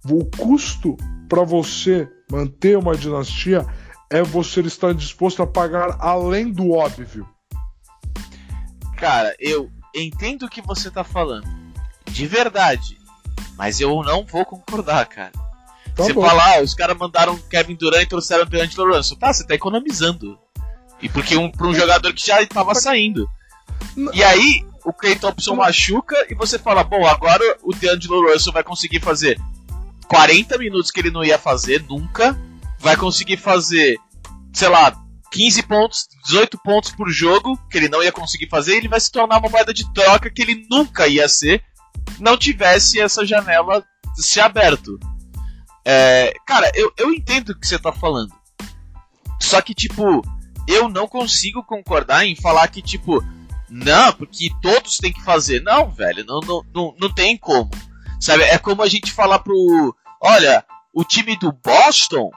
O 0.09 0.24
custo 0.26 0.96
para 1.29 1.42
você 1.42 2.09
manter 2.31 2.79
uma 2.79 2.94
dinastia 2.94 3.66
é 4.09 4.22
você 4.22 4.61
estar 4.61 4.94
disposto 4.94 5.42
a 5.42 5.46
pagar 5.46 5.96
além 5.98 6.53
do 6.53 6.70
óbvio. 6.70 7.26
Cara, 9.00 9.34
eu 9.40 9.70
entendo 9.96 10.44
o 10.44 10.48
que 10.48 10.60
você 10.60 10.90
tá 10.90 11.02
falando. 11.02 11.48
De 12.04 12.26
verdade. 12.26 12.98
Mas 13.56 13.80
eu 13.80 14.02
não 14.02 14.26
vou 14.26 14.44
concordar, 14.44 15.06
cara. 15.06 15.32
Tá 15.96 16.04
você 16.04 16.12
bom. 16.12 16.22
fala, 16.22 16.56
ah, 16.56 16.62
os 16.62 16.74
caras 16.74 16.96
mandaram 16.98 17.38
Kevin 17.48 17.74
Durant 17.74 18.02
e 18.02 18.06
trouxeram 18.06 18.42
o 18.42 18.46
D'Angelo 18.46 18.94
Russell. 18.94 19.16
Tá, 19.16 19.32
você 19.32 19.46
tá 19.46 19.54
economizando. 19.54 20.38
E 21.00 21.08
porque 21.08 21.34
um, 21.34 21.50
pra 21.50 21.66
um 21.66 21.74
jogador 21.74 22.12
que 22.12 22.26
já 22.26 22.44
tava 22.46 22.74
saindo. 22.74 23.26
E 24.12 24.22
aí, 24.22 24.62
o 24.84 24.92
Clay 24.92 25.16
Thompson 25.16 25.56
machuca 25.56 26.14
e 26.28 26.34
você 26.34 26.58
fala, 26.58 26.84
bom, 26.84 27.06
agora 27.06 27.56
o 27.62 27.74
D'Angelo 27.74 28.30
Russell 28.30 28.52
vai 28.52 28.62
conseguir 28.62 29.00
fazer 29.00 29.40
40 30.08 30.58
minutos 30.58 30.90
que 30.90 31.00
ele 31.00 31.10
não 31.10 31.24
ia 31.24 31.38
fazer 31.38 31.82
nunca. 31.88 32.38
Vai 32.78 32.96
conseguir 32.96 33.38
fazer, 33.38 33.98
sei 34.52 34.68
lá, 34.68 34.94
15 35.30 35.62
pontos, 35.62 36.08
18 36.24 36.58
pontos 36.58 36.90
por 36.90 37.08
jogo, 37.10 37.58
que 37.70 37.78
ele 37.78 37.88
não 37.88 38.02
ia 38.02 38.12
conseguir 38.12 38.48
fazer, 38.48 38.76
ele 38.76 38.88
vai 38.88 39.00
se 39.00 39.10
tornar 39.10 39.38
uma 39.38 39.48
moeda 39.48 39.72
de 39.72 39.90
troca 39.92 40.30
que 40.30 40.42
ele 40.42 40.66
nunca 40.70 41.06
ia 41.06 41.28
ser, 41.28 41.62
não 42.18 42.36
tivesse 42.36 43.00
essa 43.00 43.24
janela 43.24 43.84
se 44.16 44.40
aberto. 44.40 44.98
É, 45.84 46.34
cara, 46.46 46.70
eu, 46.74 46.92
eu 46.98 47.12
entendo 47.12 47.50
o 47.50 47.59
que 47.59 47.66
você 47.66 47.78
tá 47.78 47.92
falando. 47.92 48.32
Só 49.40 49.61
que, 49.61 49.74
tipo, 49.74 50.22
eu 50.66 50.88
não 50.88 51.07
consigo 51.07 51.64
concordar 51.64 52.26
em 52.26 52.36
falar 52.36 52.68
que, 52.68 52.82
tipo, 52.82 53.24
não, 53.68 54.12
porque 54.12 54.50
todos 54.61 54.98
têm 54.98 55.12
que 55.12 55.22
fazer. 55.22 55.62
Não, 55.62 55.90
velho, 55.90 56.24
não, 56.24 56.40
não, 56.40 56.64
não, 56.74 56.94
não 57.00 57.14
tem 57.14 57.36
como. 57.36 57.70
Sabe, 58.20 58.42
é 58.42 58.59
como 58.59 58.82
a 58.82 58.88
gente 58.88 59.12
falar 59.12 59.38
pro. 59.38 59.94
Olha, 60.20 60.64
o 60.92 61.05
time 61.05 61.36
do 61.38 61.52
Boston, 61.52 62.30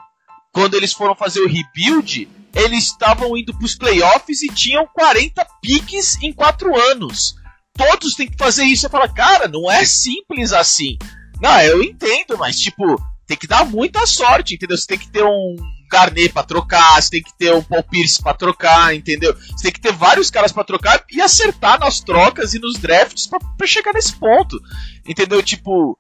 quando 0.54 0.76
eles 0.76 0.94
foram 0.94 1.16
fazer 1.16 1.42
o 1.42 1.50
rebuild, 1.50 2.30
eles 2.56 2.86
estavam 2.86 3.36
indo 3.38 3.54
para 3.54 3.66
os 3.66 3.76
playoffs 3.76 4.42
e 4.44 4.48
tinham 4.48 4.88
40 4.88 5.46
piques 5.62 6.22
em 6.22 6.32
4 6.32 6.76
anos. 6.92 7.36
Todos 7.76 8.14
têm 8.16 8.30
que 8.30 8.38
fazer 8.38 8.64
isso. 8.66 8.82
Você 8.82 8.90
fala, 8.90 9.12
cara, 9.12 9.48
não 9.48 9.70
é 9.70 9.84
simples 9.86 10.54
assim. 10.54 10.98
Não, 11.42 11.60
eu 11.62 11.82
entendo, 11.84 12.38
mas 12.38 12.60
tipo, 12.60 13.02
tem 13.26 13.36
que 13.36 13.48
dar 13.48 13.66
muita 13.66 14.06
sorte, 14.06 14.54
entendeu? 14.54 14.78
Você 14.78 14.88
tem 14.88 15.00
que 15.00 15.10
ter 15.10 15.24
um 15.24 15.56
Garnet 15.92 16.30
para 16.30 16.44
trocar, 16.44 17.02
você 17.02 17.10
tem 17.10 17.24
que 17.24 17.38
ter 17.38 17.54
um 17.54 17.64
Paul 17.64 17.84
Pierce 17.84 18.22
para 18.22 18.34
trocar, 18.34 18.96
entendeu? 18.96 19.36
Você 19.36 19.64
tem 19.64 19.72
que 19.72 19.82
ter 19.82 19.92
vários 19.92 20.30
caras 20.30 20.52
para 20.52 20.64
trocar 20.64 21.04
e 21.12 21.22
acertar 21.22 21.80
nas 21.80 22.00
trocas 22.00 22.54
e 22.54 22.60
nos 22.60 22.80
drafts 22.80 23.28
para 23.28 23.68
chegar 23.68 23.94
nesse 23.94 24.16
ponto, 24.16 24.60
entendeu? 25.08 25.42
Tipo, 25.44 25.98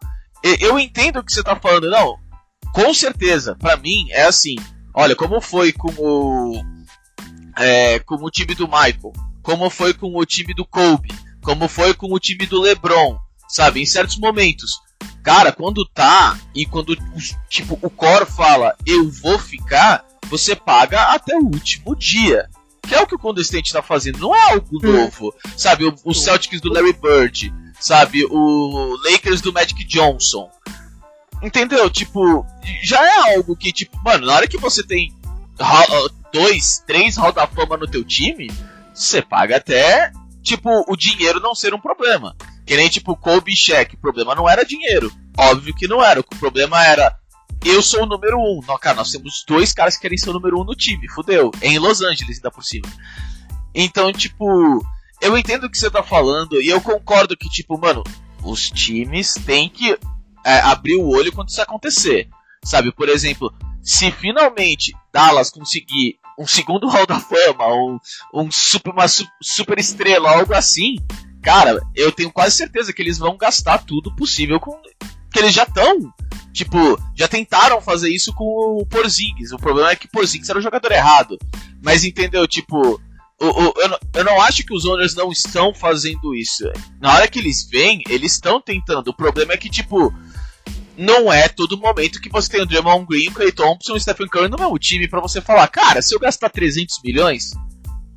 eu 0.60 0.80
entendo 0.80 1.20
o 1.20 1.24
que 1.24 1.34
você 1.34 1.44
tá 1.44 1.56
falando, 1.56 1.90
não. 1.90 2.18
Com 2.74 2.94
certeza, 2.94 3.56
para 3.56 3.78
mim 3.78 4.08
é 4.12 4.24
assim. 4.24 4.56
Olha, 4.94 5.16
como 5.16 5.42
foi 5.42 5.72
com 5.72 5.92
o. 5.98 6.64
É, 7.58 8.00
com 8.00 8.16
o 8.16 8.32
time 8.32 8.56
do 8.56 8.68
Michael, 8.68 9.14
como 9.42 9.70
foi 9.70 9.94
com 9.94 10.16
o 10.16 10.26
time 10.26 10.54
do 10.54 10.66
Kobe, 10.66 11.10
como 11.42 11.68
foi 11.68 11.94
com 11.94 12.12
o 12.12 12.20
time 12.20 12.46
do 12.46 12.62
LeBron, 12.62 13.18
sabe? 13.48 13.82
Em 13.82 13.86
certos 13.86 14.18
momentos. 14.18 14.72
Cara, 15.24 15.52
quando 15.52 15.86
tá 15.86 16.38
e 16.54 16.66
quando 16.66 16.98
tipo 17.50 17.80
o 17.82 17.90
core 17.90 18.26
fala 18.26 18.76
eu 18.86 19.10
vou 19.10 19.40
ficar, 19.40 20.06
você 20.30 20.56
paga 20.56 21.14
até 21.14 21.36
o 21.36 21.46
último 21.46 21.96
dia. 21.96 22.50
Que 22.82 22.96
é 22.96 23.02
o 23.02 23.08
que 23.08 23.16
o 23.16 23.20
Condestente 23.20 23.72
tá 23.72 23.82
fazendo, 23.82 24.20
não 24.20 24.36
é 24.36 24.52
algo 24.52 24.80
novo. 24.82 25.34
Sabe, 25.56 25.86
o, 25.86 25.96
o 26.04 26.14
Celtics 26.14 26.60
do 26.60 26.72
Larry 26.72 26.92
Bird, 26.92 27.54
sabe, 27.80 28.26
o 28.26 28.98
Lakers 29.10 29.40
do 29.40 29.54
Magic 29.54 29.82
Johnson. 29.86 30.50
Entendeu? 31.44 31.90
Tipo, 31.90 32.46
já 32.86 33.04
é 33.06 33.36
algo 33.36 33.56
que, 33.56 33.74
tipo, 33.74 34.02
mano, 34.02 34.26
na 34.26 34.36
hora 34.36 34.48
que 34.48 34.58
você 34.58 34.82
tem 34.82 35.14
dois, 36.32 36.82
três 36.88 37.18
Hall 37.18 37.34
da 37.34 37.46
Fama 37.46 37.76
no 37.76 37.86
teu 37.86 38.04
time, 38.04 38.50
você 38.94 39.22
paga 39.22 39.58
até, 39.58 40.12
tipo, 40.42 40.70
o 40.88 40.96
dinheiro 40.96 41.42
não 41.42 41.54
ser 41.54 41.74
um 41.74 41.82
problema. 41.82 42.34
Que 42.66 42.78
nem, 42.78 42.88
tipo, 42.88 43.16
Kobe 43.18 43.52
e. 43.52 43.96
O 43.96 43.98
problema 43.98 44.34
não 44.34 44.50
era 44.50 44.66
dinheiro. 44.66 45.12
Óbvio 45.38 45.76
que 45.76 45.86
não 45.86 46.02
era. 46.02 46.22
O 46.22 46.24
problema 46.24 46.82
era, 46.82 47.14
eu 47.66 47.82
sou 47.82 48.04
o 48.04 48.08
número 48.08 48.38
um. 48.38 48.62
Não, 48.66 48.78
cara, 48.78 48.96
nós 48.96 49.12
temos 49.12 49.44
dois 49.46 49.74
caras 49.74 49.96
que 49.96 50.04
querem 50.04 50.18
ser 50.18 50.30
o 50.30 50.34
número 50.34 50.60
um 50.62 50.64
no 50.64 50.76
time. 50.76 51.10
Fudeu. 51.10 51.52
Em 51.62 51.78
Los 51.78 52.02
Angeles, 52.02 52.38
ainda 52.38 52.50
por 52.50 52.64
cima. 52.64 52.88
Então, 53.76 54.14
tipo, 54.14 54.82
eu 55.22 55.38
entendo 55.38 55.66
o 55.66 55.70
que 55.70 55.78
você 55.78 55.92
tá 55.92 56.02
falando 56.02 56.62
e 56.62 56.70
eu 56.70 56.80
concordo 56.80 57.36
que, 57.36 57.50
tipo, 57.50 57.78
mano, 57.78 58.02
os 58.44 58.70
times 58.70 59.34
têm 59.34 59.68
que 59.68 59.98
é, 60.46 60.60
abrir 60.60 60.96
o 60.96 61.08
olho 61.08 61.32
quando 61.32 61.50
isso 61.50 61.62
acontecer. 61.62 62.28
Sabe, 62.64 62.94
por 62.94 63.10
exemplo, 63.10 63.54
se 63.82 64.12
finalmente 64.12 64.96
Dallas 65.12 65.50
conseguir 65.50 66.18
um 66.40 66.48
segundo 66.48 66.88
Hall 66.90 67.06
da 67.06 67.20
Fama, 67.20 67.68
um, 67.68 68.00
um 68.34 68.52
super, 68.52 68.92
uma 68.92 69.06
super 69.42 69.78
estrela, 69.78 70.32
algo 70.32 70.54
assim, 70.54 70.96
cara, 71.42 71.82
eu 71.96 72.12
tenho 72.12 72.32
quase 72.32 72.56
certeza 72.56 72.94
que 72.94 73.02
eles 73.02 73.18
vão 73.18 73.38
gastar 73.38 73.80
tudo 73.80 74.16
possível 74.16 74.60
com. 74.60 74.80
Que 75.32 75.40
eles 75.40 75.54
já 75.54 75.64
estão. 75.64 75.98
Tipo, 76.54 77.00
já 77.16 77.28
tentaram 77.28 77.82
fazer 77.82 78.10
isso 78.10 78.32
com 78.34 78.44
o 78.80 78.86
Porzingis. 78.86 79.52
O 79.52 79.58
problema 79.58 79.90
é 79.90 79.96
que 79.96 80.08
Porzingis 80.08 80.48
era 80.48 80.60
o 80.60 80.62
jogador 80.62 80.92
errado. 80.92 81.38
Mas 81.82 82.04
entendeu? 82.04 82.48
Tipo, 82.48 83.02
o, 83.42 83.48
o, 83.48 83.74
eu, 83.78 83.90
não, 83.90 84.00
eu 84.14 84.24
não 84.24 84.42
acho 84.42 84.64
que 84.64 84.74
os 84.74 84.86
owners 84.86 85.16
não 85.16 85.32
estão 85.32 85.74
fazendo 85.74 86.36
isso. 86.36 86.64
Na 87.02 87.14
hora 87.14 87.28
que 87.28 87.40
eles 87.40 87.68
vêm, 87.68 88.04
eles 88.08 88.34
estão 88.34 88.62
tentando. 88.62 89.08
O 89.08 89.16
problema 89.16 89.54
é 89.54 89.58
que, 89.58 89.70
tipo, 89.70 90.14
não 90.98 91.32
é 91.32 91.48
todo 91.48 91.78
momento 91.78 92.22
que 92.22 92.30
você 92.30 92.50
tem 92.50 92.62
o 92.62 92.66
Draymond 92.66 93.06
Green, 93.08 93.30
o 93.30 93.34
Clay 93.34 93.52
Thompson 93.52 93.94
e 93.94 93.98
o 93.98 94.00
Stephen 94.00 94.28
Curry 94.28 94.50
no 94.50 94.58
mesmo 94.58 94.78
time 94.78 95.08
para 95.08 95.20
você 95.22 95.42
falar, 95.42 95.68
cara, 95.68 96.02
se 96.02 96.14
eu 96.16 96.20
gastar 96.20 96.50
300 96.50 97.00
milhões, 97.04 97.52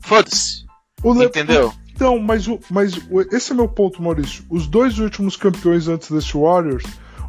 foda-se. 0.00 0.64
Entendeu? 1.04 1.72
Então, 1.94 2.18
mas, 2.18 2.46
o, 2.46 2.58
mas 2.70 2.94
o, 3.10 3.20
esse 3.34 3.52
é 3.52 3.54
meu 3.54 3.68
ponto, 3.68 4.02
Maurício. 4.02 4.44
Os 4.50 4.66
dois 4.66 4.98
últimos 4.98 5.36
campeões 5.36 5.88
antes 5.88 6.10
desse 6.10 6.34
Warriors, 6.36 6.84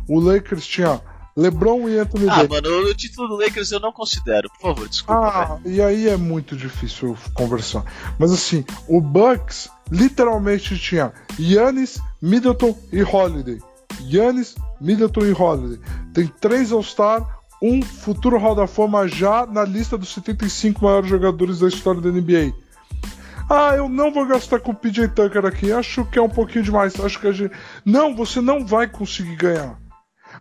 o 0.10 0.20
Lakers 0.20 0.66
tinha 0.68 1.02
LeBron 1.38 1.88
e 1.88 1.98
Anthony 2.00 2.28
Ah, 2.30 2.36
Davis. 2.44 2.50
mano, 2.50 2.90
o 2.90 2.94
título 2.96 3.28
do 3.30 3.36
Lakers 3.38 3.72
eu 3.72 3.80
não 3.80 3.92
considero. 3.92 4.50
Por 4.50 4.62
favor, 4.62 4.90
desculpa. 4.90 5.22
Ah, 5.22 5.60
véio. 5.64 5.76
e 5.76 5.82
aí 5.82 6.10
é 6.10 6.18
muito 6.18 6.56
difícil 6.58 7.16
conversar. 7.34 7.86
Mas 8.18 8.32
assim, 8.34 8.66
o 8.88 9.00
Bucks 9.00 9.70
literalmente 9.92 10.78
tinha 10.80 11.14
Yannis, 11.40 12.00
Middleton 12.22 12.78
e 12.92 13.04
Holiday. 13.04 13.60
Yannis, 14.02 14.56
Middleton 14.80 15.26
e 15.26 15.32
Holiday. 15.32 15.80
Tem 16.14 16.28
três 16.28 16.72
All-Star, 16.72 17.42
um 17.62 17.82
futuro 17.82 18.38
Hall 18.38 18.56
da 18.56 18.68
Fama 18.68 19.08
já 19.08 19.46
na 19.46 19.64
lista 19.64 19.98
dos 19.98 20.14
75 20.14 20.84
maiores 20.84 21.10
jogadores 21.10 21.60
da 21.60 21.68
história 21.68 22.02
da 22.02 22.10
NBA. 22.10 22.54
Ah, 23.50 23.76
eu 23.76 23.88
não 23.88 24.12
vou 24.12 24.26
gastar 24.26 24.60
com 24.60 24.72
o 24.72 24.76
PJ 24.76 25.08
Tucker 25.10 25.46
aqui. 25.46 25.72
Acho 25.72 26.04
que 26.06 26.20
é 26.20 26.22
um 26.22 26.30
pouquinho 26.30 26.66
demais. 26.66 27.00
Acho 27.00 27.20
que 27.20 27.28
a 27.28 27.32
gente. 27.32 27.56
Não, 27.86 28.14
você 28.14 28.42
não 28.42 28.66
vai 28.66 28.88
conseguir 28.88 29.38
ganhar. 29.38 29.80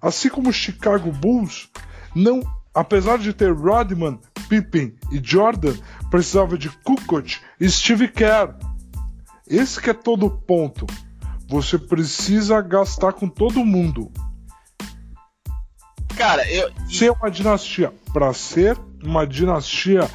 Assim 0.02 0.28
como 0.28 0.50
o 0.50 0.52
Chicago 0.52 1.12
Bulls, 1.12 1.68
não, 2.14 2.40
apesar 2.74 3.18
de 3.18 3.32
ter 3.32 3.52
Rodman, 3.52 4.18
Pippen 4.48 4.94
e 5.12 5.20
Jordan, 5.22 5.74
precisava 6.10 6.58
de 6.58 6.68
Kukoc 6.68 7.38
e 7.60 7.70
Steve 7.70 8.08
Kerr. 8.08 8.54
Esse 9.48 9.80
que 9.80 9.90
é 9.90 9.94
todo 9.94 10.26
o 10.26 10.30
ponto. 10.30 10.84
Você 11.48 11.78
precisa 11.78 12.60
gastar 12.60 13.12
com 13.12 13.28
todo 13.28 13.64
mundo. 13.64 14.10
Cara, 16.16 16.50
eu. 16.50 16.72
Ser 16.88 17.10
uma 17.12 17.30
dinastia. 17.30 17.92
Para 18.12 18.32
ser 18.32 18.76
uma 19.02 19.26
dinastia, 19.26 20.10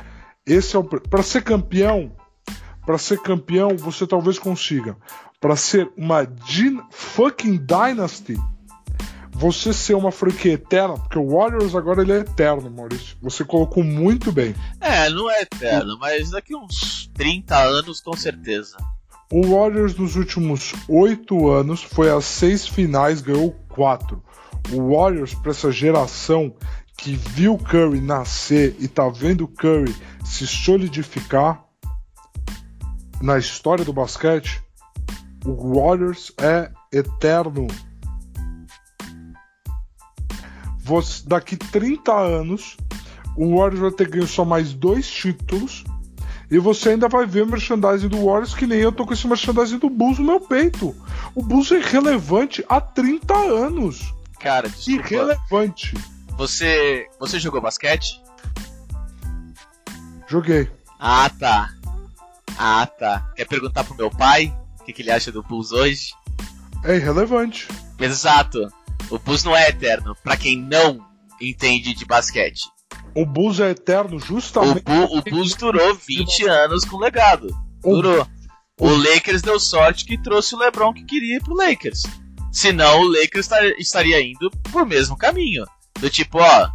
esse 0.46 0.76
é 0.76 0.80
o. 0.80 0.84
Para 0.84 1.24
ser 1.24 1.44
campeão, 1.44 2.12
para 2.86 2.98
ser 2.98 3.20
campeão, 3.22 3.78
você 3.78 4.08
talvez 4.08 4.40
consiga. 4.40 4.98
Para 5.40 5.56
ser 5.56 5.92
uma 5.98 6.26
din 6.26 6.80
fucking 6.92 7.58
dynasty, 7.58 8.38
você 9.32 9.74
ser 9.74 9.96
uma 9.96 10.12
franquia 10.12 10.54
eterna, 10.54 10.96
porque 10.96 11.18
o 11.18 11.30
Warriors 11.30 11.74
agora 11.74 12.02
ele 12.02 12.12
é 12.12 12.18
eterno, 12.18 12.70
Maurício. 12.70 13.18
Você 13.22 13.44
colocou 13.44 13.84
muito 13.84 14.32
bem. 14.32 14.56
É, 14.80 15.10
não 15.10 15.30
é 15.32 15.42
eterno, 15.42 15.98
mas 16.00 16.32
daqui 16.32 16.56
uns 16.56 17.10
30 17.14 17.58
anos 17.58 18.02
com 18.02 18.16
certeza. 18.16 18.78
O 19.32 19.48
Warriors 19.48 19.96
nos 19.96 20.18
últimos 20.18 20.74
oito 20.90 21.50
anos 21.50 21.82
foi 21.82 22.12
às 22.12 22.26
seis 22.26 22.68
finais, 22.68 23.22
ganhou 23.22 23.56
quatro. 23.70 24.22
O 24.74 24.94
Warriors, 24.94 25.34
para 25.34 25.52
essa 25.52 25.72
geração 25.72 26.54
que 26.98 27.16
viu 27.16 27.58
Curry 27.58 28.02
nascer 28.02 28.76
e 28.78 28.90
tá 28.90 29.08
vendo 29.08 29.48
Curry 29.48 29.96
se 30.26 30.46
solidificar 30.46 31.64
na 33.22 33.38
história 33.38 33.86
do 33.86 33.94
basquete, 33.94 34.62
o 35.46 35.76
Warriors 35.76 36.34
é 36.38 36.70
eterno. 36.92 37.68
Daqui 41.26 41.56
30 41.56 42.12
anos, 42.12 42.76
o 43.38 43.56
Warriors 43.56 43.80
vai 43.80 43.92
ter 43.92 44.10
ganho 44.10 44.28
só 44.28 44.44
mais 44.44 44.74
dois 44.74 45.10
títulos 45.10 45.86
e 46.52 46.60
você 46.60 46.90
ainda 46.90 47.08
vai 47.08 47.26
ver 47.26 47.46
merchandising 47.46 48.10
do 48.10 48.26
Warriors 48.26 48.54
que 48.54 48.68
nem 48.68 48.80
eu 48.80 48.92
tô 48.92 49.06
com 49.06 49.14
esse 49.14 49.26
merchandising 49.26 49.78
do 49.78 49.90
Bulls 49.90 50.20
no 50.20 50.26
meu 50.26 50.42
peito. 50.42 50.94
O 51.34 51.42
Bulls 51.42 51.72
é 51.72 51.80
irrelevante 51.80 52.64
há 52.68 52.82
30 52.82 53.34
anos. 53.34 54.14
Cara, 54.38 54.68
desculpa. 54.68 55.08
Irrelevante. 55.08 55.94
Você, 56.38 57.08
você 57.18 57.40
jogou 57.40 57.62
basquete? 57.62 58.22
Joguei. 60.28 60.70
Ah, 61.00 61.30
tá. 61.30 61.74
Ah, 62.58 62.86
tá. 62.86 63.32
Quer 63.34 63.48
perguntar 63.48 63.86
pro 63.86 63.96
meu 63.96 64.12
pai 64.12 64.54
o 64.82 64.84
que, 64.84 64.92
que 64.92 65.02
ele 65.02 65.12
acha 65.12 65.32
do 65.32 65.42
Bulls 65.42 65.72
hoje? 65.72 66.14
É 66.84 66.98
irrelevante. 66.98 67.70
Exato. 67.98 68.68
O 69.10 69.18
Bulls 69.18 69.46
não 69.46 69.56
é 69.56 69.70
eterno, 69.70 70.18
para 70.22 70.36
quem 70.36 70.58
não 70.58 71.06
entende 71.40 71.94
de 71.94 72.06
basquete. 72.06 72.70
O 73.16 73.26
Bulls 73.26 73.60
é 73.60 73.72
eterno 73.72 74.20
justamente. 74.20 74.84
O, 74.88 75.18
o 75.18 75.22
Bulls 75.22 75.56
durou 75.56 75.96
20 75.96 76.48
anos 76.48 76.86
com 76.86 76.98
legado. 76.98 77.48
Durou. 77.82 78.26
O 78.80 78.90
Lakers 78.90 79.42
deu 79.42 79.60
sorte 79.60 80.06
que 80.06 80.22
trouxe 80.22 80.56
o 80.56 80.58
LeBron 80.58 80.94
que 80.94 81.04
queria 81.04 81.38
ir 81.38 81.44
pro 81.44 81.56
Lakers. 81.56 82.04
Senão 82.52 83.02
o 83.02 83.08
Lakers 83.08 83.50
estaria 83.78 84.22
indo 84.22 84.50
pro 84.72 84.86
mesmo 84.86 85.18
caminho. 85.18 85.66
Do 86.00 86.10
tipo, 86.10 86.40
ó, 86.40 86.70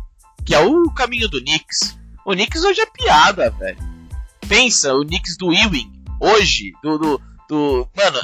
que 0.45 0.55
é 0.55 0.61
o 0.61 0.91
caminho 0.93 1.29
do 1.29 1.41
Knicks. 1.41 1.99
O 2.25 2.33
Knicks 2.33 2.63
hoje 2.65 2.81
é 2.81 2.87
piada, 2.87 3.51
velho. 3.51 3.79
Pensa, 4.49 4.95
o 4.95 5.05
Knicks 5.05 5.37
do 5.37 5.53
Ewing, 5.53 5.91
hoje, 6.21 6.73
do. 6.83 6.97
do, 6.97 7.21
do 7.49 7.89
mano, 7.97 8.21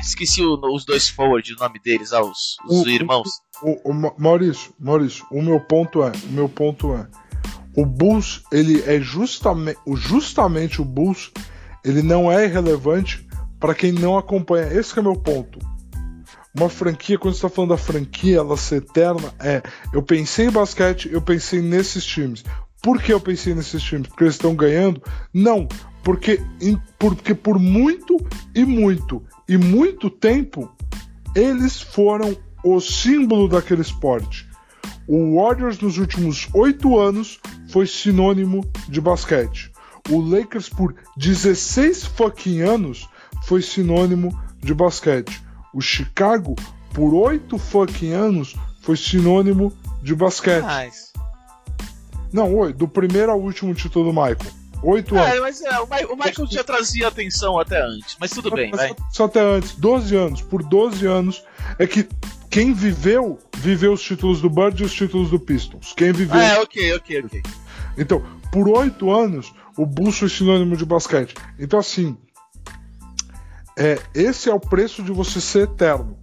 esqueci 0.00 0.42
o, 0.42 0.54
os 0.72 0.84
dois 0.84 1.08
forward, 1.08 1.52
o 1.52 1.56
nome 1.56 1.80
deles, 1.80 2.12
ah, 2.12 2.22
os, 2.22 2.56
os 2.68 2.82
o, 2.82 2.88
irmãos. 2.88 3.28
O, 3.62 3.90
o, 3.90 4.14
Maurício, 4.18 4.72
Maurício, 4.78 5.26
o 5.30 5.42
meu 5.42 5.60
ponto 5.60 6.02
é, 6.04 6.12
o 6.26 6.32
meu 6.32 6.48
ponto 6.48 6.94
é 6.94 7.08
o 7.76 7.84
Bulls, 7.84 8.42
ele 8.52 8.82
é 8.86 9.00
justamente, 9.00 9.78
justamente 9.94 10.80
o 10.80 10.84
Bulls, 10.84 11.30
ele 11.84 12.02
não 12.02 12.30
é 12.30 12.44
irrelevante 12.44 13.26
para 13.58 13.74
quem 13.74 13.92
não 13.92 14.16
acompanha. 14.16 14.72
Esse 14.72 14.98
é 14.98 15.02
meu 15.02 15.16
ponto. 15.16 15.58
Uma 16.56 16.68
franquia, 16.68 17.18
quando 17.18 17.34
está 17.34 17.48
falando 17.48 17.70
da 17.70 17.76
franquia, 17.76 18.36
ela 18.36 18.56
ser 18.56 18.76
eterna, 18.76 19.34
é. 19.40 19.62
Eu 19.92 20.02
pensei 20.02 20.46
em 20.46 20.50
basquete, 20.50 21.10
eu 21.10 21.20
pensei 21.20 21.60
nesses 21.60 22.04
times. 22.04 22.44
Por 22.80 23.02
que 23.02 23.12
eu 23.12 23.20
pensei 23.20 23.54
nesses 23.54 23.82
times? 23.82 24.06
Porque 24.06 24.24
eles 24.24 24.34
estão 24.34 24.54
ganhando? 24.54 25.02
Não, 25.32 25.66
porque, 26.02 26.40
porque 26.98 27.34
por 27.34 27.58
muito 27.58 28.18
e 28.54 28.64
muito 28.64 29.22
e 29.48 29.56
muito 29.56 30.10
tempo 30.10 30.70
eles 31.34 31.80
foram 31.80 32.36
o 32.62 32.80
símbolo 32.80 33.48
daquele 33.48 33.82
esporte. 33.82 34.48
O 35.06 35.36
Warriors 35.36 35.78
nos 35.80 35.98
últimos 35.98 36.48
oito 36.54 36.98
anos 36.98 37.38
foi 37.70 37.86
sinônimo 37.86 38.64
de 38.88 39.00
basquete. 39.00 39.70
O 40.10 40.20
Lakers 40.20 40.68
por 40.68 40.94
16 41.16 42.04
fucking 42.06 42.60
anos 42.60 43.08
foi 43.44 43.60
sinônimo 43.62 44.30
de 44.62 44.72
basquete. 44.74 45.42
O 45.74 45.80
Chicago 45.80 46.54
por 46.94 47.12
8 47.14 47.58
fucking 47.58 48.12
anos 48.12 48.54
foi 48.80 48.96
sinônimo 48.96 49.72
de 50.02 50.14
basquete. 50.14 50.62
Mas... 50.62 51.12
Não, 52.32 52.54
oi, 52.54 52.72
do 52.72 52.88
primeiro 52.88 53.30
ao 53.32 53.40
último 53.40 53.74
título 53.74 54.06
do 54.06 54.12
Michael. 54.12 54.38
Oito 54.82 55.16
É, 55.16 55.30
anos. 55.38 55.40
mas 55.40 55.62
é, 55.62 55.78
o, 55.80 55.86
Mi- 55.86 56.04
o 56.12 56.16
Michael 56.16 56.46
já 56.50 56.62
trazia 56.62 57.08
atenção 57.08 57.58
até 57.58 57.80
antes, 57.82 58.16
mas 58.20 58.30
tudo 58.32 58.50
bem, 58.50 58.70
vai. 58.70 58.88
só- 58.88 58.96
Só 59.12 59.24
até 59.24 59.40
antes, 59.40 59.74
12 59.76 60.14
anos. 60.16 60.42
Por 60.42 60.62
12 60.62 61.06
anos 61.06 61.42
é 61.78 61.86
que 61.86 62.06
quem 62.54 62.72
viveu, 62.72 63.36
viveu 63.56 63.92
os 63.94 64.00
títulos 64.00 64.40
do 64.40 64.48
Bird 64.48 64.80
e 64.80 64.86
os 64.86 64.94
títulos 64.94 65.28
do 65.28 65.40
Pistons. 65.40 65.92
Quem 65.96 66.12
viveu. 66.12 66.40
É, 66.40 66.60
ok, 66.60 66.94
ok, 66.94 67.22
ok. 67.24 67.42
Então, 67.98 68.24
por 68.52 68.68
oito 68.68 69.10
anos, 69.10 69.52
o 69.76 69.84
Bulls 69.84 70.20
foi 70.20 70.28
sinônimo 70.28 70.76
de 70.76 70.84
basquete. 70.84 71.34
Então, 71.58 71.80
assim, 71.80 72.16
é, 73.76 73.98
esse 74.14 74.48
é 74.48 74.54
o 74.54 74.60
preço 74.60 75.02
de 75.02 75.10
você 75.10 75.40
ser 75.40 75.64
eterno. 75.64 76.16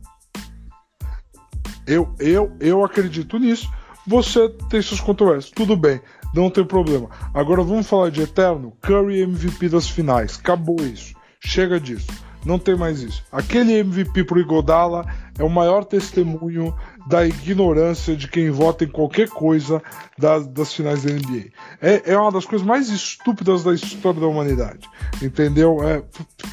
Eu, 1.85 2.15
eu, 2.17 2.55
eu 2.61 2.81
acredito 2.85 3.37
nisso. 3.37 3.69
Você 4.07 4.47
tem 4.69 4.81
suas 4.81 5.01
controvérsias, 5.01 5.51
tudo 5.53 5.75
bem, 5.75 5.99
não 6.33 6.49
tem 6.49 6.63
problema. 6.63 7.09
Agora 7.33 7.61
vamos 7.61 7.87
falar 7.87 8.09
de 8.09 8.21
eterno. 8.21 8.71
Curry 8.81 9.23
MVP 9.23 9.67
das 9.67 9.89
finais, 9.89 10.39
acabou 10.39 10.77
isso. 10.79 11.13
Chega 11.41 11.77
disso. 11.77 12.07
Não 12.45 12.57
tem 12.57 12.75
mais 12.75 13.01
isso. 13.01 13.23
Aquele 13.31 13.79
MVP 13.79 14.23
pro 14.23 14.39
Igodala 14.39 15.05
é 15.41 15.43
o 15.43 15.49
maior 15.49 15.83
testemunho 15.83 16.75
da 17.07 17.25
ignorância 17.25 18.15
de 18.15 18.27
quem 18.27 18.51
vota 18.51 18.83
em 18.83 18.87
qualquer 18.87 19.27
coisa 19.27 19.81
das, 20.15 20.45
das 20.47 20.71
finais 20.71 21.03
da 21.03 21.11
NBA. 21.11 21.49
É, 21.81 22.11
é 22.13 22.17
uma 22.17 22.31
das 22.31 22.45
coisas 22.45 22.65
mais 22.65 22.89
estúpidas 22.89 23.63
da 23.63 23.73
história 23.73 24.21
da 24.21 24.27
humanidade. 24.27 24.87
Entendeu? 25.19 25.83
É, 25.83 26.03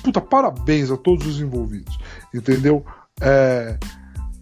puta, 0.03 0.23
parabéns 0.23 0.91
a 0.91 0.97
todos 0.97 1.27
os 1.27 1.39
envolvidos. 1.39 1.99
Entendeu? 2.35 2.83
É, 3.21 3.79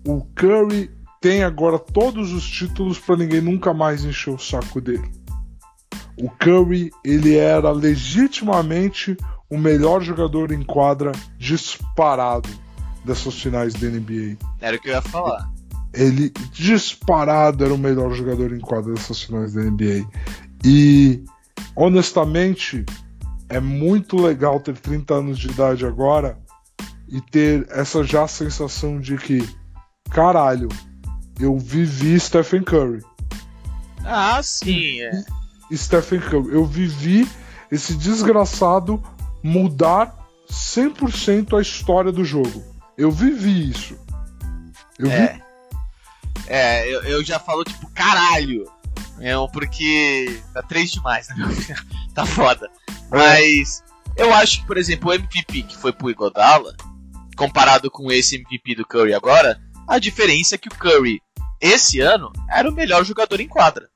o 0.07 0.23
Curry 0.37 0.93
tem 1.21 1.43
agora 1.43 1.77
todos 1.77 2.33
os 2.33 2.49
títulos 2.49 3.01
para 3.01 3.17
ninguém 3.17 3.41
nunca 3.41 3.75
mais 3.75 4.05
encher 4.05 4.33
o 4.33 4.39
saco 4.39 4.81
dele. 4.81 5.11
O 6.17 6.31
Curry, 6.31 6.93
ele 7.05 7.37
era 7.37 7.73
legitimamente 7.73 9.17
o 9.51 9.59
melhor 9.59 10.03
jogador 10.03 10.53
em 10.53 10.63
quadra 10.63 11.11
disparado 11.37 12.66
dessas 13.07 13.41
finais 13.41 13.73
da 13.75 13.89
NBA. 13.89 14.37
Era 14.61 14.77
o 14.77 14.81
que 14.81 14.89
eu 14.89 14.95
ia 14.95 15.03
falar. 15.03 15.51
Ele 15.95 16.31
disparado 16.53 17.65
era 17.65 17.73
o 17.73 17.79
melhor 17.79 18.13
jogador 18.13 18.53
em 18.53 18.61
quadra 18.61 18.93
dessas 18.93 19.23
finais 19.23 19.55
da 19.55 19.63
NBA. 19.63 20.07
E 20.65 21.25
honestamente, 21.75 22.85
é 23.49 23.61
muito 23.61 24.17
legal 24.21 24.61
ter 24.61 24.77
30 24.77 25.15
anos 25.15 25.39
de 25.39 25.49
idade 25.49 25.87
agora 25.87 26.39
e 27.09 27.21
ter 27.21 27.67
essa 27.71 28.03
já 28.03 28.27
sensação 28.27 29.01
de 29.01 29.17
que, 29.17 29.49
caralho, 30.11 30.69
eu 31.41 31.57
vivi 31.57 32.19
Stephen 32.19 32.63
Curry. 32.63 33.03
Ah, 34.05 34.41
sim, 34.43 35.01
é. 35.01 35.25
Stephen 35.73 36.21
Curry. 36.21 36.53
Eu 36.53 36.65
vivi 36.65 37.29
esse 37.71 37.95
desgraçado 37.95 39.03
mudar 39.43 40.17
100% 40.51 41.57
a 41.59 41.63
história 41.63 42.13
do 42.13 42.25
jogo. 42.25 42.76
Eu 42.97 43.11
vivi 43.11 43.71
isso. 43.71 43.99
Eu 44.99 45.09
vi 45.09 45.15
É. 45.15 45.47
É, 46.49 46.89
eu, 46.89 47.03
eu 47.03 47.25
já 47.25 47.39
falo, 47.39 47.65
tipo, 47.65 47.91
caralho. 47.91 48.71
É, 49.19 49.35
porque 49.53 50.41
tá 50.53 50.63
três 50.63 50.91
demais, 50.91 51.29
né? 51.29 51.37
tá 52.15 52.25
foda. 52.25 52.71
Mas 53.11 53.83
eu 54.17 54.33
acho 54.33 54.61
que, 54.61 54.67
por 54.67 54.77
exemplo, 54.77 55.11
o 55.11 55.15
MVP 55.15 55.63
que 55.63 55.77
foi 55.77 55.93
pro 55.93 56.11
Igodala, 56.11 56.75
comparado 57.37 57.91
com 57.91 58.11
esse 58.11 58.37
MVP 58.37 58.75
do 58.77 58.87
Curry 58.87 59.15
agora, 59.15 59.61
a 59.87 59.99
diferença 59.99 60.55
é 60.55 60.59
que 60.59 60.69
o 60.69 60.75
Curry, 60.75 61.21
esse 61.61 62.01
ano, 62.01 62.33
era 62.51 62.69
o 62.69 62.75
melhor 62.75 63.05
jogador 63.05 63.41
em 63.41 63.49
quadra. 63.49 63.89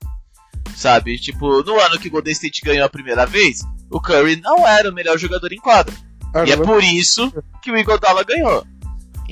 Sabe? 0.74 1.18
Tipo, 1.18 1.62
no 1.62 1.78
ano 1.78 1.98
que 1.98 2.09
o 2.09 2.11
Golden 2.11 2.32
State 2.32 2.62
ganhou 2.62 2.86
a 2.86 2.90
primeira 2.90 3.26
vez, 3.26 3.61
o 3.90 4.01
Curry 4.01 4.36
não 4.36 4.66
era 4.66 4.90
o 4.90 4.94
melhor 4.94 5.18
jogador 5.18 5.53
em 5.53 5.59
quadra. 5.59 5.94
Era, 6.34 6.48
E 6.48 6.53
é 6.53 6.57
né? 6.57 6.64
por 6.64 6.82
isso 6.82 7.32
que 7.62 7.70
o 7.70 7.76
Igodala 7.76 8.24
ganhou. 8.24 8.66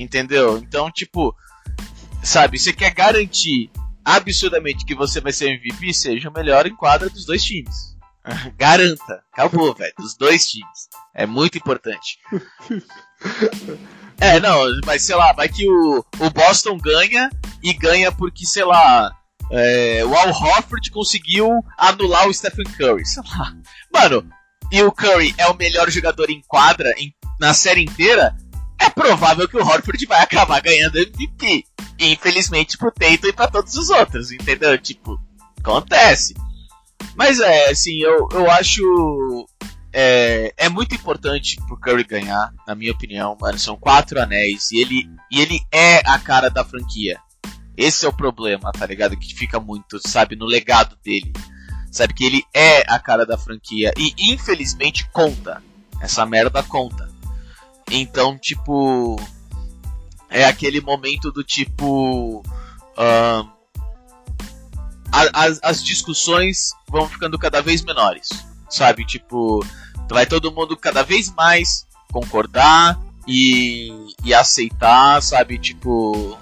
Entendeu? 0.01 0.57
Então, 0.57 0.89
tipo, 0.91 1.35
sabe, 2.23 2.57
você 2.57 2.71
quer 2.73 2.91
garantir 2.93 3.69
absurdamente 4.03 4.85
que 4.85 4.95
você 4.95 5.19
vai 5.19 5.31
ser 5.31 5.49
MVP, 5.49 5.93
seja 5.93 6.29
o 6.29 6.33
melhor 6.33 6.65
em 6.65 6.75
quadra 6.75 7.09
dos 7.09 7.25
dois 7.25 7.43
times. 7.43 7.95
Garanta. 8.57 9.23
Acabou, 9.31 9.73
velho. 9.75 9.93
Dos 9.97 10.15
dois 10.15 10.47
times. 10.49 10.87
É 11.13 11.25
muito 11.25 11.57
importante. 11.57 12.17
É, 14.21 14.37
não, 14.39 14.65
mas 14.85 15.03
sei 15.03 15.15
lá, 15.15 15.31
vai 15.31 15.47
que 15.47 15.65
o, 15.65 16.05
o 16.19 16.29
Boston 16.29 16.77
ganha 16.77 17.29
e 17.63 17.73
ganha 17.73 18.11
porque, 18.11 18.45
sei 18.45 18.65
lá, 18.65 19.09
é, 19.49 20.03
o 20.03 20.13
Al 20.13 20.29
Horford 20.29 20.91
conseguiu 20.91 21.49
anular 21.77 22.27
o 22.27 22.33
Stephen 22.33 22.65
Curry. 22.77 23.05
Sei 23.05 23.23
lá. 23.23 23.53
Mano, 23.93 24.29
e 24.71 24.81
o 24.83 24.91
Curry 24.91 25.33
é 25.37 25.47
o 25.47 25.55
melhor 25.55 25.89
jogador 25.89 26.29
em 26.29 26.41
quadra 26.47 26.93
em- 26.97 27.13
na 27.39 27.53
série 27.53 27.81
inteira, 27.81 28.35
é 28.79 28.89
provável 28.89 29.47
que 29.47 29.57
o 29.57 29.65
Horford 29.65 30.05
vai 30.05 30.21
acabar 30.21 30.61
ganhando 30.61 30.97
MVP. 30.97 31.65
Infelizmente 31.99 32.77
pro 32.77 32.91
Tatum 32.91 33.27
e 33.27 33.33
pra 33.33 33.47
todos 33.47 33.75
os 33.75 33.89
outros, 33.89 34.31
entendeu? 34.31 34.77
Tipo, 34.77 35.19
acontece. 35.59 36.33
Mas 37.15 37.39
é, 37.39 37.69
assim, 37.69 37.99
eu, 38.01 38.27
eu 38.31 38.49
acho. 38.49 39.45
É, 39.91 40.53
é 40.55 40.69
muito 40.69 40.93
importante 40.93 41.57
pro 41.67 41.79
Curry 41.79 42.03
ganhar, 42.03 42.53
na 42.67 42.75
minha 42.75 42.91
opinião, 42.91 43.35
mano. 43.39 43.57
São 43.57 43.75
quatro 43.75 44.21
anéis 44.21 44.71
e 44.71 44.79
ele, 44.79 45.09
e 45.31 45.41
ele 45.41 45.59
é 45.71 45.97
a 46.05 46.17
cara 46.19 46.49
da 46.49 46.63
franquia. 46.63 47.19
Esse 47.75 48.05
é 48.05 48.09
o 48.09 48.13
problema, 48.13 48.71
tá 48.71 48.85
ligado? 48.85 49.17
Que 49.17 49.33
fica 49.33 49.59
muito, 49.59 49.99
sabe, 50.07 50.35
no 50.35 50.45
legado 50.45 50.97
dele. 51.03 51.33
Sabe 51.91 52.13
que 52.13 52.23
ele 52.23 52.43
é 52.53 52.83
a 52.87 52.99
cara 52.99 53.25
da 53.25 53.37
franquia. 53.37 53.91
E 53.97 54.13
infelizmente 54.31 55.09
conta. 55.11 55.63
Essa 56.01 56.25
merda 56.25 56.61
conta. 56.63 57.08
Então, 57.89 58.37
tipo. 58.37 59.15
É 60.29 60.45
aquele 60.45 60.79
momento 60.81 61.31
do 61.31 61.43
tipo. 61.43 62.43
a- 62.95 63.45
as, 65.45 65.59
as 65.63 65.83
discussões 65.83 66.69
vão 66.87 67.07
ficando 67.09 67.37
cada 67.37 67.61
vez 67.61 67.83
menores. 67.83 68.29
Sabe? 68.69 69.05
Tipo. 69.05 69.65
Vai 70.09 70.25
todo 70.25 70.51
mundo 70.51 70.75
cada 70.75 71.03
vez 71.03 71.31
mais 71.33 71.85
concordar 72.11 72.99
e, 73.27 73.91
e 74.23 74.33
aceitar, 74.33 75.21
sabe? 75.21 75.57
Tipo. 75.57 76.37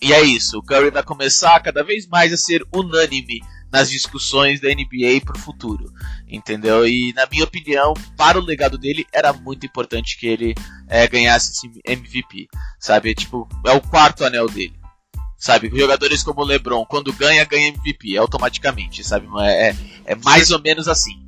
E 0.00 0.12
é 0.12 0.22
isso. 0.22 0.58
O 0.58 0.62
Curry 0.62 0.90
vai 0.90 1.02
começar 1.02 1.58
cada 1.60 1.82
vez 1.82 2.06
mais 2.06 2.32
a 2.32 2.36
ser 2.36 2.64
unânime 2.72 3.40
nas 3.70 3.90
discussões 3.90 4.60
da 4.60 4.68
NBA 4.68 5.20
pro 5.24 5.38
futuro, 5.38 5.92
entendeu? 6.26 6.86
E 6.86 7.12
na 7.12 7.26
minha 7.26 7.44
opinião, 7.44 7.94
para 8.16 8.38
o 8.38 8.44
legado 8.44 8.78
dele, 8.78 9.06
era 9.12 9.32
muito 9.32 9.66
importante 9.66 10.18
que 10.18 10.26
ele 10.26 10.54
é, 10.88 11.06
ganhasse 11.06 11.52
esse 11.52 11.70
MVP, 11.86 12.48
sabe? 12.78 13.14
Tipo, 13.14 13.48
é 13.66 13.72
o 13.72 13.80
quarto 13.80 14.24
anel 14.24 14.48
dele, 14.48 14.78
sabe? 15.36 15.70
Jogadores 15.74 16.22
como 16.22 16.40
o 16.40 16.44
LeBron, 16.44 16.84
quando 16.86 17.12
ganha, 17.12 17.44
ganha 17.44 17.68
MVP 17.68 18.16
automaticamente, 18.16 19.04
sabe? 19.04 19.28
É, 19.40 19.70
é, 19.70 19.76
é 20.06 20.14
mais 20.14 20.50
ou 20.50 20.60
menos 20.60 20.88
assim. 20.88 21.22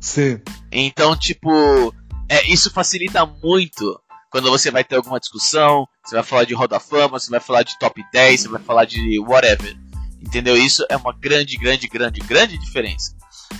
Sim. 0.00 0.40
Então, 0.70 1.16
tipo, 1.16 1.94
é, 2.28 2.50
isso 2.50 2.70
facilita 2.70 3.24
muito 3.42 4.00
quando 4.34 4.50
você 4.50 4.68
vai 4.68 4.82
ter 4.82 4.96
alguma 4.96 5.20
discussão, 5.20 5.86
você 6.04 6.16
vai 6.16 6.24
falar 6.24 6.42
de 6.42 6.54
Roda 6.54 6.80
Fama, 6.80 7.20
você 7.20 7.30
vai 7.30 7.38
falar 7.38 7.62
de 7.62 7.78
top 7.78 8.04
10, 8.12 8.40
você 8.40 8.48
vai 8.48 8.60
falar 8.60 8.84
de 8.84 9.20
whatever. 9.20 9.76
Entendeu? 10.24 10.56
Isso 10.56 10.84
é 10.88 10.96
uma 10.96 11.12
grande, 11.12 11.56
grande, 11.56 11.86
grande, 11.86 12.20
grande 12.20 12.58
diferença. 12.58 13.14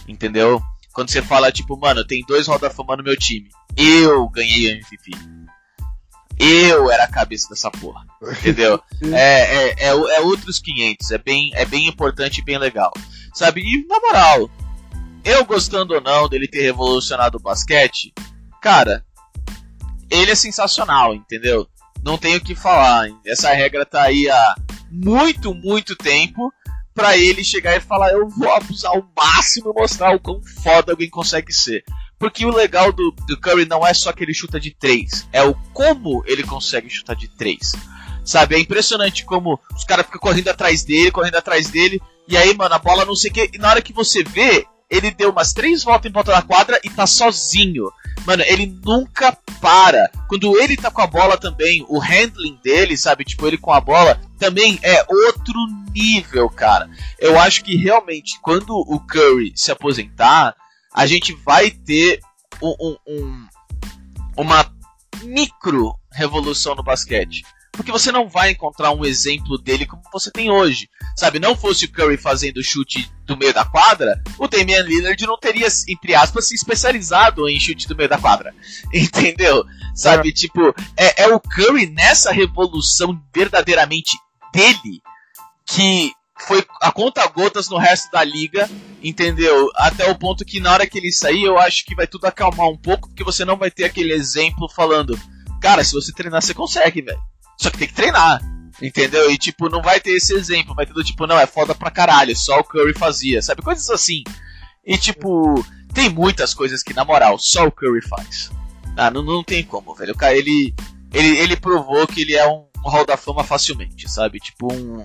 Entendeu? 0.08 0.62
Quando 0.92 1.10
você 1.10 1.20
fala, 1.20 1.52
tipo, 1.52 1.76
mano, 1.76 2.04
tem 2.04 2.24
dois 2.26 2.46
Roda 2.46 2.70
Fama 2.70 2.96
no 2.96 3.02
meu 3.02 3.16
time. 3.16 3.48
Eu 3.76 4.28
ganhei 4.28 4.68
o 4.68 4.76
MVP. 4.76 5.10
Eu 6.38 6.90
era 6.90 7.04
a 7.04 7.10
cabeça 7.10 7.48
dessa 7.48 7.70
porra. 7.70 8.04
Entendeu? 8.38 8.80
é, 9.12 9.56
é, 9.56 9.74
é, 9.78 9.88
é 9.88 10.20
outros 10.20 10.58
500. 10.58 11.10
É 11.10 11.18
bem, 11.18 11.50
é 11.54 11.66
bem 11.66 11.86
importante 11.86 12.38
e 12.38 12.44
bem 12.44 12.58
legal. 12.58 12.92
Sabe? 13.34 13.60
E, 13.60 13.86
na 13.86 14.00
moral, 14.00 14.50
eu 15.24 15.44
gostando 15.44 15.94
ou 15.94 16.00
não 16.00 16.28
dele 16.28 16.48
ter 16.48 16.62
revolucionado 16.62 17.38
o 17.38 17.42
basquete, 17.42 18.12
cara, 18.62 19.04
ele 20.10 20.30
é 20.30 20.34
sensacional, 20.34 21.14
entendeu? 21.14 21.68
Não 22.04 22.16
tenho 22.16 22.38
o 22.38 22.40
que 22.40 22.54
falar. 22.54 23.08
Essa 23.26 23.52
regra 23.52 23.84
tá 23.84 24.02
aí 24.02 24.28
há 24.30 24.54
muito, 24.94 25.54
muito 25.54 25.96
tempo 25.96 26.52
pra 26.94 27.16
ele 27.16 27.42
chegar 27.42 27.76
e 27.76 27.80
falar: 27.80 28.12
eu 28.12 28.28
vou 28.28 28.52
abusar 28.52 28.92
ao 28.92 29.06
máximo 29.16 29.70
e 29.70 29.80
mostrar 29.80 30.14
o 30.14 30.20
quão 30.20 30.40
foda 30.62 30.92
alguém 30.92 31.10
consegue 31.10 31.52
ser. 31.52 31.84
Porque 32.18 32.46
o 32.46 32.54
legal 32.54 32.92
do, 32.92 33.10
do 33.26 33.38
Curry 33.38 33.66
não 33.66 33.84
é 33.86 33.92
só 33.92 34.12
que 34.12 34.22
ele 34.22 34.32
chuta 34.32 34.60
de 34.60 34.70
3, 34.70 35.28
é 35.32 35.42
o 35.42 35.54
como 35.72 36.22
ele 36.26 36.44
consegue 36.44 36.88
chutar 36.88 37.16
de 37.16 37.28
3. 37.28 37.72
Sabe? 38.24 38.54
É 38.54 38.58
impressionante 38.58 39.24
como 39.24 39.60
os 39.76 39.84
caras 39.84 40.06
ficam 40.06 40.20
correndo 40.20 40.48
atrás 40.48 40.84
dele, 40.84 41.10
correndo 41.10 41.36
atrás 41.36 41.68
dele, 41.68 42.00
e 42.26 42.36
aí, 42.36 42.56
mano, 42.56 42.74
a 42.74 42.78
bola 42.78 43.04
não 43.04 43.14
sei 43.14 43.30
o 43.30 43.34
que, 43.34 43.50
e 43.52 43.58
na 43.58 43.68
hora 43.68 43.82
que 43.82 43.92
você 43.92 44.22
vê, 44.22 44.64
ele 44.90 45.10
deu 45.10 45.30
umas 45.30 45.52
três 45.52 45.82
voltas 45.82 46.10
em 46.10 46.12
volta 46.12 46.32
da 46.32 46.42
quadra 46.42 46.80
e 46.84 46.90
tá 46.90 47.06
sozinho. 47.06 47.90
Mano, 48.26 48.42
ele 48.46 48.66
nunca 48.84 49.36
para. 49.60 50.10
Quando 50.28 50.58
ele 50.60 50.76
tá 50.76 50.90
com 50.90 51.02
a 51.02 51.06
bola 51.06 51.36
também, 51.36 51.84
o 51.88 51.98
handling 51.98 52.58
dele, 52.62 52.96
sabe? 52.96 53.24
Tipo, 53.24 53.46
ele 53.46 53.58
com 53.58 53.72
a 53.72 53.80
bola 53.80 54.20
também 54.38 54.78
é 54.82 55.04
outro 55.08 55.54
nível, 55.94 56.48
cara. 56.48 56.88
Eu 57.18 57.38
acho 57.38 57.64
que 57.64 57.76
realmente, 57.76 58.38
quando 58.40 58.70
o 58.70 59.00
Curry 59.00 59.52
se 59.54 59.70
aposentar, 59.70 60.54
a 60.92 61.06
gente 61.06 61.32
vai 61.32 61.70
ter 61.70 62.20
um, 62.62 62.74
um, 62.80 62.96
um, 63.06 63.46
uma 64.36 64.72
micro 65.22 65.94
revolução 66.10 66.74
no 66.74 66.82
basquete. 66.82 67.42
Porque 67.76 67.92
você 67.92 68.12
não 68.12 68.28
vai 68.28 68.50
encontrar 68.50 68.92
um 68.92 69.04
exemplo 69.04 69.58
dele 69.58 69.86
como 69.86 70.02
você 70.12 70.30
tem 70.30 70.50
hoje. 70.50 70.88
Sabe, 71.16 71.38
não 71.38 71.56
fosse 71.56 71.84
o 71.84 71.92
Curry 71.92 72.16
fazendo 72.16 72.62
chute 72.62 73.10
do 73.26 73.36
meio 73.36 73.54
da 73.54 73.64
quadra, 73.64 74.22
o 74.38 74.46
Damian 74.46 74.82
Lillard 74.82 75.26
não 75.26 75.38
teria, 75.38 75.66
entre 75.88 76.14
aspas, 76.14 76.48
se 76.48 76.54
especializado 76.54 77.48
em 77.48 77.58
chute 77.58 77.88
do 77.88 77.96
meio 77.96 78.08
da 78.08 78.18
quadra. 78.18 78.54
Entendeu? 78.92 79.64
Sabe, 79.94 80.28
é. 80.28 80.32
tipo, 80.32 80.74
é, 80.96 81.24
é 81.24 81.28
o 81.28 81.40
Curry 81.40 81.86
nessa 81.86 82.32
revolução 82.32 83.20
verdadeiramente 83.34 84.16
dele 84.52 85.00
que 85.66 86.12
foi 86.36 86.64
a 86.80 86.92
conta 86.92 87.26
gotas 87.28 87.68
no 87.68 87.78
resto 87.78 88.10
da 88.10 88.22
liga, 88.22 88.68
entendeu? 89.02 89.70
Até 89.76 90.10
o 90.10 90.18
ponto 90.18 90.44
que 90.44 90.60
na 90.60 90.72
hora 90.72 90.86
que 90.86 90.98
ele 90.98 91.12
sair, 91.12 91.44
eu 91.44 91.58
acho 91.58 91.84
que 91.84 91.94
vai 91.94 92.06
tudo 92.06 92.26
acalmar 92.26 92.68
um 92.68 92.76
pouco, 92.76 93.08
porque 93.08 93.24
você 93.24 93.44
não 93.44 93.56
vai 93.56 93.70
ter 93.70 93.84
aquele 93.84 94.12
exemplo 94.12 94.68
falando, 94.68 95.18
cara, 95.60 95.82
se 95.84 95.92
você 95.92 96.12
treinar, 96.12 96.42
você 96.42 96.52
consegue, 96.52 97.02
velho. 97.02 97.20
Só 97.58 97.70
que 97.70 97.78
tem 97.78 97.88
que 97.88 97.94
treinar. 97.94 98.40
Entendeu? 98.82 99.30
E 99.30 99.38
tipo, 99.38 99.68
não 99.68 99.80
vai 99.80 100.00
ter 100.00 100.10
esse 100.10 100.34
exemplo, 100.34 100.74
vai 100.74 100.84
ter 100.84 100.92
do 100.92 101.04
tipo, 101.04 101.26
não, 101.26 101.38
é 101.38 101.46
foda 101.46 101.74
pra 101.74 101.90
caralho, 101.90 102.36
só 102.36 102.58
o 102.58 102.64
Curry 102.64 102.92
fazia, 102.92 103.40
sabe? 103.40 103.62
Coisas 103.62 103.88
assim. 103.88 104.24
E 104.84 104.98
tipo, 104.98 105.64
tem 105.92 106.08
muitas 106.08 106.52
coisas 106.52 106.82
que, 106.82 106.92
na 106.92 107.04
moral, 107.04 107.38
só 107.38 107.66
o 107.66 107.72
Curry 107.72 108.02
faz. 108.02 108.50
Ah, 108.96 109.10
não, 109.10 109.22
não 109.22 109.44
tem 109.44 109.62
como, 109.62 109.94
velho. 109.94 110.12
O 110.12 110.16
cara, 110.16 110.36
ele, 110.36 110.74
ele, 111.12 111.38
ele 111.38 111.56
provou 111.56 112.06
que 112.06 112.22
ele 112.22 112.34
é 112.34 112.46
um, 112.46 112.66
um 112.84 112.90
hall 112.90 113.06
da 113.06 113.16
fama 113.16 113.44
facilmente, 113.44 114.10
sabe? 114.10 114.38
Tipo 114.40 114.72
um. 114.72 115.04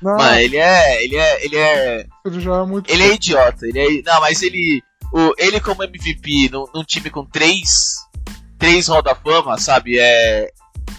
Não. 0.00 0.16
Mano, 0.16 0.38
ele 0.38 0.56
é. 0.56 1.04
Ele 1.04 1.16
é. 1.16 1.44
Ele 1.44 1.56
é. 1.56 2.06
Ele 2.24 2.40
já 2.40 2.56
é 2.56 2.66
muito. 2.66 2.90
Ele 2.90 3.02
é 3.02 3.14
idiota. 3.14 3.66
Ele 3.66 3.78
é. 3.78 4.02
Não, 4.02 4.20
mas 4.20 4.42
ele. 4.42 4.82
O, 5.12 5.34
ele 5.38 5.60
como 5.60 5.82
MVP 5.82 6.50
num, 6.50 6.66
num 6.74 6.84
time 6.84 7.10
com 7.10 7.24
três. 7.24 7.96
Três 8.58 8.88
hall 8.88 9.02
da 9.02 9.14
fama, 9.14 9.56
sabe? 9.56 9.98
É 9.98 10.50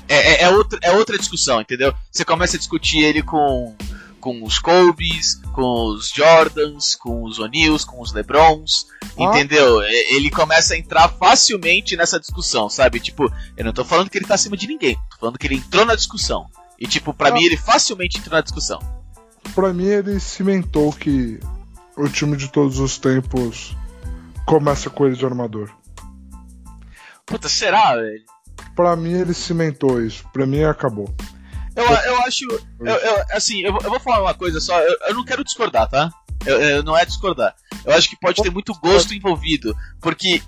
é, 0.07 0.15
é, 0.15 0.43
é, 0.43 0.49
outra, 0.49 0.79
é 0.81 0.91
outra 0.91 1.17
discussão, 1.17 1.61
entendeu? 1.61 1.93
Você 2.11 2.25
começa 2.25 2.55
a 2.55 2.59
discutir 2.59 2.99
ele 2.99 3.21
com, 3.21 3.75
com 4.19 4.43
os 4.43 4.59
Kobe's, 4.59 5.35
com 5.53 5.93
os 5.93 6.09
Jordans, 6.09 6.95
com 6.95 7.23
os 7.23 7.39
O'Neills, 7.39 7.85
com 7.85 8.01
os 8.01 8.11
LeBrons, 8.11 8.87
ah. 9.17 9.23
entendeu? 9.23 9.81
Ele 9.81 10.29
começa 10.29 10.73
a 10.73 10.77
entrar 10.77 11.09
facilmente 11.09 11.95
nessa 11.95 12.19
discussão, 12.19 12.69
sabe? 12.69 12.99
Tipo, 12.99 13.31
eu 13.55 13.65
não 13.65 13.73
tô 13.73 13.85
falando 13.85 14.09
que 14.09 14.17
ele 14.17 14.25
tá 14.25 14.35
acima 14.35 14.57
de 14.57 14.67
ninguém, 14.67 14.95
tô 15.11 15.17
falando 15.19 15.37
que 15.37 15.47
ele 15.47 15.55
entrou 15.55 15.85
na 15.85 15.95
discussão. 15.95 16.47
E, 16.79 16.87
tipo, 16.87 17.13
pra 17.13 17.29
ah. 17.29 17.33
mim 17.33 17.43
ele 17.43 17.57
facilmente 17.57 18.17
entrou 18.17 18.35
na 18.35 18.41
discussão. 18.41 18.79
Pra 19.53 19.73
mim 19.73 19.85
ele 19.85 20.19
cimentou 20.19 20.93
que 20.93 21.39
o 21.97 22.07
time 22.07 22.37
de 22.37 22.47
todos 22.49 22.79
os 22.79 22.97
tempos 22.97 23.75
começa 24.45 24.89
com 24.89 25.05
ele 25.05 25.15
de 25.15 25.25
armador. 25.25 25.69
Puta, 27.25 27.47
será, 27.49 27.95
velho? 27.95 28.23
Pra 28.75 28.95
mim 28.95 29.13
ele 29.13 29.33
cimentou 29.33 30.01
isso. 30.01 30.23
Pra 30.31 30.45
mim 30.45 30.63
acabou. 30.63 31.13
Eu, 31.75 31.85
eu 31.85 32.17
acho. 32.23 32.45
Eu, 32.79 32.95
eu, 32.95 33.23
assim, 33.31 33.61
eu, 33.61 33.73
vou 33.73 33.99
falar 33.99 34.21
uma 34.21 34.33
coisa 34.33 34.59
só. 34.59 34.79
Eu, 34.79 35.13
não 35.13 35.23
quero 35.23 35.43
discordar, 35.43 35.87
tá? 35.89 36.09
Não 36.83 36.97
é 36.97 37.05
discordar. 37.05 37.53
Eu 37.85 37.93
acho 37.93 38.09
que 38.09 38.19
pode 38.19 38.41
ter 38.41 38.49
muito 38.49 38.73
gosto 38.81 39.13
envolvido. 39.13 39.75
Porque 40.01 40.41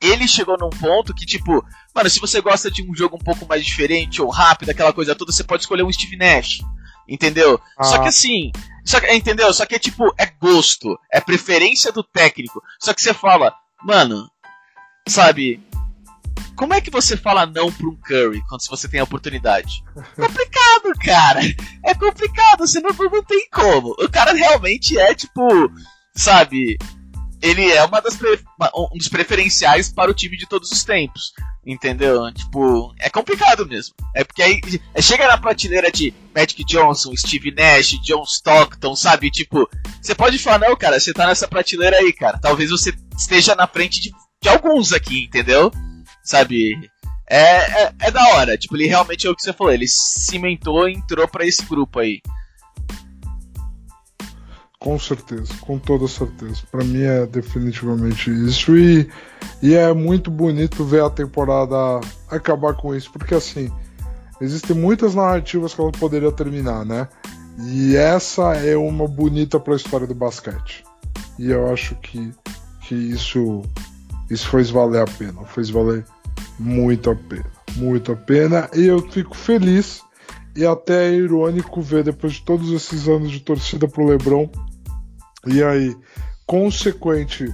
ele 0.00 0.28
chegou 0.28 0.56
num 0.58 0.70
ponto 0.70 1.14
que, 1.14 1.26
tipo, 1.26 1.64
mano, 1.94 2.08
se 2.08 2.20
você 2.20 2.40
gosta 2.40 2.70
de 2.70 2.82
um 2.82 2.94
jogo 2.94 3.16
um 3.16 3.24
pouco 3.24 3.46
mais 3.46 3.64
diferente 3.64 4.22
ou 4.22 4.30
rápido, 4.30 4.70
aquela 4.70 4.92
coisa 4.92 5.14
toda, 5.14 5.32
você 5.32 5.44
pode 5.44 5.62
escolher 5.62 5.82
um 5.82 5.92
Steve 5.92 6.16
Nash. 6.16 6.60
Entendeu? 7.08 7.60
Ah. 7.76 7.84
Só 7.84 7.98
que 7.98 8.08
assim. 8.08 8.52
Só 8.84 9.00
que, 9.00 9.12
entendeu? 9.12 9.52
Só 9.52 9.66
que 9.66 9.74
é 9.74 9.78
tipo, 9.78 10.14
é 10.18 10.26
gosto, 10.26 10.98
é 11.12 11.20
preferência 11.20 11.92
do 11.92 12.02
técnico. 12.02 12.62
Só 12.80 12.94
que 12.94 13.02
você 13.02 13.12
fala, 13.12 13.54
mano, 13.82 14.30
sabe, 15.06 15.60
como 16.58 16.74
é 16.74 16.80
que 16.80 16.90
você 16.90 17.16
fala 17.16 17.46
não 17.46 17.70
pra 17.70 17.86
um 17.86 17.94
Curry 17.94 18.42
quando 18.48 18.66
você 18.66 18.88
tem 18.88 18.98
a 18.98 19.04
oportunidade? 19.04 19.84
complicado, 19.94 20.92
cara. 21.00 21.40
É 21.84 21.94
complicado, 21.94 22.66
você 22.66 22.80
não, 22.80 22.90
não 22.90 23.22
tem 23.22 23.48
como. 23.48 23.90
O 23.92 24.10
cara 24.10 24.32
realmente 24.32 24.98
é 24.98 25.14
tipo, 25.14 25.48
sabe? 26.16 26.76
Ele 27.40 27.70
é 27.70 27.84
uma 27.84 28.00
das 28.00 28.18
um 28.74 28.98
dos 28.98 29.06
preferenciais 29.06 29.92
para 29.92 30.10
o 30.10 30.14
time 30.14 30.36
de 30.36 30.48
todos 30.48 30.72
os 30.72 30.82
tempos. 30.82 31.32
Entendeu? 31.64 32.32
Tipo, 32.32 32.92
é 32.98 33.08
complicado 33.08 33.64
mesmo. 33.64 33.94
É 34.16 34.24
porque 34.24 34.42
aí 34.42 34.60
é, 34.94 35.00
chega 35.00 35.28
na 35.28 35.38
prateleira 35.38 35.92
de 35.92 36.12
Magic 36.34 36.64
Johnson, 36.64 37.14
Steve 37.16 37.52
Nash, 37.52 38.00
John 38.02 38.24
Stockton, 38.24 38.96
sabe? 38.96 39.30
Tipo, 39.30 39.68
você 40.02 40.14
pode 40.14 40.38
falar, 40.38 40.66
não, 40.66 40.74
cara, 40.74 40.98
você 40.98 41.12
tá 41.12 41.26
nessa 41.28 41.46
prateleira 41.46 41.98
aí, 41.98 42.12
cara. 42.12 42.38
Talvez 42.38 42.70
você 42.70 42.92
esteja 43.16 43.54
na 43.54 43.68
frente 43.68 44.00
de, 44.00 44.10
de 44.42 44.48
alguns 44.48 44.92
aqui, 44.92 45.26
entendeu? 45.26 45.70
Sabe? 46.28 46.90
É, 47.30 47.84
é, 47.84 47.92
é, 48.00 48.10
da 48.10 48.26
hora. 48.34 48.56
Tipo, 48.56 48.76
ele 48.76 48.86
realmente 48.86 49.26
é 49.26 49.30
o 49.30 49.34
que 49.34 49.42
você 49.42 49.52
falou. 49.52 49.72
Ele 49.72 49.86
cimentou 49.88 50.88
e 50.88 50.94
entrou 50.94 51.26
para 51.28 51.46
esse 51.46 51.64
grupo 51.64 51.98
aí. 51.98 52.20
Com 54.78 54.98
certeza, 54.98 55.52
com 55.60 55.78
toda 55.78 56.06
certeza. 56.06 56.62
Para 56.70 56.84
mim 56.84 57.02
é 57.02 57.26
definitivamente 57.26 58.30
isso. 58.30 58.76
E, 58.76 59.10
e 59.60 59.74
é 59.74 59.92
muito 59.92 60.30
bonito 60.30 60.84
ver 60.84 61.02
a 61.02 61.10
temporada 61.10 62.00
acabar 62.30 62.74
com 62.74 62.94
isso, 62.94 63.10
porque 63.10 63.34
assim, 63.34 63.72
existem 64.40 64.76
muitas 64.76 65.16
narrativas 65.16 65.74
que 65.74 65.80
ela 65.80 65.90
poderia 65.90 66.30
terminar, 66.30 66.84
né? 66.86 67.08
E 67.66 67.96
essa 67.96 68.54
é 68.54 68.76
uma 68.76 69.08
bonita 69.08 69.58
para 69.58 69.72
a 69.72 69.76
história 69.76 70.06
do 70.06 70.14
basquete. 70.14 70.84
E 71.38 71.50
eu 71.50 71.72
acho 71.72 71.96
que, 71.96 72.32
que 72.82 72.94
isso, 72.94 73.62
isso 74.30 74.48
fez 74.48 74.70
valer 74.70 75.02
a 75.02 75.06
pena. 75.06 75.44
Fez 75.44 75.70
valer 75.70 76.04
muito 76.58 77.10
a 77.10 77.14
pena, 77.14 77.50
muito 77.76 78.12
a 78.12 78.16
pena. 78.16 78.68
E 78.74 78.84
eu 78.84 79.00
fico 79.10 79.36
feliz 79.36 80.02
e 80.56 80.66
até 80.66 81.08
é 81.08 81.14
irônico 81.14 81.80
ver 81.80 82.04
depois 82.04 82.34
de 82.34 82.42
todos 82.42 82.72
esses 82.72 83.08
anos 83.08 83.30
de 83.30 83.40
torcida 83.40 83.86
pro 83.86 84.06
LeBron 84.06 84.50
e 85.46 85.62
aí 85.62 85.96
consequente 86.46 87.46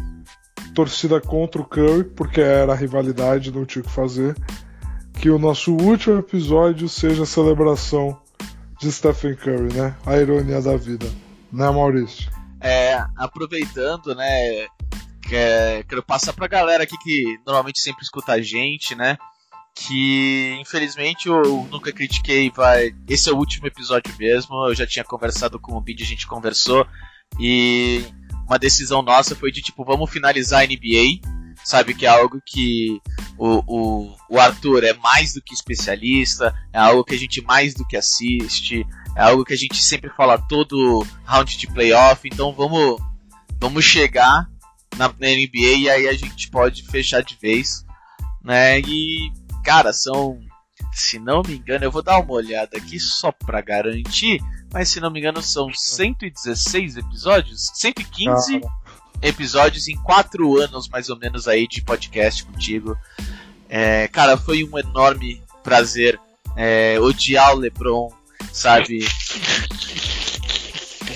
torcida 0.74 1.20
contra 1.20 1.61
o 1.61 1.64
Curry, 1.64 2.05
porque 2.05 2.40
era 2.40 2.72
a 2.72 2.76
rivalidade, 2.76 3.52
não 3.52 3.64
tinha 3.64 3.82
o 3.82 3.86
que 3.86 3.92
fazer, 3.92 4.34
que 5.20 5.30
o 5.30 5.38
nosso 5.38 5.72
último 5.72 6.18
episódio 6.18 6.88
seja 6.88 7.22
a 7.22 7.26
celebração 7.26 8.18
de 8.80 8.90
Stephen 8.90 9.36
Curry, 9.36 9.72
né? 9.72 9.94
A 10.05 10.16
ironia 10.16 10.61
da 10.61 10.76
vida, 10.76 11.07
né, 11.52 11.70
Maurício? 11.70 12.30
É, 12.61 13.05
aproveitando, 13.16 14.14
né, 14.14 14.66
Quer, 15.29 15.85
quero 15.85 16.03
passar 16.03 16.33
pra 16.33 16.47
galera 16.47 16.85
aqui 16.85 16.97
que 16.99 17.39
normalmente 17.47 17.81
sempre 17.81 18.03
escuta 18.03 18.33
a 18.33 18.43
gente, 18.43 18.95
né? 18.95 19.16
Que 19.75 20.57
infelizmente 20.61 21.29
eu 21.29 21.66
nunca 21.70 21.93
critiquei, 21.93 22.51
vai. 22.51 22.95
Esse 23.09 23.31
é 23.31 23.33
o 23.33 23.37
último 23.37 23.66
episódio 23.66 24.14
mesmo. 24.18 24.55
Eu 24.66 24.75
já 24.75 24.87
tinha 24.87 25.05
conversado 25.05 25.59
com 25.59 25.72
o 25.72 25.81
Bid, 25.81 26.03
a 26.03 26.07
gente 26.07 26.27
conversou. 26.27 26.87
E 27.41 28.05
uma 28.47 28.59
decisão 28.59 29.03
nossa 29.03 29.35
foi 29.35 29.51
de 29.51 29.62
tipo, 29.62 29.85
vamos 29.85 30.11
finalizar 30.11 30.62
a 30.62 30.66
NBA. 30.66 31.20
Sabe 31.64 31.95
que 31.95 32.05
é 32.05 32.09
algo 32.09 32.43
que 32.45 33.01
o, 33.39 33.62
o, 33.66 34.16
o 34.29 34.39
Arthur 34.39 34.85
é 34.85 34.93
mais 34.93 35.33
do 35.33 35.41
que 35.41 35.55
especialista, 35.55 36.55
é 36.72 36.79
algo 36.79 37.05
que 37.05 37.14
a 37.14 37.18
gente 37.18 37.41
mais 37.41 37.72
do 37.72 37.87
que 37.87 37.97
assiste, 37.97 38.85
é 39.16 39.22
algo 39.22 39.45
que 39.45 39.55
a 39.55 39.57
gente 39.57 39.83
sempre 39.83 40.11
fala 40.11 40.37
todo 40.37 41.07
round 41.25 41.57
de 41.57 41.66
playoff. 41.68 42.29
Então 42.29 42.53
vamos, 42.53 43.01
vamos 43.59 43.83
chegar 43.83 44.47
na, 44.97 45.09
na 45.09 45.28
NBA 45.28 45.78
e 45.78 45.90
aí 45.90 46.09
a 46.09 46.12
gente 46.12 46.51
pode 46.51 46.82
fechar 46.84 47.22
de 47.22 47.36
vez, 47.40 47.84
né? 48.42 48.80
E, 48.80 49.30
cara, 49.64 49.92
são, 49.92 50.38
se 50.92 51.18
não 51.18 51.42
me 51.47 51.57
engano, 51.57 51.84
eu 51.84 51.90
vou 51.90 52.03
dar 52.03 52.18
uma 52.18 52.32
olhada 52.32 52.76
aqui 52.76 52.99
só 52.99 53.32
pra 53.32 53.61
garantir, 53.61 54.40
mas 54.72 54.88
se 54.88 55.01
não 55.01 55.11
me 55.11 55.20
engano 55.20 55.42
são 55.42 55.72
116 55.72 56.97
episódios, 56.97 57.70
115 57.74 58.57
ah. 58.57 58.68
episódios 59.22 59.88
em 59.88 59.97
4 59.97 60.61
anos 60.61 60.88
mais 60.88 61.09
ou 61.09 61.18
menos 61.18 61.49
aí 61.49 61.66
de 61.66 61.82
podcast 61.82 62.45
contigo. 62.45 62.97
É, 63.68 64.09
cara, 64.09 64.36
foi 64.36 64.62
um 64.64 64.78
enorme 64.78 65.42
prazer 65.62 66.20
é, 66.57 66.99
odiar 67.01 67.55
o 67.55 67.59
LeBron, 67.59 68.12
sabe? 68.53 69.01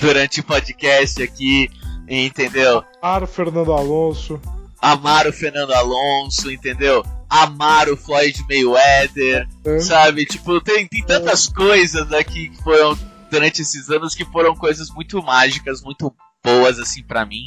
Durante 0.01 0.39
o 0.39 0.43
podcast 0.43 1.21
aqui. 1.21 1.69
Entendeu? 2.07 2.83
Amar 3.01 3.23
o 3.23 3.27
Fernando 3.27 3.73
Alonso. 3.73 4.41
Amar 4.81 5.27
o 5.27 5.33
Fernando 5.33 5.71
Alonso, 5.73 6.51
entendeu? 6.51 7.05
Amar 7.29 7.89
o 7.89 7.97
Floyd 7.97 8.43
Mayweather, 8.47 9.47
é. 9.65 9.79
sabe? 9.79 10.25
Tipo, 10.25 10.59
tem, 10.61 10.87
tem 10.87 11.05
tantas 11.05 11.49
é. 11.49 11.53
coisas 11.53 12.11
aqui 12.11 12.49
que 12.49 12.63
foram 12.63 12.97
durante 13.29 13.61
esses 13.61 13.89
anos 13.89 14.15
que 14.15 14.25
foram 14.25 14.55
coisas 14.55 14.89
muito 14.89 15.21
mágicas, 15.21 15.81
muito 15.81 16.13
boas 16.43 16.79
assim 16.79 17.03
para 17.03 17.25
mim, 17.25 17.45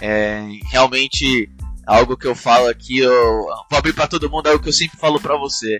É, 0.00 0.42
realmente, 0.70 1.50
algo 1.86 2.16
que 2.16 2.26
eu 2.26 2.34
falo 2.34 2.68
aqui, 2.68 2.98
eu 2.98 3.44
vou 3.70 3.78
abrir 3.78 3.92
para 3.92 4.06
todo 4.06 4.30
mundo, 4.30 4.48
é 4.48 4.54
o 4.54 4.60
que 4.60 4.68
eu 4.68 4.72
sempre 4.72 4.98
falo 4.98 5.20
para 5.20 5.36
você. 5.36 5.78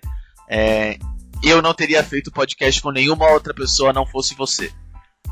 É, 0.48 0.98
eu 1.42 1.62
não 1.62 1.72
teria 1.72 2.04
feito 2.04 2.30
podcast 2.30 2.80
com 2.82 2.90
nenhuma 2.90 3.30
outra 3.30 3.54
pessoa 3.54 3.92
não 3.92 4.06
fosse 4.06 4.34
você. 4.34 4.70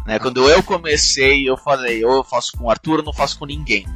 Né? 0.07 0.18
Quando 0.18 0.48
eu 0.48 0.62
comecei, 0.62 1.48
eu 1.48 1.57
falei, 1.57 2.05
ou 2.05 2.16
eu 2.16 2.24
faço 2.24 2.53
com 2.57 2.64
o 2.64 2.70
Arthur 2.70 2.98
ou 2.98 3.05
não 3.05 3.12
faço 3.12 3.38
com 3.38 3.46
ninguém. 3.46 3.86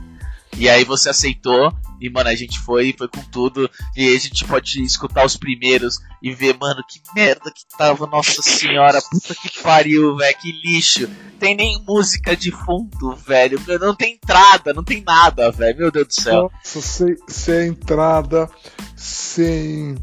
E 0.57 0.69
aí 0.69 0.85
você 0.85 1.09
aceitou, 1.09 1.73
e 2.01 2.09
mano, 2.09 2.29
a 2.29 2.35
gente 2.35 2.61
foi, 2.61 2.95
foi 2.97 3.09
com 3.09 3.23
tudo. 3.25 3.69
E 3.97 4.07
aí 4.07 4.17
a 4.17 4.21
gente 4.21 4.45
pode 4.45 4.83
escutar 4.83 5.25
os 5.25 5.37
primeiros 5.37 5.99
e 6.23 6.33
ver, 6.33 6.57
mano, 6.59 6.83
que 6.89 7.01
merda 7.15 7.51
que 7.51 7.65
tava, 7.77 8.07
nossa 8.07 8.41
senhora, 8.41 9.03
puta 9.03 9.35
que 9.35 9.61
pariu, 9.63 10.17
velho, 10.17 10.39
que 10.39 10.53
lixo. 10.53 11.09
Tem 11.41 11.57
nem 11.57 11.83
música 11.87 12.37
de 12.37 12.53
fundo, 12.53 13.17
velho. 13.17 13.61
Não 13.81 13.95
tem 13.95 14.15
entrada, 14.15 14.73
não 14.73 14.85
tem 14.85 15.03
nada, 15.03 15.51
velho. 15.51 15.79
Meu 15.79 15.91
Deus 15.91 16.09
do 16.09 16.15
céu. 16.15 16.53
Nossa, 16.53 16.81
sem, 16.81 17.17
sem 17.27 17.69
entrada, 17.69 18.49
sem 18.97 19.97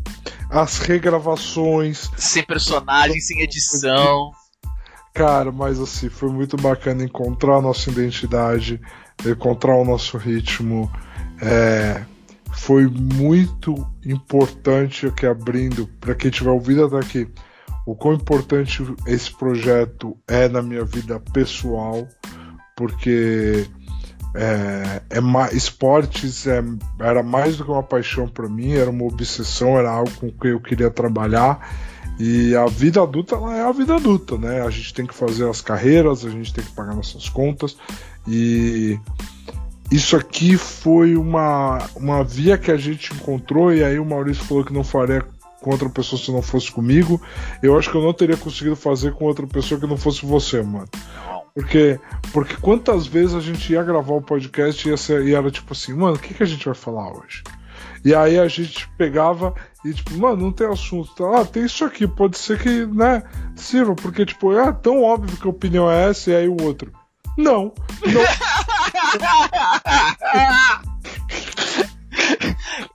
as 0.49 0.79
regravações. 0.79 2.09
Sem 2.17 2.43
personagem, 2.43 3.21
sem 3.21 3.41
edição. 3.41 4.31
Cara, 5.13 5.51
mas 5.51 5.79
assim, 5.79 6.09
foi 6.09 6.29
muito 6.29 6.55
bacana 6.55 7.03
encontrar 7.03 7.57
a 7.57 7.61
nossa 7.61 7.89
identidade, 7.89 8.79
encontrar 9.25 9.75
o 9.75 9.83
nosso 9.83 10.17
ritmo. 10.17 10.89
É, 11.41 12.03
foi 12.53 12.87
muito 12.87 13.75
importante 14.05 15.07
aqui 15.07 15.25
abrindo, 15.25 15.87
para 15.99 16.15
quem 16.15 16.31
tiver 16.31 16.51
ouvido 16.51 16.85
até 16.85 16.97
aqui, 16.97 17.27
o 17.85 17.95
quão 17.95 18.13
importante 18.13 18.83
esse 19.05 19.35
projeto 19.35 20.17
é 20.27 20.47
na 20.47 20.61
minha 20.61 20.85
vida 20.85 21.19
pessoal, 21.33 22.07
porque 22.75 23.67
é, 24.33 25.01
é 25.09 25.55
esportes 25.55 26.47
é, 26.47 26.63
era 26.99 27.21
mais 27.21 27.57
do 27.57 27.65
que 27.65 27.71
uma 27.71 27.83
paixão 27.83 28.27
para 28.27 28.47
mim, 28.47 28.73
era 28.73 28.89
uma 28.89 29.05
obsessão, 29.05 29.77
era 29.77 29.91
algo 29.91 30.11
com 30.11 30.31
que 30.31 30.47
eu 30.47 30.59
queria 30.59 30.89
trabalhar. 30.89 31.59
E 32.23 32.55
a 32.55 32.67
vida 32.67 33.01
adulta 33.01 33.33
ela 33.33 33.57
é 33.57 33.63
a 33.63 33.71
vida 33.71 33.95
adulta, 33.95 34.37
né? 34.37 34.61
A 34.61 34.69
gente 34.69 34.93
tem 34.93 35.07
que 35.07 35.13
fazer 35.13 35.49
as 35.49 35.59
carreiras, 35.59 36.23
a 36.23 36.29
gente 36.29 36.53
tem 36.53 36.63
que 36.63 36.71
pagar 36.71 36.93
nossas 36.93 37.27
contas. 37.27 37.75
E 38.27 38.99
isso 39.91 40.15
aqui 40.15 40.55
foi 40.55 41.17
uma, 41.17 41.79
uma 41.95 42.23
via 42.23 42.59
que 42.59 42.69
a 42.69 42.77
gente 42.77 43.11
encontrou, 43.11 43.73
e 43.73 43.83
aí 43.83 43.97
o 43.97 44.05
Maurício 44.05 44.43
falou 44.43 44.63
que 44.63 44.71
não 44.71 44.83
faria 44.83 45.25
com 45.61 45.71
outra 45.71 45.89
pessoa 45.89 46.21
se 46.21 46.31
não 46.31 46.43
fosse 46.43 46.71
comigo. 46.71 47.19
Eu 47.63 47.75
acho 47.75 47.89
que 47.89 47.97
eu 47.97 48.03
não 48.03 48.13
teria 48.13 48.37
conseguido 48.37 48.75
fazer 48.75 49.15
com 49.15 49.25
outra 49.25 49.47
pessoa 49.47 49.81
que 49.81 49.87
não 49.87 49.97
fosse 49.97 50.23
você, 50.23 50.61
mano. 50.61 50.89
Porque, 51.55 51.99
porque 52.31 52.55
quantas 52.57 53.07
vezes 53.07 53.33
a 53.33 53.41
gente 53.41 53.73
ia 53.73 53.81
gravar 53.81 54.13
o 54.13 54.21
podcast 54.21 54.87
e, 54.87 54.91
ia 54.91 54.97
ser, 54.97 55.25
e 55.25 55.33
era 55.33 55.49
tipo 55.49 55.73
assim, 55.73 55.95
mano, 55.95 56.17
o 56.17 56.19
que, 56.19 56.35
que 56.35 56.43
a 56.43 56.45
gente 56.45 56.65
vai 56.65 56.75
falar 56.75 57.11
hoje? 57.11 57.41
E 58.05 58.15
aí 58.15 58.39
a 58.39 58.47
gente 58.47 58.87
pegava 58.97 59.53
e 59.83 59.93
tipo, 59.93 60.15
mano, 60.17 60.43
não 60.43 60.51
tem 60.51 60.67
assunto. 60.67 61.13
Tá? 61.15 61.41
Ah, 61.41 61.45
tem 61.45 61.65
isso 61.65 61.83
aqui, 61.83 62.07
pode 62.07 62.37
ser 62.37 62.61
que, 62.61 62.85
né, 62.85 63.23
sirva, 63.55 63.95
porque 63.95 64.25
tipo, 64.25 64.57
é 64.57 64.71
tão 64.71 65.03
óbvio 65.03 65.37
que 65.37 65.47
a 65.47 65.51
opinião 65.51 65.89
é 65.89 66.09
essa 66.09 66.31
e 66.31 66.35
aí 66.35 66.47
o 66.47 66.61
outro. 66.61 66.91
Não, 67.37 67.73
não. 68.05 68.21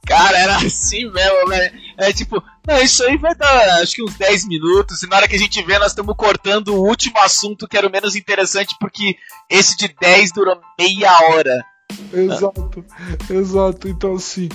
Cara, 0.06 0.38
era 0.38 0.56
assim 0.56 1.10
mesmo, 1.10 1.48
né? 1.48 1.72
É 1.98 2.12
tipo, 2.12 2.42
não, 2.66 2.80
isso 2.80 3.02
aí 3.04 3.16
vai 3.16 3.34
dar 3.34 3.82
acho 3.82 3.96
que 3.96 4.02
uns 4.02 4.14
10 4.14 4.46
minutos, 4.46 5.02
e 5.02 5.08
na 5.08 5.16
hora 5.16 5.28
que 5.28 5.34
a 5.34 5.38
gente 5.38 5.62
vê, 5.62 5.78
nós 5.78 5.92
estamos 5.92 6.14
cortando 6.16 6.74
o 6.74 6.86
último 6.86 7.18
assunto 7.20 7.66
que 7.66 7.76
era 7.76 7.86
o 7.86 7.90
menos 7.90 8.14
interessante, 8.14 8.76
porque 8.78 9.16
esse 9.50 9.76
de 9.76 9.88
10 10.00 10.32
durou 10.32 10.60
meia 10.78 11.12
hora. 11.30 11.64
Exato, 12.12 12.84
exato. 13.30 13.88
Então, 13.88 14.14
assim, 14.14 14.48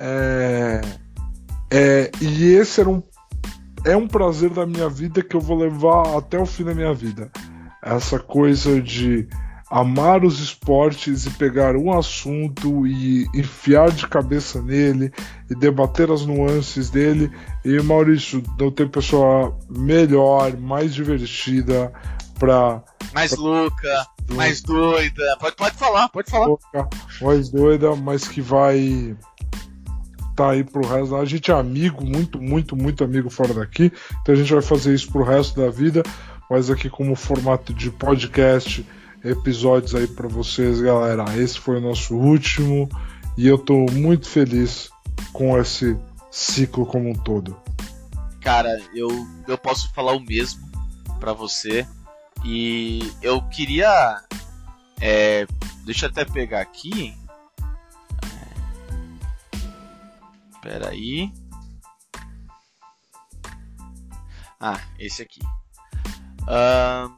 é... 0.00 0.80
é. 1.70 2.10
E 2.20 2.52
esse 2.54 2.80
era 2.80 2.90
um. 2.90 3.02
É 3.84 3.96
um 3.96 4.08
prazer 4.08 4.50
da 4.50 4.66
minha 4.66 4.88
vida 4.88 5.22
que 5.22 5.36
eu 5.36 5.40
vou 5.40 5.56
levar 5.56 6.16
até 6.16 6.38
o 6.38 6.46
fim 6.46 6.64
da 6.64 6.74
minha 6.74 6.92
vida. 6.92 7.30
Essa 7.82 8.18
coisa 8.18 8.82
de 8.82 9.28
amar 9.70 10.24
os 10.24 10.40
esportes 10.40 11.26
e 11.26 11.30
pegar 11.30 11.76
um 11.76 11.96
assunto 11.96 12.86
e 12.86 13.26
enfiar 13.34 13.90
de 13.90 14.06
cabeça 14.06 14.62
nele 14.62 15.12
e 15.50 15.54
debater 15.54 16.10
as 16.10 16.24
nuances 16.24 16.90
dele. 16.90 17.30
E 17.64 17.80
Maurício, 17.80 18.42
não 18.58 18.70
tem 18.70 18.88
pessoa 18.88 19.56
melhor, 19.68 20.56
mais 20.56 20.94
divertida 20.94 21.92
para 22.38 22.82
mais 23.12 23.34
pra... 23.34 23.40
louca, 23.40 24.06
mais 24.30 24.62
doida. 24.62 25.36
Pode, 25.38 25.56
pode 25.56 25.76
falar, 25.76 26.08
pode 26.08 26.30
falar. 26.30 26.46
Louca, 26.46 26.88
mais 27.20 27.48
doida, 27.50 27.94
mas 27.94 28.26
que 28.26 28.40
vai 28.40 29.16
tá 30.38 30.50
aí 30.50 30.62
pro 30.62 30.86
resto. 30.86 31.16
A 31.16 31.24
gente 31.24 31.50
é 31.50 31.54
amigo, 31.54 32.06
muito, 32.06 32.40
muito, 32.40 32.76
muito 32.76 33.02
amigo 33.02 33.28
fora 33.28 33.52
daqui. 33.52 33.92
Então 34.22 34.32
a 34.32 34.38
gente 34.38 34.52
vai 34.52 34.62
fazer 34.62 34.94
isso 34.94 35.10
pro 35.10 35.24
resto 35.24 35.60
da 35.60 35.68
vida, 35.68 36.04
mas 36.48 36.70
aqui 36.70 36.88
como 36.88 37.16
formato 37.16 37.74
de 37.74 37.90
podcast 37.90 38.86
episódios 39.24 39.96
aí 39.96 40.06
para 40.06 40.28
vocês, 40.28 40.80
galera. 40.80 41.24
Esse 41.36 41.58
foi 41.58 41.78
o 41.78 41.80
nosso 41.80 42.14
último 42.14 42.88
e 43.36 43.48
eu 43.48 43.58
tô 43.58 43.86
muito 43.90 44.28
feliz 44.28 44.90
com 45.32 45.58
esse 45.58 45.98
ciclo 46.30 46.86
como 46.86 47.10
um 47.10 47.14
todo. 47.14 47.56
Cara, 48.40 48.80
eu, 48.94 49.08
eu 49.48 49.58
posso 49.58 49.92
falar 49.92 50.12
o 50.12 50.20
mesmo 50.20 50.60
para 51.18 51.32
você 51.32 51.84
e 52.44 53.12
eu 53.20 53.42
queria. 53.42 54.22
É, 55.00 55.48
deixa 55.84 56.06
eu 56.06 56.10
até 56.10 56.24
pegar 56.24 56.60
aqui. 56.60 57.12
Espera 60.68 60.90
aí. 60.90 61.32
Ah, 64.60 64.78
esse 64.98 65.22
aqui. 65.22 65.40
Uh, 66.42 67.10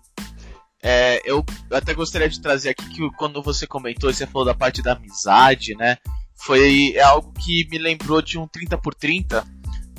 é, 0.81 1.21
eu 1.25 1.45
até 1.73 1.93
gostaria 1.93 2.29
de 2.29 2.41
trazer 2.41 2.69
aqui 2.69 2.89
que 2.91 3.11
quando 3.17 3.43
você 3.43 3.67
comentou, 3.67 4.13
você 4.13 4.25
falou 4.25 4.45
da 4.45 4.55
parte 4.55 4.81
da 4.83 4.93
amizade, 4.93 5.75
né? 5.75 5.99
Foi 6.37 6.93
é 6.95 7.03
algo 7.03 7.33
que 7.33 7.67
me 7.69 7.79
lembrou 7.79 8.23
de 8.23 8.39
um 8.39 8.47
30 8.47 8.79
por 8.79 8.95
30 8.95 9.45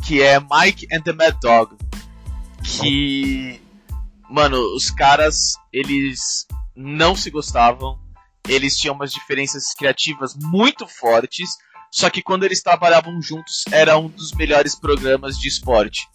que 0.02 0.22
é 0.22 0.40
Mike 0.40 0.88
and 0.90 1.02
the 1.02 1.12
Mad 1.12 1.36
Dog. 1.42 1.76
Que, 2.64 3.62
mano, 4.30 4.58
os 4.78 4.90
caras, 4.90 5.56
eles 5.74 6.48
não 6.74 7.18
se 7.18 7.30
gostavam, 7.30 8.00
eles 8.48 8.78
tinham 8.78 8.96
umas 8.96 9.12
diferenças 9.12 9.74
criativas 9.74 10.38
muito 10.38 10.88
fortes, 10.88 11.50
só 11.92 12.10
que 12.10 12.22
quando 12.22 12.46
eles 12.46 12.64
trabalhavam 12.64 13.22
juntos, 13.22 13.66
era 13.70 13.98
um 13.98 14.08
dos 14.08 14.32
melhores 14.32 14.76
programas 14.76 15.38
de 15.38 15.50
esporte. 15.50 16.08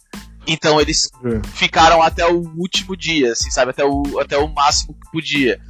Então 0.47 0.81
eles 0.81 1.09
é. 1.23 1.47
ficaram 1.49 2.01
até 2.01 2.25
o 2.25 2.39
último 2.57 2.97
dia, 2.97 3.33
assim, 3.33 3.51
sabe? 3.51 3.71
Até 3.71 3.85
o, 3.85 4.19
até 4.19 4.37
o 4.37 4.47
máximo 4.47 4.95
que 4.95 5.11
podia. 5.11 5.61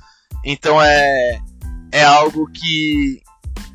Então 0.46 0.82
é, 0.82 1.42
é 1.92 2.04
algo 2.04 2.50
que, 2.52 3.22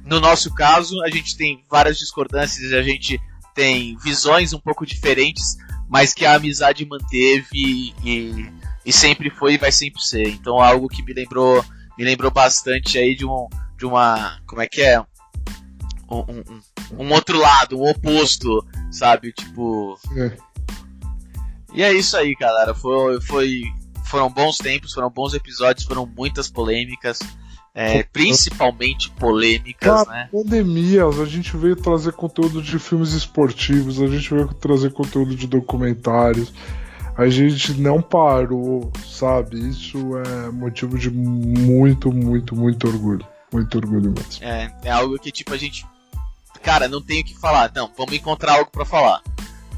no 0.06 0.20
nosso 0.20 0.54
caso, 0.54 1.02
a 1.02 1.10
gente 1.10 1.36
tem 1.36 1.64
várias 1.70 1.98
discordâncias, 1.98 2.72
a 2.72 2.82
gente 2.82 3.20
tem 3.54 3.96
visões 3.98 4.54
um 4.54 4.60
pouco 4.60 4.86
diferentes, 4.86 5.56
mas 5.88 6.14
que 6.14 6.24
a 6.24 6.34
amizade 6.34 6.86
manteve 6.86 7.92
e, 8.02 8.50
e 8.86 8.92
sempre 8.92 9.28
foi 9.28 9.54
e 9.54 9.58
vai 9.58 9.70
sempre 9.70 10.02
ser. 10.02 10.28
Então 10.28 10.64
é 10.64 10.66
algo 10.66 10.88
que 10.88 11.02
me 11.02 11.12
lembrou, 11.12 11.62
me 11.98 12.04
lembrou 12.04 12.30
bastante 12.30 12.96
aí 12.96 13.14
de 13.14 13.26
um, 13.26 13.48
de 13.76 13.84
uma, 13.84 14.40
como 14.46 14.62
é 14.62 14.66
que 14.66 14.80
é? 14.80 15.04
Um, 16.12 16.42
um, 16.98 17.04
um 17.04 17.12
outro 17.12 17.38
lado, 17.38 17.78
um 17.78 17.88
oposto, 17.88 18.64
sabe? 18.90 19.32
Tipo. 19.32 19.98
É 20.16 20.36
e 21.74 21.82
é 21.82 21.92
isso 21.92 22.16
aí, 22.16 22.34
galera. 22.34 22.74
Foi, 22.74 23.20
foi, 23.20 23.62
foram 24.04 24.30
bons 24.30 24.58
tempos, 24.58 24.92
foram 24.92 25.10
bons 25.10 25.34
episódios, 25.34 25.86
foram 25.86 26.06
muitas 26.06 26.48
polêmicas. 26.48 27.18
É, 27.74 28.02
principalmente 28.02 29.10
polêmicas, 29.12 30.06
né? 30.06 30.28
Pandemias, 30.30 31.18
a 31.18 31.24
gente 31.24 31.56
veio 31.56 31.74
trazer 31.74 32.12
conteúdo 32.12 32.60
de 32.60 32.78
filmes 32.78 33.14
esportivos, 33.14 33.98
a 33.98 34.06
gente 34.06 34.28
veio 34.28 34.48
trazer 34.48 34.92
conteúdo 34.92 35.34
de 35.34 35.46
documentários, 35.46 36.52
a 37.16 37.26
gente 37.28 37.72
não 37.80 38.02
parou, 38.02 38.92
sabe? 39.06 39.58
Isso 39.70 39.98
é 40.18 40.50
motivo 40.50 40.98
de 40.98 41.10
muito, 41.10 42.12
muito, 42.12 42.54
muito 42.54 42.86
orgulho. 42.86 43.26
Muito 43.50 43.74
orgulho 43.78 44.12
mesmo. 44.12 44.44
É, 44.44 44.70
é 44.84 44.90
algo 44.90 45.18
que, 45.18 45.32
tipo, 45.32 45.54
a 45.54 45.56
gente. 45.56 45.86
Cara, 46.62 46.88
não 46.88 47.02
tem 47.02 47.20
o 47.20 47.24
que 47.24 47.38
falar. 47.38 47.70
Não, 47.74 47.90
vamos 47.96 48.14
encontrar 48.14 48.54
algo 48.54 48.70
para 48.70 48.84
falar 48.84 49.22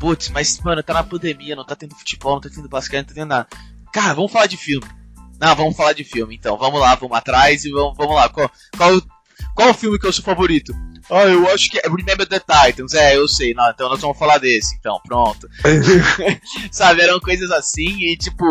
putz, 0.05 0.29
mas, 0.29 0.61
mano, 0.61 0.83
tá 0.83 0.93
na 0.93 1.03
pandemia, 1.03 1.57
não 1.57 1.65
tá 1.65 1.75
tendo 1.75 1.95
futebol, 1.95 2.35
não 2.35 2.41
tá 2.43 2.51
tendo 2.55 2.69
basquete, 2.69 2.99
não 2.99 3.09
tá 3.09 3.15
tendo 3.15 3.29
nada. 3.29 3.49
Cara, 3.91 4.13
vamos 4.13 4.31
falar 4.31 4.47
de 4.47 4.59
filme. 4.59 4.87
Não, 5.41 5.57
vamos 5.57 5.75
falar 5.75 5.95
de 5.95 6.05
filme, 6.05 6.35
então. 6.35 6.59
Vamos 6.59 6.79
lá, 6.79 6.95
vamos 6.95 7.17
atrás 7.17 7.65
e 7.65 7.71
vamos, 7.71 7.97
vamos 7.97 8.15
lá. 8.15 8.29
Qual, 8.29 8.51
qual, 8.77 9.03
qual 9.55 9.71
o 9.71 9.75
filme 9.75 9.99
que 9.99 10.05
é 10.05 10.11
o 10.11 10.13
seu 10.13 10.23
favorito? 10.23 10.75
Ah, 11.11 11.25
eu 11.25 11.49
acho 11.51 11.71
que 11.71 11.79
é 11.79 11.83
Remember 11.83 12.27
the 12.27 12.39
Titans. 12.39 12.93
É, 12.93 13.17
eu 13.17 13.27
sei. 13.27 13.55
Não, 13.55 13.71
então 13.71 13.89
nós 13.89 14.01
vamos 14.01 14.19
falar 14.19 14.37
desse, 14.37 14.75
então. 14.77 15.01
Pronto. 15.07 15.49
Sabe, 16.71 17.01
eram 17.01 17.19
coisas 17.19 17.51
assim 17.51 18.03
e, 18.03 18.17
tipo, 18.17 18.45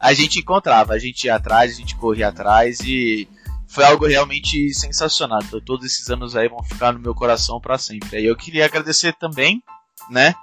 a 0.00 0.12
gente 0.12 0.40
encontrava. 0.40 0.92
A 0.92 0.98
gente 0.98 1.24
ia 1.24 1.36
atrás, 1.36 1.72
a 1.72 1.74
gente 1.74 1.94
corria 1.96 2.28
atrás 2.28 2.80
e... 2.80 3.28
foi 3.68 3.84
algo 3.84 4.06
realmente 4.06 4.72
sensacional. 4.74 5.40
Então, 5.42 5.60
todos 5.60 5.86
esses 5.86 6.08
anos 6.10 6.36
aí 6.36 6.48
vão 6.48 6.62
ficar 6.62 6.92
no 6.92 7.00
meu 7.00 7.14
coração 7.14 7.60
para 7.60 7.78
sempre. 7.78 8.20
E 8.20 8.26
eu 8.26 8.36
queria 8.36 8.64
agradecer 8.64 9.14
também, 9.14 9.62
né, 10.10 10.34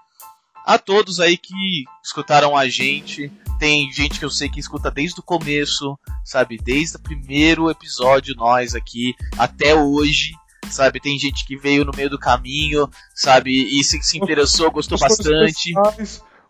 a 0.65 0.77
todos 0.77 1.19
aí 1.19 1.37
que 1.37 1.83
escutaram 2.03 2.55
a 2.55 2.67
gente. 2.67 3.31
Tem 3.59 3.91
gente 3.91 4.19
que 4.19 4.25
eu 4.25 4.29
sei 4.29 4.49
que 4.49 4.59
escuta 4.59 4.89
desde 4.89 5.19
o 5.19 5.23
começo, 5.23 5.97
sabe? 6.23 6.57
Desde 6.57 6.97
o 6.97 6.99
primeiro 6.99 7.69
episódio, 7.69 8.35
nós 8.35 8.75
aqui, 8.75 9.13
até 9.37 9.75
hoje, 9.75 10.33
sabe? 10.69 10.99
Tem 10.99 11.17
gente 11.17 11.45
que 11.45 11.57
veio 11.57 11.85
no 11.85 11.91
meio 11.95 12.09
do 12.09 12.19
caminho, 12.19 12.89
sabe? 13.13 13.51
E 13.51 13.83
se, 13.83 14.01
se 14.01 14.17
interessou, 14.17 14.71
gostou 14.71 14.97
bastante. 14.97 15.73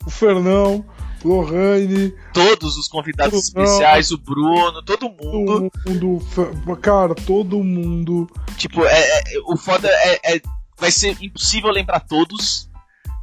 O 0.06 0.10
Fernão, 0.10 0.86
Lohane. 1.24 2.14
Todos 2.34 2.78
os 2.78 2.88
convidados 2.88 3.48
especiais, 3.48 4.12
o 4.12 4.18
Bruno, 4.18 4.82
todo 4.84 5.10
mundo. 5.10 5.72
Todo 5.84 6.06
mundo, 6.06 6.78
cara, 6.82 7.16
todo 7.16 7.64
mundo. 7.64 8.30
Tipo, 8.58 8.86
é, 8.86 9.20
é 9.20 9.40
o 9.48 9.58
foda 9.58 9.88
é, 9.88 10.36
é, 10.36 10.42
Vai 10.78 10.92
ser 10.92 11.16
impossível 11.22 11.72
lembrar 11.72 12.02
todos, 12.02 12.70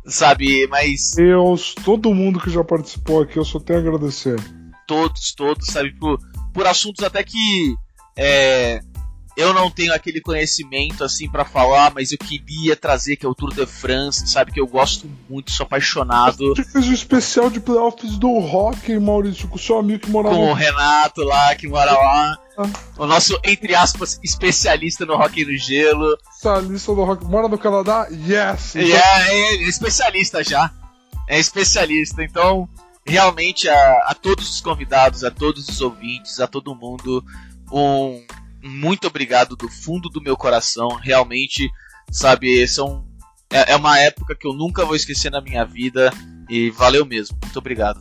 sabe? 0.07 0.67
Mas. 0.69 1.13
Deus, 1.17 1.75
todo 1.85 2.15
mundo 2.15 2.41
que 2.41 2.51
já 2.51 2.65
participou 2.65 3.23
aqui, 3.23 3.39
eu 3.39 3.45
só 3.45 3.59
tenho 3.59 3.81
a 3.81 3.83
agradecer. 3.83 4.41
Todos, 4.87 5.35
todos, 5.35 5.67
sabe? 5.67 5.93
Por, 5.99 6.19
por 6.55 6.67
assuntos 6.67 7.05
até 7.05 7.23
que. 7.23 7.75
É, 8.17 8.81
eu 9.37 9.55
não 9.55 9.71
tenho 9.71 9.95
aquele 9.95 10.21
conhecimento 10.21 11.05
assim 11.05 11.29
para 11.29 11.45
falar, 11.45 11.93
mas 11.95 12.13
eu 12.13 12.19
queria 12.19 12.77
trazer 12.77 13.17
que 13.17 13.25
é 13.25 13.29
o 13.29 13.35
Tour 13.35 13.55
de 13.55 13.65
France, 13.67 14.27
sabe 14.27 14.53
que 14.53 14.61
eu 14.61 14.67
gosto 14.67 15.11
muito, 15.29 15.51
sou 15.51 15.65
apaixonado. 15.65 16.55
Você 16.55 16.65
fez 16.65 16.89
um 16.89 16.93
especial 16.93 17.51
de 17.51 17.61
playoffs 17.61 18.19
do 18.19 18.39
rock, 18.39 18.99
Maurício, 18.99 19.49
com 19.49 19.57
o 19.57 19.59
seu 19.59 19.79
amigo 19.79 20.01
que 20.01 20.11
morava 20.11 20.35
Com 20.35 20.51
o 20.51 20.55
Renato 20.55 21.23
lá, 21.23 21.55
que 21.55 21.69
mora 21.69 21.93
lá. 21.93 22.39
Ah. 22.59 22.71
O 22.99 23.07
nosso, 23.07 23.39
entre 23.45 23.75
aspas, 23.75 24.21
especialista 24.23 25.07
no 25.07 25.17
rock 25.17 25.45
no 25.45 25.57
gelo. 25.57 26.17
Especialista 26.31 26.93
no 26.93 27.05
rock. 27.05 27.25
Mora 27.25 27.49
no 27.49 27.59
Canadá? 27.59 28.09
Yes! 28.11 28.77
É, 28.77 28.83
é, 28.83 29.31
é 29.31 29.63
especialista 29.63 30.45
já. 30.45 30.71
É 31.27 31.39
especialista. 31.39 32.23
Então, 32.23 32.69
realmente, 33.07 33.69
a, 33.69 34.05
a 34.09 34.15
todos 34.15 34.51
os 34.51 34.61
convidados, 34.61 35.25
a 35.25 35.31
todos 35.31 35.69
os 35.69 35.81
ouvintes, 35.81 36.41
a 36.41 36.47
todo 36.47 36.75
mundo, 36.75 37.25
um 37.73 38.23
muito 38.63 39.07
obrigado 39.07 39.57
do 39.57 39.69
fundo 39.69 40.09
do 40.09 40.21
meu 40.21 40.37
coração. 40.37 40.89
Realmente, 40.91 41.71
sabe, 42.11 42.67
são 42.69 43.07
é, 43.51 43.73
é 43.73 43.77
uma 43.77 43.99
época 43.99 44.35
que 44.35 44.47
eu 44.47 44.53
nunca 44.53 44.85
vou 44.85 44.95
esquecer 44.95 45.31
na 45.31 45.41
minha 45.41 45.65
vida 45.65 46.13
e 46.49 46.71
valeu 46.71 47.05
mesmo. 47.05 47.37
Muito 47.43 47.59
obrigado. 47.59 48.01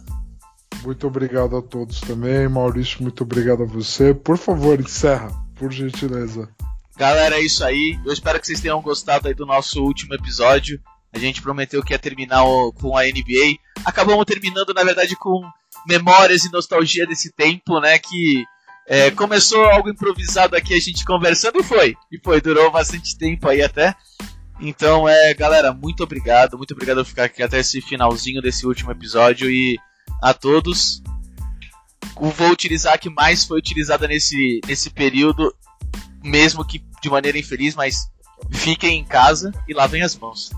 Muito 0.84 1.08
obrigado 1.08 1.58
a 1.58 1.62
todos 1.62 2.00
também, 2.00 2.48
Maurício. 2.48 3.02
Muito 3.02 3.24
obrigado 3.24 3.64
a 3.64 3.66
você. 3.66 4.14
Por 4.14 4.38
favor, 4.38 4.80
encerra, 4.80 5.30
por 5.56 5.72
gentileza. 5.72 6.50
Galera, 6.96 7.36
é 7.38 7.42
isso 7.42 7.64
aí. 7.64 8.00
Eu 8.06 8.14
espero 8.14 8.40
que 8.40 8.46
vocês 8.46 8.62
tenham 8.62 8.82
gostado 8.82 9.28
aí 9.28 9.34
do 9.34 9.46
nosso 9.46 9.82
último 9.82 10.14
episódio. 10.14 10.82
A 11.12 11.18
gente 11.18 11.42
prometeu 11.42 11.84
que 11.84 11.94
ia 11.94 12.00
terminar 12.00 12.44
com 12.76 12.96
a 12.96 13.04
NBA. 13.04 13.58
Acabamos 13.84 14.26
terminando, 14.26 14.74
na 14.74 14.84
verdade, 14.84 15.16
com 15.16 15.42
memórias 15.88 16.44
e 16.44 16.52
nostalgia 16.52 17.08
desse 17.08 17.32
tempo, 17.32 17.80
né? 17.80 17.98
Que 17.98 18.46
é, 18.90 19.12
começou 19.12 19.64
algo 19.66 19.88
improvisado 19.88 20.56
aqui, 20.56 20.74
a 20.74 20.80
gente 20.80 21.06
conversando 21.06 21.60
e 21.60 21.64
foi. 21.64 21.96
E 22.12 22.20
foi, 22.24 22.42
durou 22.42 22.72
bastante 22.72 23.16
tempo 23.16 23.48
aí 23.48 23.62
até. 23.62 23.96
Então, 24.60 25.08
é, 25.08 25.32
galera, 25.36 25.72
muito 25.72 26.04
obrigado. 26.04 26.58
Muito 26.58 26.74
obrigado 26.74 26.98
por 26.98 27.06
ficar 27.06 27.26
aqui 27.26 27.44
até 27.44 27.60
esse 27.60 27.80
finalzinho 27.82 28.42
desse 28.42 28.66
último 28.66 28.92
episódio. 28.92 29.48
E 29.48 29.78
a 30.22 30.34
todos. 30.34 31.04
Vou 32.20 32.50
utilizar 32.50 33.00
que 33.00 33.12
mais 33.12 33.46
foi 33.46 33.60
utilizada 33.60 34.08
nesse, 34.08 34.60
nesse 34.68 34.90
período, 34.90 35.56
mesmo 36.24 36.66
que 36.66 36.84
de 37.02 37.10
maneira 37.10 37.38
infeliz, 37.38 37.76
mas 37.76 38.10
fiquem 38.52 39.00
em 39.00 39.06
casa 39.06 39.54
e 39.68 39.74
lavem 39.74 40.02
as 40.02 40.18
mãos. 40.18 40.50